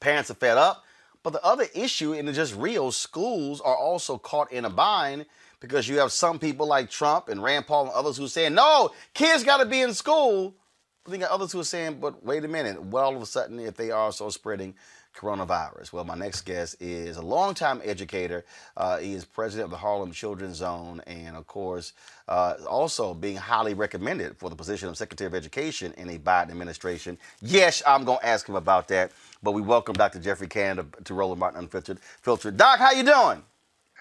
[0.00, 0.84] Parents are fed up.
[1.22, 5.24] But the other issue, and it's just real, schools are also caught in a bind
[5.58, 8.54] because you have some people like Trump and Rand Paul and others who are saying,
[8.54, 10.54] no, kids got to be in school.
[11.02, 13.26] But then got others who are saying, but wait a minute, what all of a
[13.26, 14.74] sudden if they are so spreading
[15.14, 15.92] coronavirus?
[15.92, 18.44] Well, my next guest is a longtime educator.
[18.76, 21.92] Uh, he is president of the Harlem Children's Zone, and of course,
[22.28, 26.50] uh, also being highly recommended for the position of Secretary of Education in a Biden
[26.50, 27.18] administration.
[27.40, 29.12] Yes, I'm going to ask him about that.
[29.42, 30.18] But we welcome Dr.
[30.20, 32.00] Geoffrey Canada to, to Roland Martin Unfiltered.
[32.22, 32.56] Filtered.
[32.56, 33.42] Doc, how you doing?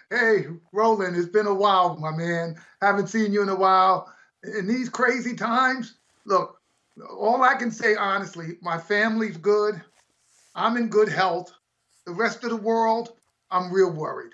[0.10, 2.56] Hey, Roland, it's been a while, my man.
[2.82, 4.14] Haven't seen you in a while.
[4.44, 5.96] In these crazy times,
[6.26, 6.60] look,
[7.18, 9.82] all I can say honestly, my family's good.
[10.56, 11.52] I'm in good health.
[12.06, 13.14] The rest of the world,
[13.50, 14.32] I'm real worried.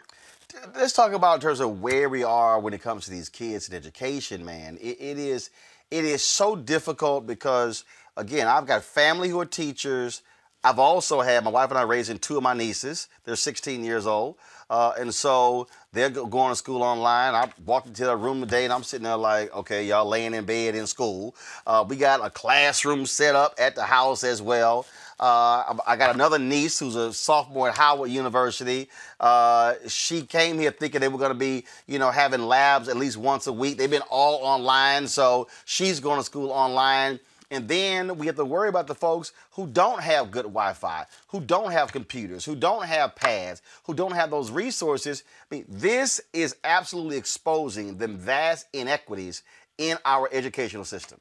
[0.76, 3.68] Let's talk about in terms of where we are when it comes to these kids
[3.68, 4.78] and education, man.
[4.82, 5.52] it, it is
[5.92, 7.84] it is so difficult because
[8.18, 10.22] again, I've got family who are teachers.
[10.64, 13.08] I've also had my wife and I raising two of my nieces.
[13.24, 14.36] They're 16 years old.
[14.70, 17.34] Uh, and so they're going to school online.
[17.34, 20.46] I walked into their room today and I'm sitting there like, okay, y'all laying in
[20.46, 21.36] bed in school.
[21.66, 24.86] Uh, we got a classroom set up at the house as well.
[25.20, 28.88] Uh, I got another niece who's a sophomore at Howard University.
[29.20, 32.96] Uh, she came here thinking they were going to be, you know, having labs at
[32.96, 33.78] least once a week.
[33.78, 37.20] They've been all online, so she's going to school online.
[37.52, 41.06] And then we have to worry about the folks who don't have good Wi Fi,
[41.28, 45.24] who don't have computers, who don't have pads, who don't have those resources.
[45.52, 49.42] I mean, this is absolutely exposing the vast inequities
[49.80, 51.20] in our educational system.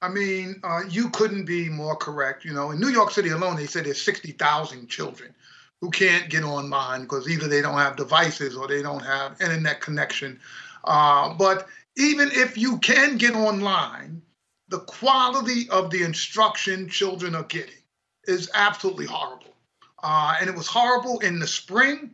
[0.00, 2.44] I mean, uh, you couldn't be more correct.
[2.44, 5.34] You know, in New York City alone, they said there's 60,000 children
[5.80, 9.80] who can't get online because either they don't have devices or they don't have internet
[9.80, 10.38] connection.
[10.84, 11.66] Uh, but
[11.96, 14.22] even if you can get online,
[14.68, 17.74] the quality of the instruction children are getting
[18.26, 19.54] is absolutely horrible.
[20.02, 22.10] Uh, and it was horrible in the spring.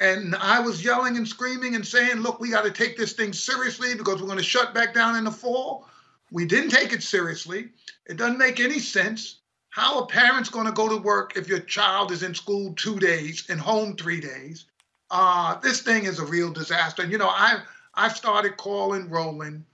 [0.00, 3.32] And I was yelling and screaming and saying, look, we got to take this thing
[3.32, 5.89] seriously because we're going to shut back down in the fall.
[6.30, 7.70] We didn't take it seriously.
[8.06, 9.40] It doesn't make any sense.
[9.70, 12.98] How a parent's going to go to work if your child is in school two
[12.98, 14.66] days and home three days?
[15.10, 17.02] Uh, this thing is a real disaster.
[17.02, 17.62] And you know, I
[17.94, 19.64] I started calling Roland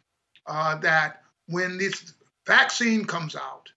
[0.46, 2.14] uh, that when this
[2.46, 3.70] vaccine comes out,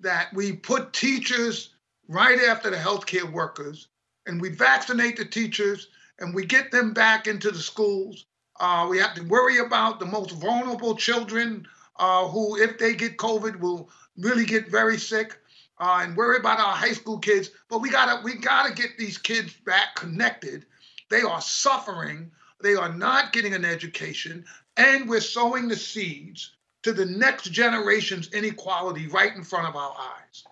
[0.00, 1.74] that we put teachers
[2.08, 3.88] right after the healthcare workers,
[4.26, 5.88] and we vaccinate the teachers,
[6.18, 8.26] and we get them back into the schools.
[8.60, 11.66] Uh, we have to worry about the most vulnerable children
[11.96, 15.38] uh, who, if they get COVID, will really get very sick.
[15.76, 19.18] Uh, and worry about our high school kids, but we gotta we gotta get these
[19.18, 20.64] kids back connected.
[21.10, 22.30] They are suffering.
[22.62, 24.44] They are not getting an education,
[24.76, 26.54] and we're sowing the seeds
[26.84, 30.44] to the next generation's inequality right in front of our eyes.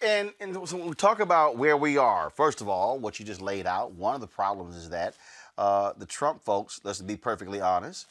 [0.00, 3.26] And, and so when we talk about where we are, first of all, what you
[3.26, 5.14] just laid out, one of the problems is that
[5.58, 8.06] uh, the Trump folks, let's be perfectly honest,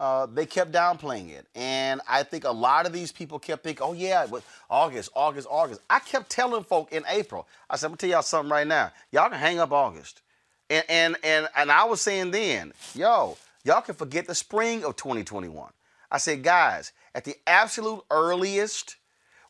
[0.00, 1.46] uh, they kept downplaying it.
[1.54, 5.48] And I think a lot of these people kept thinking, oh, yeah, but August, August,
[5.50, 5.80] August.
[5.90, 8.66] I kept telling folk in April, I said, I'm going to tell y'all something right
[8.66, 8.92] now.
[9.10, 10.22] Y'all can hang up August.
[10.70, 14.96] And, and, and, and I was saying then, yo, y'all can forget the spring of
[14.96, 15.70] 2021.
[16.10, 18.96] I said, guys, at the absolute earliest,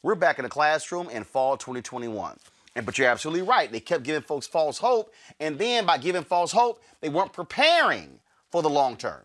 [0.02, 2.38] we're back in the classroom in fall 2021.
[2.74, 3.70] And but you're absolutely right.
[3.70, 8.20] They kept giving folks false hope, and then by giving false hope, they weren't preparing
[8.50, 9.20] for the long term.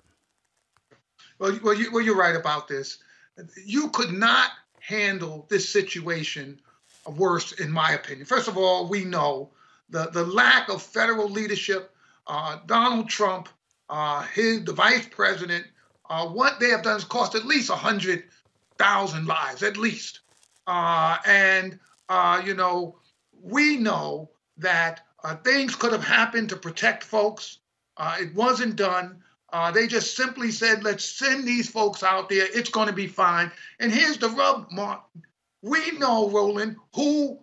[1.43, 2.99] Well, well, you, well, you're right about this.
[3.65, 6.61] You could not handle this situation
[7.05, 8.25] worse, in my opinion.
[8.25, 9.49] First of all, we know
[9.89, 11.93] the the lack of federal leadership.
[12.25, 13.49] Uh, Donald Trump,
[13.89, 15.65] uh, his the vice president,
[16.09, 20.21] uh, what they have done has cost at least 100,000 lives, at least.
[20.65, 22.95] Uh, and, uh, you know,
[23.41, 27.57] we know that uh, things could have happened to protect folks.
[27.99, 29.21] It wasn't done.
[29.53, 32.47] Uh, they just simply said, let's send these folks out there.
[32.51, 33.51] It's going to be fine.
[33.79, 35.03] And here's the rub, Mark.
[35.61, 37.37] We know, Roland, who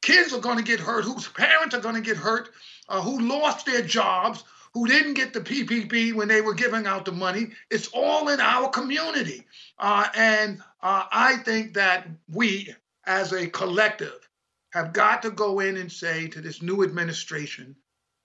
[0.00, 2.48] kids are going to get hurt, whose parents are going to get hurt,
[2.88, 7.04] uh, who lost their jobs, who didn't get the PPP when they were giving out
[7.04, 7.50] the money.
[7.70, 9.44] It's all in our community.
[9.78, 12.74] Uh, and uh, I think that we,
[13.04, 14.26] as a collective,
[14.72, 17.76] have got to go in and say to this new administration,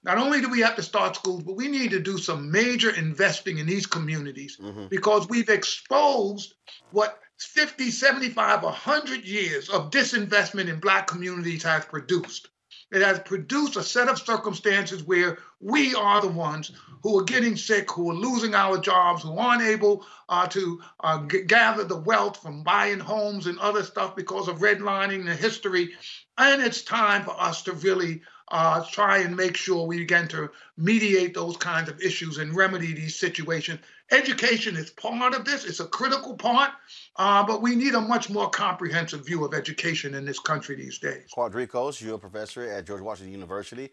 [0.06, 2.92] not only do we have to start schools, but we need to do some major
[2.92, 4.86] investing in these communities mm-hmm.
[4.88, 6.54] because we've exposed
[6.92, 12.50] what 50, 75, 100 years of disinvestment in Black communities has produced.
[12.92, 16.72] It has produced a set of circumstances where we are the ones
[17.02, 21.26] who are getting sick, who are losing our jobs, who aren't able uh, to uh,
[21.26, 25.94] g- gather the wealth from buying homes and other stuff because of redlining and history.
[26.38, 30.50] And it's time for us to really uh, try and make sure we begin to
[30.78, 33.80] mediate those kinds of issues and remedy these situations.
[34.12, 36.72] Education is part of this, it's a critical part,
[37.16, 41.00] uh, but we need a much more comprehensive view of education in this country these
[41.00, 41.28] days.
[41.36, 43.90] Quardricos, you're a professor at George Washington University.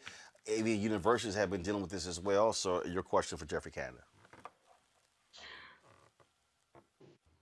[0.50, 2.52] AV universities have been dealing with this as well.
[2.52, 4.02] So, your question for Geoffrey Canada.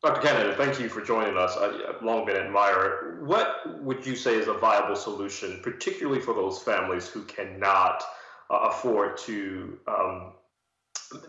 [0.03, 0.23] Dr.
[0.23, 1.59] Canada, thank you for joining us.
[1.59, 3.19] I've long been an admirer.
[3.23, 8.03] What would you say is a viable solution, particularly for those families who cannot
[8.49, 10.33] uh, afford to, um,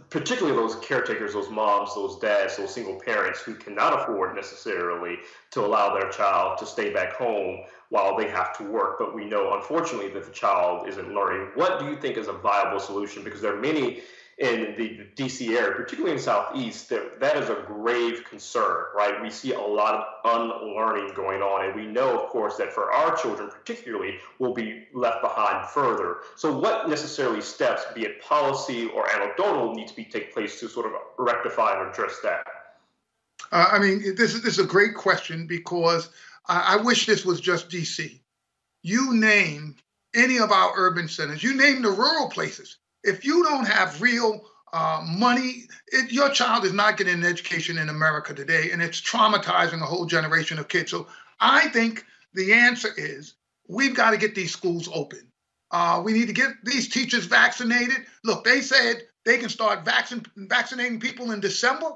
[0.09, 5.17] particularly those caretakers, those moms, those dads, those single parents who cannot afford necessarily
[5.49, 9.25] to allow their child to stay back home while they have to work, but we
[9.25, 11.49] know unfortunately that the child isn't learning.
[11.55, 13.21] What do you think is a viable solution?
[13.21, 14.03] Because there are many
[14.41, 19.21] in the DC area, particularly in Southeast, that, that is a grave concern, right?
[19.21, 22.91] We see a lot of unlearning going on, and we know, of course, that for
[22.91, 26.21] our children particularly, we'll be left behind further.
[26.35, 30.67] So, what necessarily steps, be it policy or anecdotal, need to be take place to
[30.67, 32.47] sort of rectify and address that?
[33.51, 36.09] Uh, I mean, this is, this is a great question because
[36.47, 38.19] I, I wish this was just DC.
[38.81, 39.75] You name
[40.15, 44.41] any of our urban centers, you name the rural places if you don't have real
[44.73, 49.01] uh, money, it, your child is not getting an education in America today, and it's
[49.01, 50.91] traumatizing a whole generation of kids.
[50.91, 51.07] So
[51.39, 53.33] I think the answer is
[53.67, 55.31] we've got to get these schools open.
[55.71, 58.05] Uh, we need to get these teachers vaccinated.
[58.23, 61.91] Look, they said they can start vaccin- vaccinating people in December.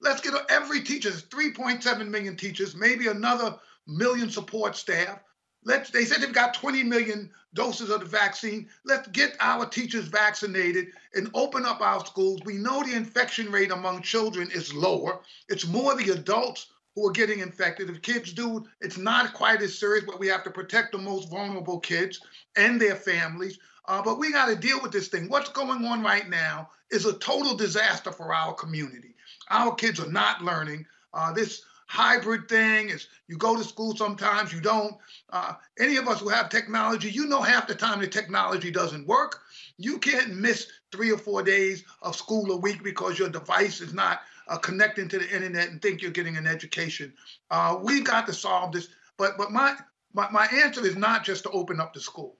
[0.00, 3.56] Let's get every teacher, 3.7 million teachers, maybe another
[3.86, 5.20] million support staff.
[5.64, 8.68] Let's, they said they've got 20 million doses of the vaccine.
[8.84, 12.40] Let's get our teachers vaccinated and open up our schools.
[12.44, 15.20] We know the infection rate among children is lower.
[15.48, 17.90] It's more the adults who are getting infected.
[17.90, 21.30] If kids do, it's not quite as serious, but we have to protect the most
[21.30, 22.20] vulnerable kids
[22.56, 23.58] and their families.
[23.86, 25.28] Uh, but we got to deal with this thing.
[25.28, 29.14] What's going on right now is a total disaster for our community.
[29.50, 30.86] Our kids are not learning.
[31.12, 32.88] Uh, this hybrid thing.
[32.88, 34.96] Is you go to school sometimes you don't.
[35.30, 39.06] Uh, any of us who have technology you know half the time the technology doesn't
[39.06, 39.40] work.
[39.76, 43.92] You can't miss three or four days of school a week because your device is
[43.92, 47.12] not uh, connecting to the internet and think you're getting an education.
[47.50, 48.88] Uh, we've got to solve this
[49.20, 49.76] but but my,
[50.14, 52.38] my my answer is not just to open up the school.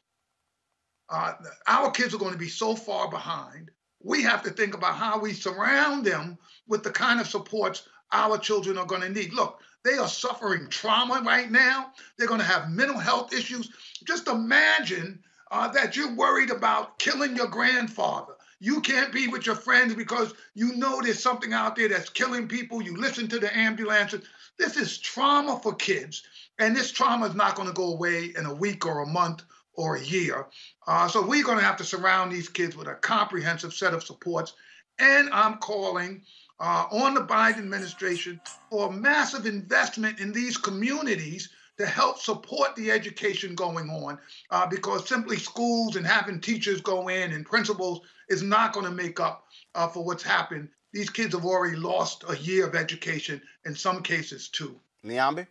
[1.11, 1.33] Uh,
[1.67, 3.71] our kids are going to be so far behind.
[4.03, 8.39] We have to think about how we surround them with the kind of supports our
[8.39, 9.33] children are going to need.
[9.33, 11.93] Look, they are suffering trauma right now.
[12.17, 13.71] They're going to have mental health issues.
[14.05, 15.21] Just imagine
[15.51, 18.35] uh, that you're worried about killing your grandfather.
[18.61, 22.47] You can't be with your friends because you know there's something out there that's killing
[22.47, 22.83] people.
[22.83, 24.27] You listen to the ambulances.
[24.59, 26.23] This is trauma for kids.
[26.59, 29.43] And this trauma is not going to go away in a week or a month
[29.73, 30.47] or a year.
[30.87, 34.05] Uh, so we're going to have to surround these kids with a comprehensive set of
[34.05, 34.53] supports.
[34.99, 36.23] And I'm calling
[36.61, 42.91] uh, on the Biden administration for massive investment in these communities to help support the
[42.91, 44.19] education going on
[44.51, 48.93] uh, because simply schools and having teachers go in and principals is not going to
[48.93, 50.69] make up uh, for what's happened.
[50.93, 54.79] These kids have already lost a year of education, in some cases, too.
[55.05, 55.47] Niambi?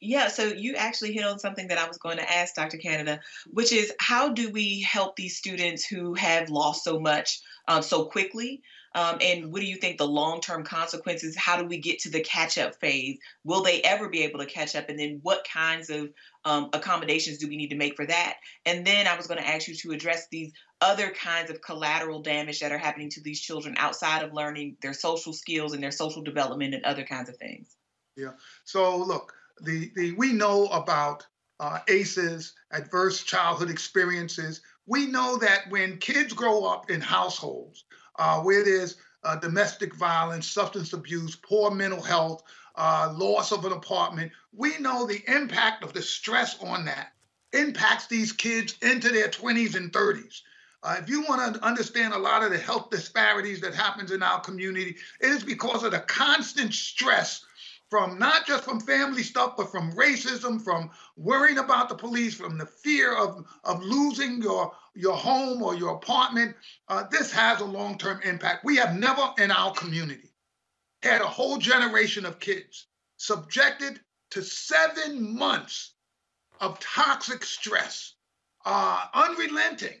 [0.00, 2.78] Yeah, so you actually hit on something that I was going to ask Dr.
[2.78, 3.20] Canada,
[3.52, 8.04] which is how do we help these students who have lost so much um, so
[8.04, 8.62] quickly?
[8.94, 11.36] Um, and what do you think the long term consequences?
[11.36, 13.18] How do we get to the catch up phase?
[13.42, 14.88] Will they ever be able to catch up?
[14.88, 16.10] And then what kinds of
[16.44, 18.36] um, accommodations do we need to make for that?
[18.64, 22.22] And then I was going to ask you to address these other kinds of collateral
[22.22, 25.90] damage that are happening to these children outside of learning their social skills and their
[25.90, 27.76] social development and other kinds of things.
[28.16, 28.32] Yeah.
[28.64, 31.26] So look, the, the we know about
[31.58, 34.60] uh, ACEs, adverse childhood experiences.
[34.86, 37.84] We know that when kids grow up in households
[38.16, 42.42] uh, where there's uh, domestic violence, substance abuse, poor mental health,
[42.76, 47.12] uh, loss of an apartment, we know the impact of the stress on that
[47.52, 50.40] impacts these kids into their 20s and 30s.
[50.82, 54.22] Uh, if you want to understand a lot of the health disparities that happens in
[54.22, 57.44] our community, it is because of the constant stress
[57.88, 62.58] from not just from family stuff, but from racism, from worrying about the police, from
[62.58, 66.56] the fear of, of losing your, your home or your apartment.
[66.88, 68.64] Uh, this has a long term impact.
[68.64, 70.30] We have never in our community
[71.02, 72.86] had a whole generation of kids
[73.16, 74.00] subjected
[74.30, 75.94] to seven months
[76.60, 78.14] of toxic stress,
[78.64, 80.00] uh, unrelenting.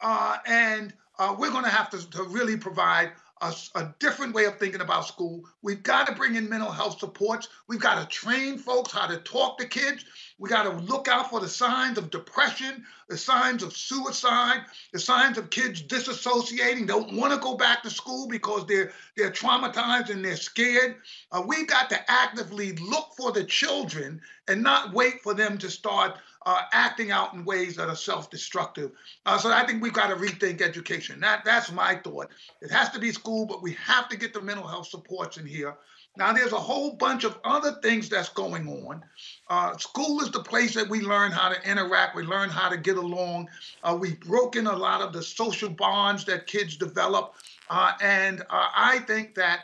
[0.00, 4.58] Uh, and uh, we're going to have to really provide a, a, different way of
[4.58, 5.44] thinking about school.
[5.62, 7.48] We've got to bring in mental health supports.
[7.68, 10.04] We've got to train folks how to talk to kids.
[10.38, 14.98] We got to look out for the signs of depression, the signs of suicide, the
[14.98, 20.10] signs of kids disassociating, don't want to go back to school because they're they're traumatized
[20.10, 20.96] and they're scared.
[21.32, 25.70] Uh, we've got to actively look for the children and not wait for them to
[25.70, 28.92] start uh, acting out in ways that are self-destructive.
[29.26, 31.20] Uh, so I think we've got to rethink education.
[31.20, 32.28] That that's my thought.
[32.62, 35.46] It has to be school, but we have to get the mental health supports in
[35.46, 35.76] here.
[36.16, 39.04] Now, there's a whole bunch of other things that's going on.
[39.48, 42.76] Uh, school is the place that we learn how to interact, we learn how to
[42.76, 43.48] get along.
[43.84, 47.34] Uh, we've broken a lot of the social bonds that kids develop.
[47.68, 49.60] Uh, and I think that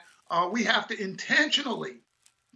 [0.52, 1.96] we have to intentionally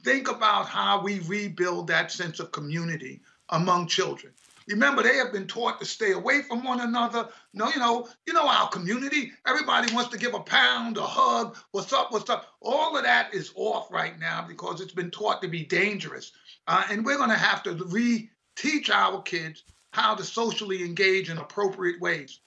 [0.04, 3.20] think about how we rebuild that sense of community
[3.50, 4.32] among children.
[4.68, 7.28] Remember, they have been taught to stay away from one another.
[7.52, 9.32] No, you know, you know our community.
[9.46, 11.56] Everybody wants to give a pound, a hug.
[11.72, 12.12] What's up?
[12.12, 12.46] What's up?
[12.60, 16.32] All of that is off right now because it's been taught to be dangerous,
[16.68, 21.38] uh, and we're going to have to re-teach our kids how to socially engage in
[21.38, 22.40] appropriate ways.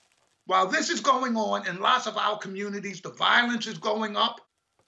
[0.45, 4.39] While this is going on in lots of our communities, the violence is going up.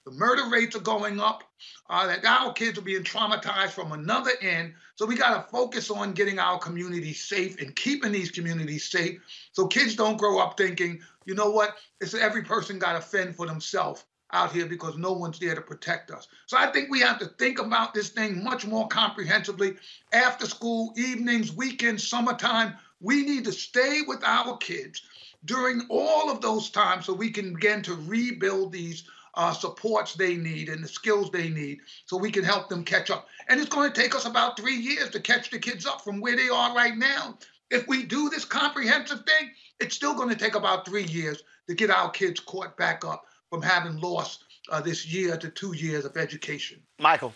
[0.06, 1.44] The murder rates are going up.
[1.88, 4.74] Uh, that our kids are being traumatized from another end.
[4.96, 9.20] So we got to focus on getting our communities safe and keeping these communities safe,
[9.52, 13.36] so kids don't grow up thinking, you know what, it's every person got to fend
[13.36, 16.28] for themselves out here because no one's there to protect us.
[16.48, 19.76] So I think we have to think about this thing much more comprehensively.
[20.12, 25.04] After school, evenings, weekends, summertime, we need to stay with our kids
[25.46, 29.04] during all of those times so we can begin to rebuild these
[29.36, 33.10] uh, supports they need and the skills they need so we can help them catch
[33.10, 33.28] up.
[33.50, 36.22] And it's going to take us about three years to catch the kids up from
[36.22, 37.38] where they are right now.
[37.72, 41.76] If we do this comprehensive thing, it's still going to take about three years to
[41.76, 46.06] get our kids caught back up from having lost uh, this year to two years
[46.06, 46.82] of education.
[47.00, 47.34] Michael.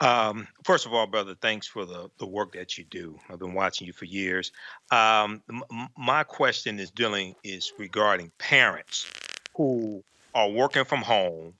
[0.00, 3.20] Um, first of all, brother, thanks for the, the work that you do.
[3.30, 4.50] I've been watching you for years.
[4.90, 9.06] Um, m- my question is dealing is regarding parents
[9.54, 10.02] who
[10.34, 11.54] are working from home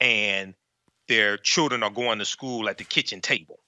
[0.00, 0.54] and
[1.08, 3.58] their children are going to school at the kitchen table.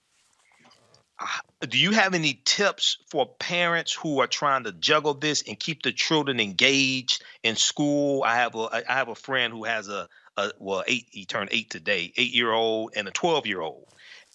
[1.18, 1.26] Uh,
[1.66, 5.82] do you have any tips for parents who are trying to juggle this and keep
[5.82, 8.22] the children engaged in school?
[8.22, 11.48] I have a I have a friend who has a, a well eight he turned
[11.52, 13.86] eight today, eight year old and a twelve year old,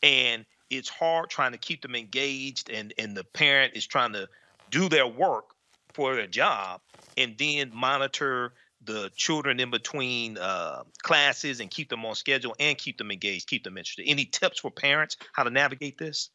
[0.02, 4.28] and it's hard trying to keep them engaged and and the parent is trying to
[4.72, 5.54] do their work
[5.94, 6.82] for their job
[7.18, 8.54] and then monitor
[8.84, 13.48] the children in between uh, classes and keep them on schedule and keep them engaged,
[13.48, 14.06] keep them interested?
[14.08, 16.30] Any tips for parents how to navigate this?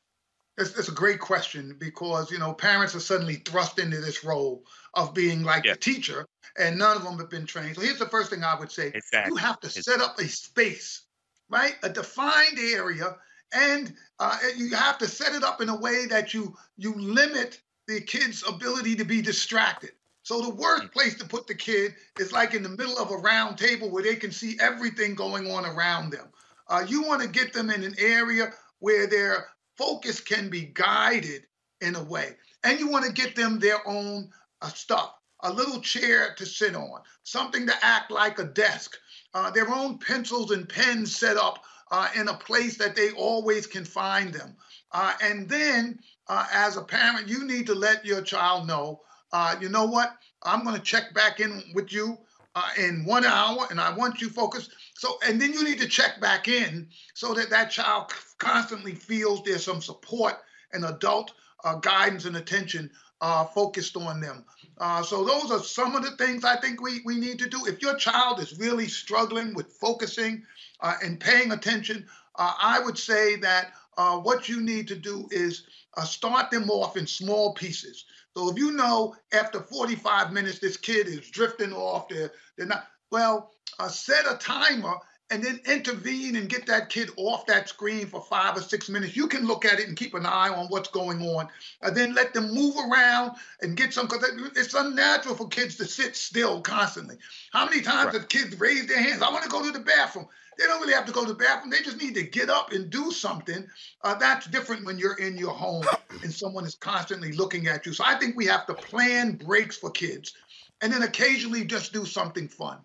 [0.59, 4.65] It's, it's a great question because you know parents are suddenly thrust into this role
[4.95, 5.73] of being like yeah.
[5.73, 6.27] the teacher,
[6.59, 7.77] and none of them have been trained.
[7.77, 9.33] So here's the first thing I would say: exactly.
[9.33, 9.93] you have to exactly.
[9.93, 11.03] set up a space,
[11.51, 13.17] right, a defined area,
[13.53, 17.61] and uh, you have to set it up in a way that you you limit
[17.87, 19.93] the kid's ability to be distracted.
[20.27, 23.17] So the worst place to put the kid is like in the middle of a
[23.17, 26.27] round table where they can see everything going on around them.
[26.67, 29.47] Uh, you want to get them in an area where their
[29.79, 31.45] focus can be guided
[31.81, 32.31] in a way,
[32.65, 34.29] and you want to get them their own
[34.63, 35.15] uh, stuff.
[35.45, 38.97] A little chair to sit on, something to act like a desk,
[39.33, 41.63] uh, their own pencils and pens set up
[41.93, 44.57] uh, in a place that they always can find them.
[44.91, 49.01] Uh, and then, uh, as a parent, you need to let your child know
[49.33, 50.17] uh, you know what?
[50.43, 52.19] I'm going to check back in with you
[52.55, 54.71] uh, in one hour, and I want you focused.
[54.95, 59.43] So, and then you need to check back in so that that child constantly feels
[59.43, 60.35] there's some support
[60.73, 61.33] and adult
[61.65, 62.91] uh, guidance and attention
[63.21, 64.45] uh, focused on them.
[64.79, 67.67] Uh, so those are some of the things I think we, we need to do.
[67.67, 70.43] If your child is really struggling with focusing
[70.81, 72.07] uh, and paying attention,
[72.39, 75.63] I would say that what you need to do is
[76.05, 78.05] start them off in small pieces.
[78.37, 82.85] So if you know after 45 minutes this kid is drifting off, they're, they're not,
[83.11, 84.95] well, uh, set a timer
[85.31, 89.17] and then intervene and get that kid off that screen for five or six minutes.
[89.17, 91.49] You can look at it and keep an eye on what's going on,
[91.83, 94.07] and then let them move around and get some.
[94.07, 94.25] Because
[94.55, 97.17] it's unnatural for kids to sit still constantly.
[97.53, 98.15] How many times right.
[98.15, 99.23] have kids raised their hands?
[99.23, 100.29] I want to go to the bathroom.
[100.59, 101.71] They don't really have to go to the bathroom.
[101.71, 103.67] They just need to get up and do something.
[104.03, 105.85] Uh, that's different when you're in your home
[106.23, 107.93] and someone is constantly looking at you.
[107.93, 110.35] So I think we have to plan breaks for kids
[110.81, 112.79] and then occasionally just do something fun.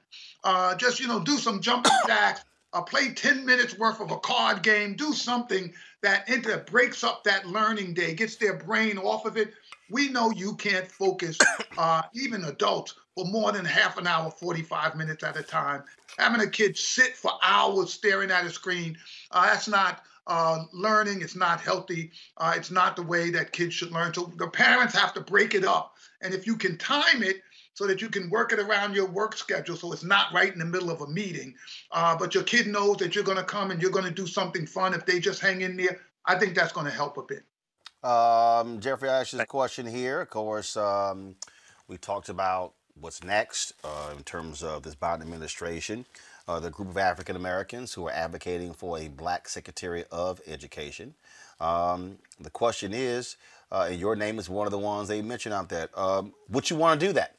[0.43, 2.43] Uh, just, you know, do some jumping jacks,
[2.73, 7.23] uh, play 10 minutes worth of a card game, do something that inter- breaks up
[7.23, 9.53] that learning day, gets their brain off of it.
[9.89, 11.37] We know you can't focus,
[11.77, 15.83] uh, even adults, for more than half an hour, 45 minutes at a time.
[16.17, 18.97] Having a kid sit for hours staring at a screen,
[19.31, 21.21] uh, that's not uh, learning.
[21.21, 22.11] It's not healthy.
[22.37, 24.13] Uh, it's not the way that kids should learn.
[24.13, 25.95] So the parents have to break it up.
[26.21, 27.41] And if you can time it,
[27.73, 30.59] so that you can work it around your work schedule so it's not right in
[30.59, 31.53] the middle of a meeting.
[31.91, 34.27] Uh, but your kid knows that you're going to come and you're going to do
[34.27, 34.93] something fun.
[34.93, 37.43] If they just hang in there, I think that's going to help a bit.
[38.03, 40.21] Um, Geoffrey Ash's question here.
[40.21, 41.35] Of course, um,
[41.87, 46.05] we talked about what's next uh, in terms of this Biden administration.
[46.47, 51.13] Uh, the group of African Americans who are advocating for a black Secretary of Education.
[51.59, 53.37] Um, the question is,
[53.71, 55.87] uh, and your name is one of the ones they mentioned out there.
[55.95, 57.35] Um, would you want to do that?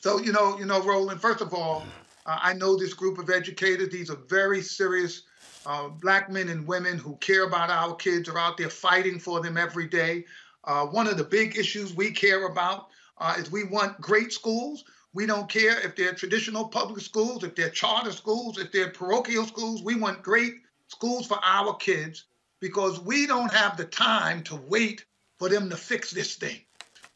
[0.00, 1.84] So, you know, you know, Roland, first of all,
[2.24, 3.90] uh, I know this group of educators.
[3.90, 5.22] These are very serious
[5.66, 9.42] uh, black men and women who care about our kids, are out there fighting for
[9.42, 10.24] them every day.
[10.64, 14.84] Uh, one of the big issues we care about uh, is we want great schools.
[15.12, 19.44] We don't care if they're traditional public schools, if they're charter schools, if they're parochial
[19.44, 19.82] schools.
[19.82, 20.54] We want great
[20.88, 22.24] schools for our kids
[22.60, 25.04] because we don't have the time to wait
[25.38, 26.60] for them to fix this thing.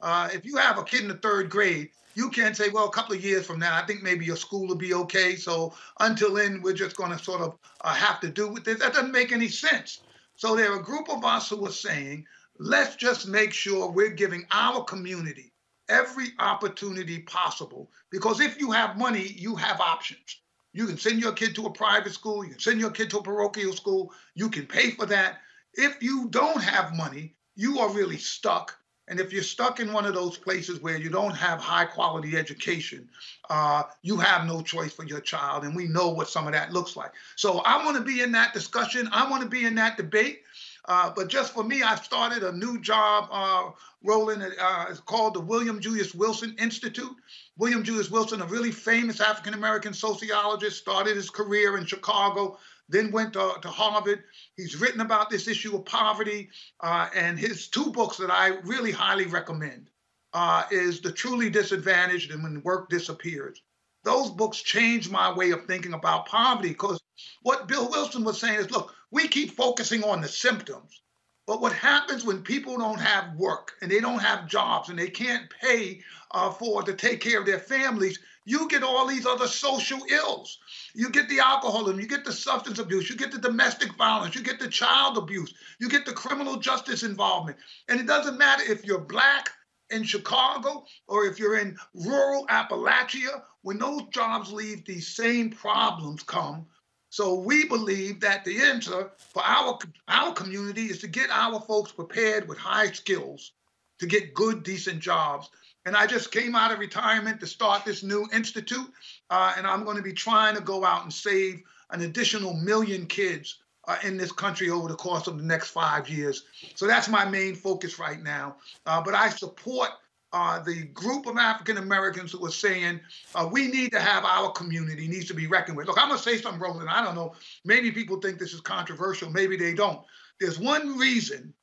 [0.02, 2.92] Uh, if you have a kid in the third grade you can't say, well, a
[2.92, 5.36] couple of years from now, I think maybe your school will be okay.
[5.36, 8.78] So until then, we're just going to sort of uh, have to do with this.
[8.78, 10.00] That doesn't make any sense.
[10.36, 12.26] So there are a group of us who are saying,
[12.58, 15.52] let's just make sure we're giving our community
[15.88, 17.90] every opportunity possible.
[18.10, 20.40] Because if you have money, you have options.
[20.72, 23.18] You can send your kid to a private school, you can send your kid to
[23.18, 25.38] a parochial school, you can pay for that.
[25.74, 30.06] If you don't have money, you are really stuck and if you're stuck in one
[30.06, 33.08] of those places where you don't have high quality education,
[33.50, 35.64] uh, you have no choice for your child.
[35.64, 37.12] And we know what some of that looks like.
[37.36, 39.08] So I want to be in that discussion.
[39.12, 40.40] I want to be in that debate.
[40.86, 43.70] Uh, but just for me, I've started a new job uh,
[44.02, 44.42] Roland.
[44.42, 47.14] Uh, it's called the William Julius Wilson Institute.
[47.56, 52.58] William Julius Wilson, a really famous African American sociologist, started his career in Chicago,
[52.88, 54.24] then went to, to Harvard.
[54.56, 56.50] He's written about this issue of poverty,
[56.80, 59.90] uh, and his two books that I really highly recommend
[60.32, 63.62] uh, is The Truly Disadvantaged and When Work Disappears.
[64.04, 67.00] Those books changed my way of thinking about poverty because
[67.42, 71.00] what Bill Wilson was saying is, look, we keep focusing on the symptoms,
[71.46, 75.10] but what happens when people don't have work and they don't have jobs and they
[75.10, 76.00] can't pay
[76.30, 80.58] uh, for to take care of their families, you get all these other social ills.
[80.94, 84.42] You get the alcoholism, you get the substance abuse, you get the domestic violence, you
[84.42, 87.58] get the child abuse, you get the criminal justice involvement.
[87.88, 89.50] And it doesn't matter if you're black
[89.90, 96.22] in Chicago or if you're in rural Appalachia, when those jobs leave, these same problems
[96.22, 96.66] come.
[97.14, 99.78] So we believe that the answer for our,
[100.08, 103.52] our community is to get our folks prepared with high skills
[104.00, 105.48] to get good, decent jobs
[105.86, 108.90] and I just came out of retirement to start this new institute.
[109.30, 113.06] Uh, and I'm going to be trying to go out and save an additional million
[113.06, 116.44] kids uh, in this country over the course of the next five years.
[116.74, 118.56] So that's my main focus right now.
[118.86, 119.90] Uh, but I support
[120.34, 123.00] uh, the group of African Americans who are saying
[123.36, 125.86] uh, we need to have our community needs to be reckoned with.
[125.86, 126.90] Look, I'm going to say something, Roland.
[126.90, 127.34] I don't know.
[127.64, 129.30] Maybe people think this is controversial.
[129.30, 130.00] Maybe they don't.
[130.40, 131.54] There's one reason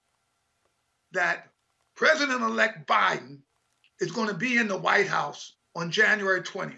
[1.12, 1.50] that
[1.96, 3.40] President elect Biden
[4.00, 6.78] is going to be in the White House on January 20th.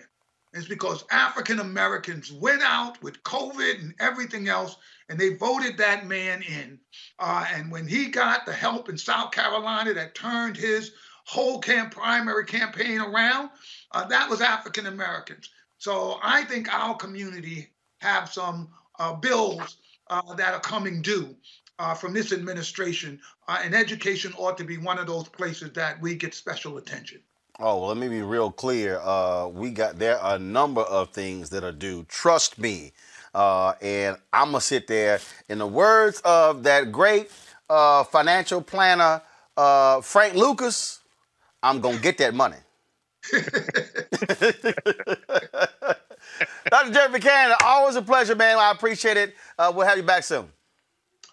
[0.53, 4.77] It's because African Americans went out with COVID and everything else,
[5.09, 6.79] and they voted that man in.
[7.19, 10.91] Uh, and when he got the help in South Carolina that turned his
[11.25, 13.49] whole camp primary campaign around,
[13.91, 15.49] uh, that was African Americans.
[15.77, 17.69] So I think our community
[17.99, 18.69] have some
[18.99, 19.77] uh, bills
[20.09, 21.35] uh, that are coming due
[21.79, 25.99] uh, from this administration, uh, and education ought to be one of those places that
[26.01, 27.19] we get special attention.
[27.59, 28.99] Oh well, let me be real clear.
[28.99, 32.03] Uh, we got there are a number of things that are due.
[32.09, 32.93] Trust me,
[33.33, 35.19] and I'm gonna sit there.
[35.49, 37.29] In the words of that great
[37.69, 39.21] financial planner
[39.55, 41.02] Frank Lucas,
[41.63, 42.57] I'm gonna get that money.
[43.31, 43.53] Dr.
[46.69, 46.91] Dr.
[46.91, 48.57] Geoffrey Canada, always a pleasure, man.
[48.57, 49.35] I appreciate it.
[49.57, 50.49] Uh, we'll have you back soon.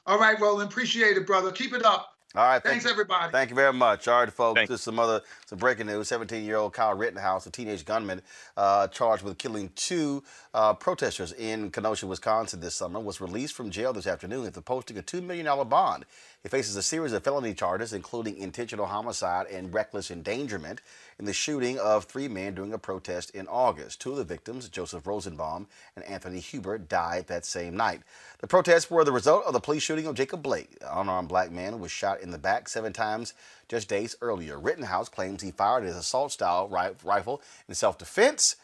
[0.07, 0.71] All right, Roland.
[0.71, 1.51] Appreciate it, brother.
[1.51, 2.15] Keep it up.
[2.37, 2.63] All right.
[2.63, 3.33] Thanks, thank, everybody.
[3.33, 4.07] Thank you very much.
[4.07, 4.69] All right, folks.
[4.69, 5.21] Just some other
[5.51, 6.09] some breaking news.
[6.09, 8.23] 17-year-old Kyle Rittenhouse, a teenage gunman
[8.57, 10.23] uh, charged with killing two
[10.55, 14.97] uh, protesters in Kenosha, Wisconsin this summer, was released from jail this afternoon after posting
[14.97, 16.07] a $2 million bond.
[16.45, 20.81] He faces a series of felony charges, including intentional homicide and reckless endangerment
[21.19, 24.01] in the shooting of three men during a protest in August.
[24.01, 25.67] Two of the victims, Joseph Rosenbaum
[25.97, 28.03] and Anthony Huber, died that same night.
[28.39, 31.51] The protests were the result of the police shooting of Jacob Blake, an unarmed black
[31.51, 33.35] man who was shot in the back seven times
[33.71, 34.59] just days earlier.
[34.59, 38.57] Rittenhouse claims he fired his assault style rifle in self defense,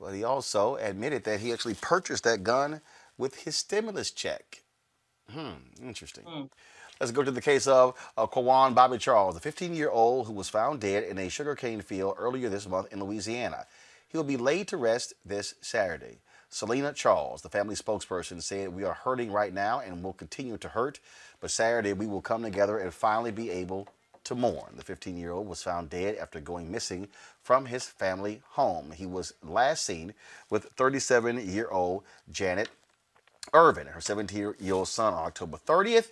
[0.00, 2.80] but he also admitted that he actually purchased that gun
[3.18, 4.62] with his stimulus check.
[5.28, 5.50] Hmm,
[5.82, 6.24] interesting.
[7.00, 10.32] Let's go to the case of uh, Quawan Bobby Charles, a 15 year old who
[10.32, 13.66] was found dead in a sugarcane field earlier this month in Louisiana.
[14.08, 16.18] He will be laid to rest this Saturday.
[16.50, 20.68] Selena Charles, the family spokesperson, said, We are hurting right now and will continue to
[20.68, 21.00] hurt,
[21.40, 23.88] but Saturday we will come together and finally be able
[24.24, 24.74] to mourn.
[24.76, 27.08] The 15 year old was found dead after going missing
[27.42, 28.92] from his family home.
[28.92, 30.14] He was last seen
[30.50, 32.68] with 37 year old Janet
[33.52, 36.10] Irvin her 17 year old son on October 30th.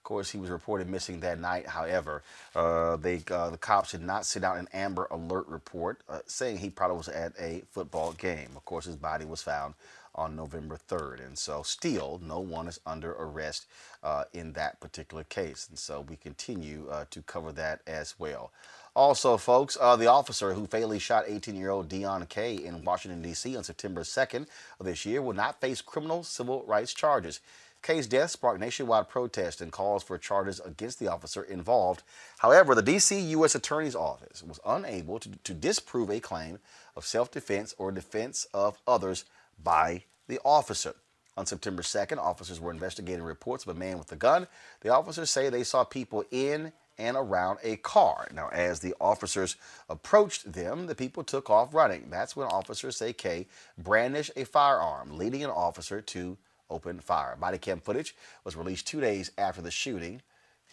[0.00, 1.66] Of course, he was reported missing that night.
[1.66, 2.22] However,
[2.54, 6.58] uh, they uh, the cops did not send out an Amber Alert report uh, saying
[6.58, 8.48] he probably was at a football game.
[8.56, 9.74] Of course, his body was found
[10.14, 13.66] on November 3rd, and so still no one is under arrest
[14.02, 15.66] uh, in that particular case.
[15.68, 18.50] And so we continue uh, to cover that as well.
[18.94, 23.56] Also, folks, uh, the officer who fatally shot 18-year-old Deon Kay in Washington, D.C.
[23.56, 24.46] on September 2nd
[24.80, 27.40] of this year will not face criminal civil rights charges.
[27.82, 32.02] Kay's death sparked nationwide protest and calls for charges against the officer involved.
[32.38, 33.18] However, the D.C.
[33.20, 33.54] U.S.
[33.54, 36.58] Attorney's Office was unable to, to disprove a claim
[36.94, 39.24] of self defense or defense of others
[39.62, 40.94] by the officer.
[41.36, 44.46] On September 2nd, officers were investigating reports of a man with a gun.
[44.80, 48.28] The officers say they saw people in and around a car.
[48.34, 49.56] Now, as the officers
[49.88, 52.10] approached them, the people took off running.
[52.10, 53.46] That's when officers say Kay
[53.78, 56.36] brandished a firearm, leading an officer to
[56.68, 57.36] open fire.
[57.36, 58.14] Body cam footage
[58.44, 60.20] was released two days after the shooting.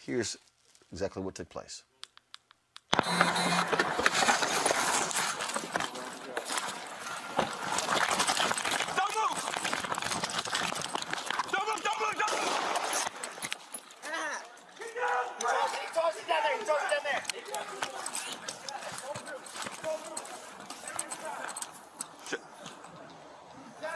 [0.04, 0.36] Here's
[0.92, 1.82] exactly what took place.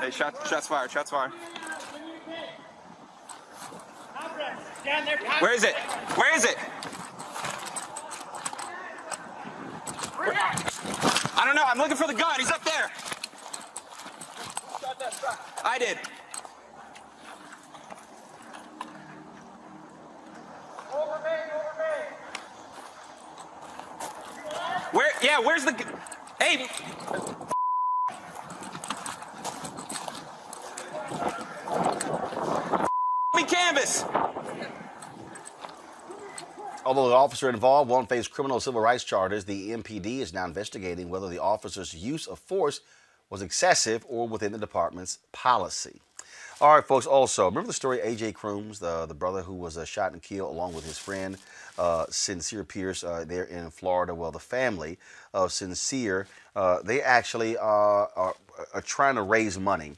[0.02, 1.30] Hey, shot, shots fired, shots fired.
[5.40, 5.74] Where is it?
[6.16, 6.56] Where is it?
[11.36, 11.64] I don't know.
[11.66, 12.36] I'm looking for the gun.
[12.38, 12.90] He's up there.
[15.62, 15.98] I did.
[24.92, 25.10] Where?
[25.22, 25.38] Yeah.
[25.40, 25.72] Where's the?
[25.72, 25.84] gu-
[26.40, 26.66] Hey.
[33.34, 34.04] Me canvas.
[36.84, 41.08] Although the officer involved won't face criminal civil rights charges, the MPD is now investigating
[41.08, 42.80] whether the officer's use of force
[43.30, 46.00] was excessive or within the department's policy.
[46.60, 47.06] All right, folks.
[47.06, 50.52] Also, remember the story AJ Crooms, the, the brother who was uh, shot and killed
[50.52, 51.38] along with his friend
[51.78, 54.14] uh, Sincere Pierce uh, there in Florida?
[54.14, 54.98] Well, the family
[55.32, 56.26] of Sincere,
[56.56, 58.34] uh, they actually uh, are,
[58.74, 59.92] are trying to raise money.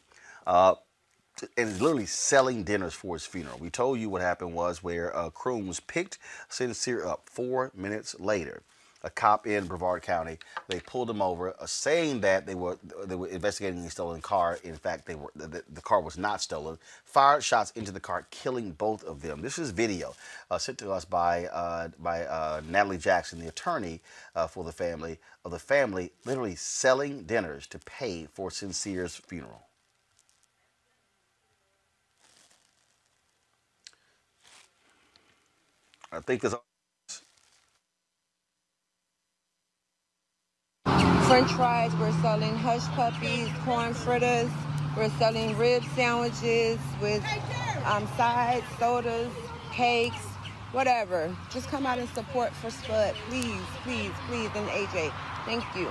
[1.42, 3.58] And is literally selling dinners for his funeral.
[3.58, 8.62] We told you what happened was where uh, was picked Sincere up four minutes later.
[9.02, 13.16] A cop in Brevard County, they pulled him over, uh, saying that they were they
[13.16, 14.58] were investigating a stolen car.
[14.64, 16.78] In fact, they were the, the car was not stolen.
[17.04, 19.42] Fired shots into the car, killing both of them.
[19.42, 20.14] This is video
[20.50, 24.00] uh, sent to us by uh, by uh, Natalie Jackson, the attorney
[24.34, 29.66] uh, for the family of the family, literally selling dinners to pay for Sincere's funeral.
[36.14, 36.54] I think there's
[41.26, 44.50] French fries, we're selling hush puppies, corn fritters,
[44.96, 47.24] we're selling rib sandwiches with
[47.86, 49.32] um, sides, sodas,
[49.72, 50.24] cakes,
[50.72, 51.34] whatever.
[51.50, 55.12] Just come out and support for Spud, please, please, please, and AJ.
[55.46, 55.90] Thank you.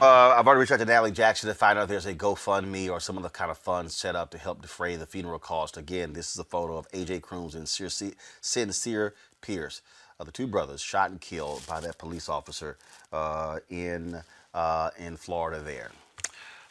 [0.00, 2.88] Uh, I've already reached out to Natalie Jackson to find out if there's a GoFundMe
[2.88, 5.76] or some other kind of fund set up to help defray the funeral cost.
[5.76, 9.82] Again, this is a photo of AJ Crooms and Sincere Pierce,
[10.20, 12.76] uh, the two brothers shot and killed by that police officer
[13.12, 14.20] uh, in
[14.54, 15.60] uh, in Florida.
[15.62, 15.90] There.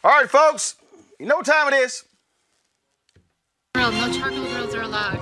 [0.05, 0.75] All right, folks,
[1.19, 2.05] you know what time it is.
[3.75, 5.19] No charcoal grills are allowed.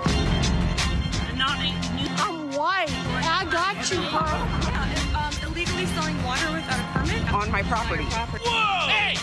[2.18, 2.88] I'm white.
[2.90, 4.62] I got you, huh?
[4.72, 6.95] Yeah, um, illegally selling water without a permit
[7.36, 8.06] on my property.
[8.06, 8.88] Whoa!
[8.88, 9.18] Hey!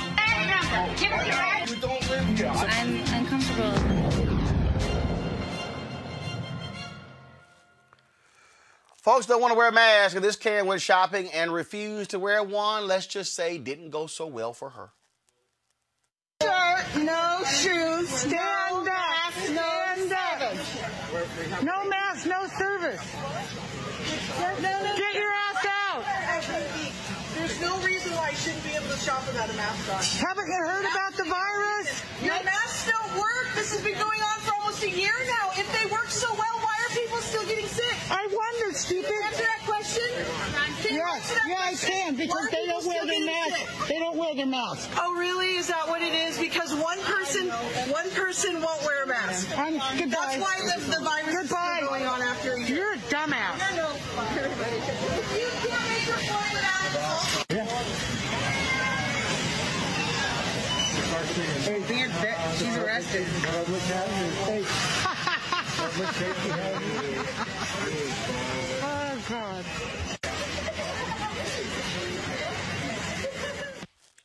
[1.68, 2.52] We don't live here.
[2.54, 3.72] I'm uncomfortable.
[8.96, 12.18] Folks don't want to wear a mask, and this Karen went shopping and refused to
[12.18, 12.86] wear one.
[12.86, 14.90] Let's just say didn't go so well for her.
[16.42, 20.54] Shirt, no shoes, stand up, stand up.
[21.62, 23.00] No mask, no service.
[24.98, 26.04] Get your ass out.
[27.34, 27.78] There's no
[28.32, 30.26] reason why you shouldn't be able to shop without a mask on.
[30.26, 32.02] Haven't you heard about the virus?
[32.22, 33.46] Your masks don't work.
[33.54, 35.50] This has been going on for almost a year now.
[35.56, 37.96] If they work so well, why are people still getting sick?
[38.10, 39.04] I wonder, stupid.
[39.04, 40.08] Can you answer that question?
[40.82, 43.88] Can you Yes, that yeah, I can because they don't wear their getting mask.
[43.88, 44.90] They don't wear their mask.
[44.98, 45.56] Oh, really?
[45.56, 46.38] Is that what it is?
[46.38, 47.48] Because one person,
[47.90, 49.56] one person won't wear a mask.
[49.56, 50.08] I'm, goodbye.
[50.10, 51.72] That's why the, the virus Goodbye.
[51.72, 52.76] is still going on after a year.
[52.76, 53.58] You're a dumbass.
[62.58, 63.26] She's arrested.
[68.82, 69.64] oh, God.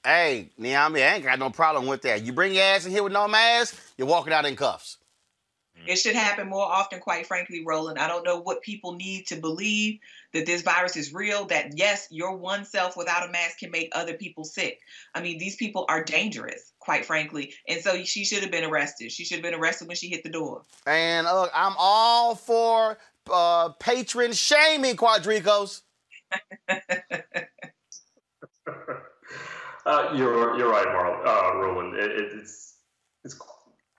[0.04, 2.24] Hey, Niambi, I ain't got no problem with that.
[2.24, 4.98] You bring your ass in here with no mask, you're walking out in cuffs.
[5.86, 8.00] It should happen more often, quite frankly, Roland.
[8.00, 10.00] I don't know what people need to believe
[10.34, 13.90] that this virus is real, that yes, your one self without a mask can make
[13.92, 14.80] other people sick.
[15.14, 17.54] I mean, these people are dangerous, quite frankly.
[17.68, 19.12] And so she should have been arrested.
[19.12, 20.62] She should have been arrested when she hit the door.
[20.86, 22.98] And look, I'm all for
[23.30, 25.82] uh, patron shaming, Quardricos.
[29.86, 31.96] Uh, you're you're right, Marl, uh, Roland.
[31.96, 32.80] It, it, it's
[33.24, 33.40] it's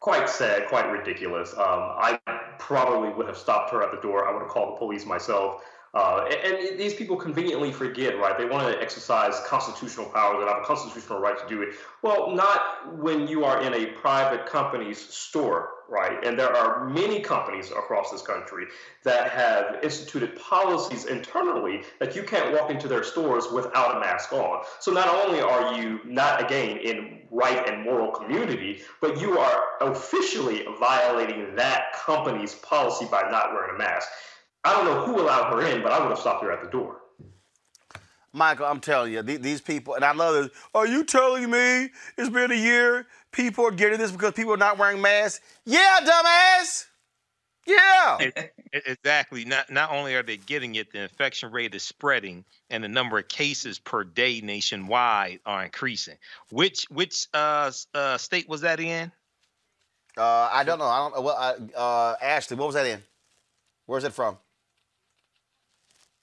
[0.00, 1.54] quite sad, quite ridiculous.
[1.54, 2.20] Um, I
[2.58, 4.28] probably would have stopped her at the door.
[4.28, 5.62] I would have called the police myself.
[5.98, 8.38] Uh, and, and these people conveniently forget, right?
[8.38, 11.70] They want to exercise constitutional powers and have a constitutional right to do it.
[12.02, 16.24] Well, not when you are in a private company's store, right?
[16.24, 18.66] And there are many companies across this country
[19.02, 24.32] that have instituted policies internally that you can't walk into their stores without a mask
[24.32, 24.64] on.
[24.78, 29.62] So not only are you not, again, in right and moral community, but you are
[29.80, 34.08] officially violating that company's policy by not wearing a mask.
[34.68, 36.68] I don't know who allowed her in, but I would have stopped her at the
[36.68, 36.98] door.
[38.34, 40.50] Michael, I'm telling you, these, these people, and I love this.
[40.74, 41.88] Are you telling me
[42.18, 43.06] it's been a year?
[43.32, 45.40] People are getting this because people are not wearing masks?
[45.64, 46.84] Yeah, dumbass.
[47.66, 48.30] Yeah.
[48.70, 49.46] Exactly.
[49.46, 53.18] Not not only are they getting it, the infection rate is spreading, and the number
[53.18, 56.16] of cases per day nationwide are increasing.
[56.50, 59.10] Which which uh, uh, state was that in?
[60.18, 60.84] Uh, I don't know.
[60.84, 61.22] I don't know.
[61.22, 63.02] Well, uh, uh, Ashley, what was that in?
[63.86, 64.36] Where's it from?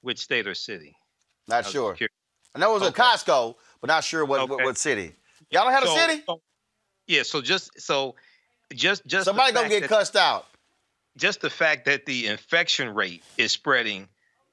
[0.06, 0.96] Which state or city?
[1.48, 1.96] Not sure.
[1.96, 2.14] curious.
[2.54, 4.64] I know it was at Costco, but not sure what, what, Okay.
[4.66, 5.16] what city.
[5.50, 6.24] Y'all don't have a city?
[6.28, 6.42] so-
[7.08, 7.24] yeah.
[7.24, 8.14] So just so
[8.74, 10.46] just just Somebody gonna get that- cussed out.
[11.18, 14.08] just the fact that the infection rate is spreading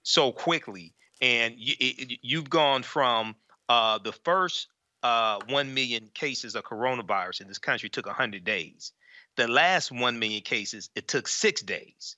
[0.04, 3.36] so quickly, and you, it, you've gone from
[3.68, 4.68] uh, the first
[5.02, 8.92] uh, 1 million cases of coronavirus in this country took 100 days.
[9.36, 12.16] The last 1 million cases, it took six days.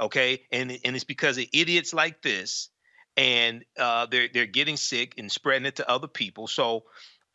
[0.00, 0.42] Okay.
[0.50, 2.68] And, and it's because of idiots like this,
[3.16, 6.46] and uh, they're, they're getting sick and spreading it to other people.
[6.46, 6.84] So,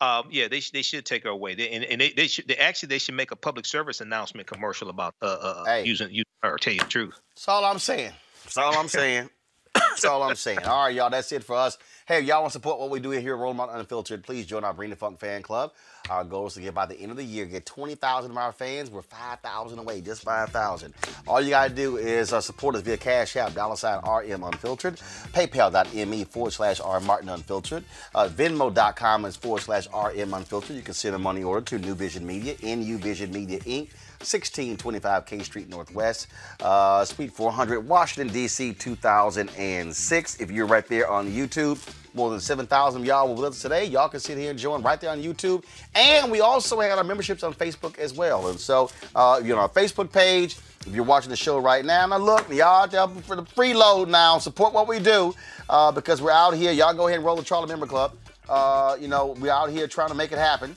[0.00, 1.54] um, yeah, they, sh- they should take her away.
[1.54, 4.46] They, and and they, they should they actually they should make a public service announcement
[4.46, 5.84] commercial about uh, uh, Hey.
[5.84, 6.56] using using her.
[6.56, 7.18] Tell you the truth.
[7.34, 8.12] That's all I'm saying.
[8.44, 9.28] That's all I'm saying.
[9.74, 10.64] That's all I'm saying.
[10.64, 11.10] All right, y'all.
[11.10, 11.78] That's it for us.
[12.08, 14.72] Hey, y'all want to support what we do here at Roll Unfiltered, please join our
[14.72, 15.74] Bring Funk fan club.
[16.08, 18.50] Our goal is to get by the end of the year, get 20,000 of our
[18.50, 18.90] fans.
[18.90, 20.94] We're 5,000 away, just 5,000.
[21.26, 24.42] All you got to do is uh, support us via Cash App, dollar sign RM
[24.42, 24.96] Unfiltered,
[25.34, 30.76] paypal.me forward slash R Martin Unfiltered, uh, venmo.com is forward slash RM Unfiltered.
[30.76, 33.90] You can send a money order to New Vision Media, NU Vision Media Inc.,
[34.20, 36.26] 1625 K Street Northwest,
[36.60, 40.40] uh, Suite 400, Washington, D.C., 2006.
[40.40, 41.78] If you're right there on YouTube,
[42.14, 43.84] more than 7,000 of y'all were with us today.
[43.84, 45.64] Y'all can sit here and join right there on YouTube.
[45.94, 48.48] And we also have our memberships on Facebook as well.
[48.48, 52.06] And so, uh, you know, our Facebook page, if you're watching the show right now,
[52.06, 52.88] now look, y'all
[53.22, 54.38] for the freeload now.
[54.38, 55.34] Support what we do
[55.70, 56.72] uh, because we're out here.
[56.72, 58.16] Y'all go ahead and roll the Charlie Member Club.
[58.48, 60.76] Uh, you know, we're out here trying to make it happen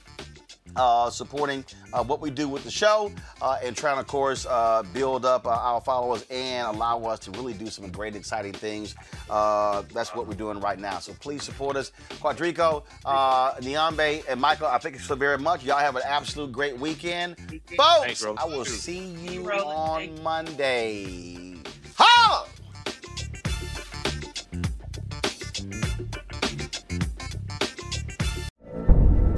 [0.76, 3.12] uh, supporting uh, what we do with the show
[3.42, 7.32] uh, and trying, of course, uh, build up uh, our followers and allow us to
[7.32, 8.96] really do some great, exciting things.
[9.30, 11.00] Uh, that's what we're doing right now.
[11.00, 11.92] So please support us.
[12.22, 15.64] Quardrico, uh, Niambi, and Michael, I thank you so very much.
[15.64, 17.38] Y'all have an absolute great weekend.
[17.78, 21.56] Folks, I will see you on Monday.
[21.96, 22.48] Holla!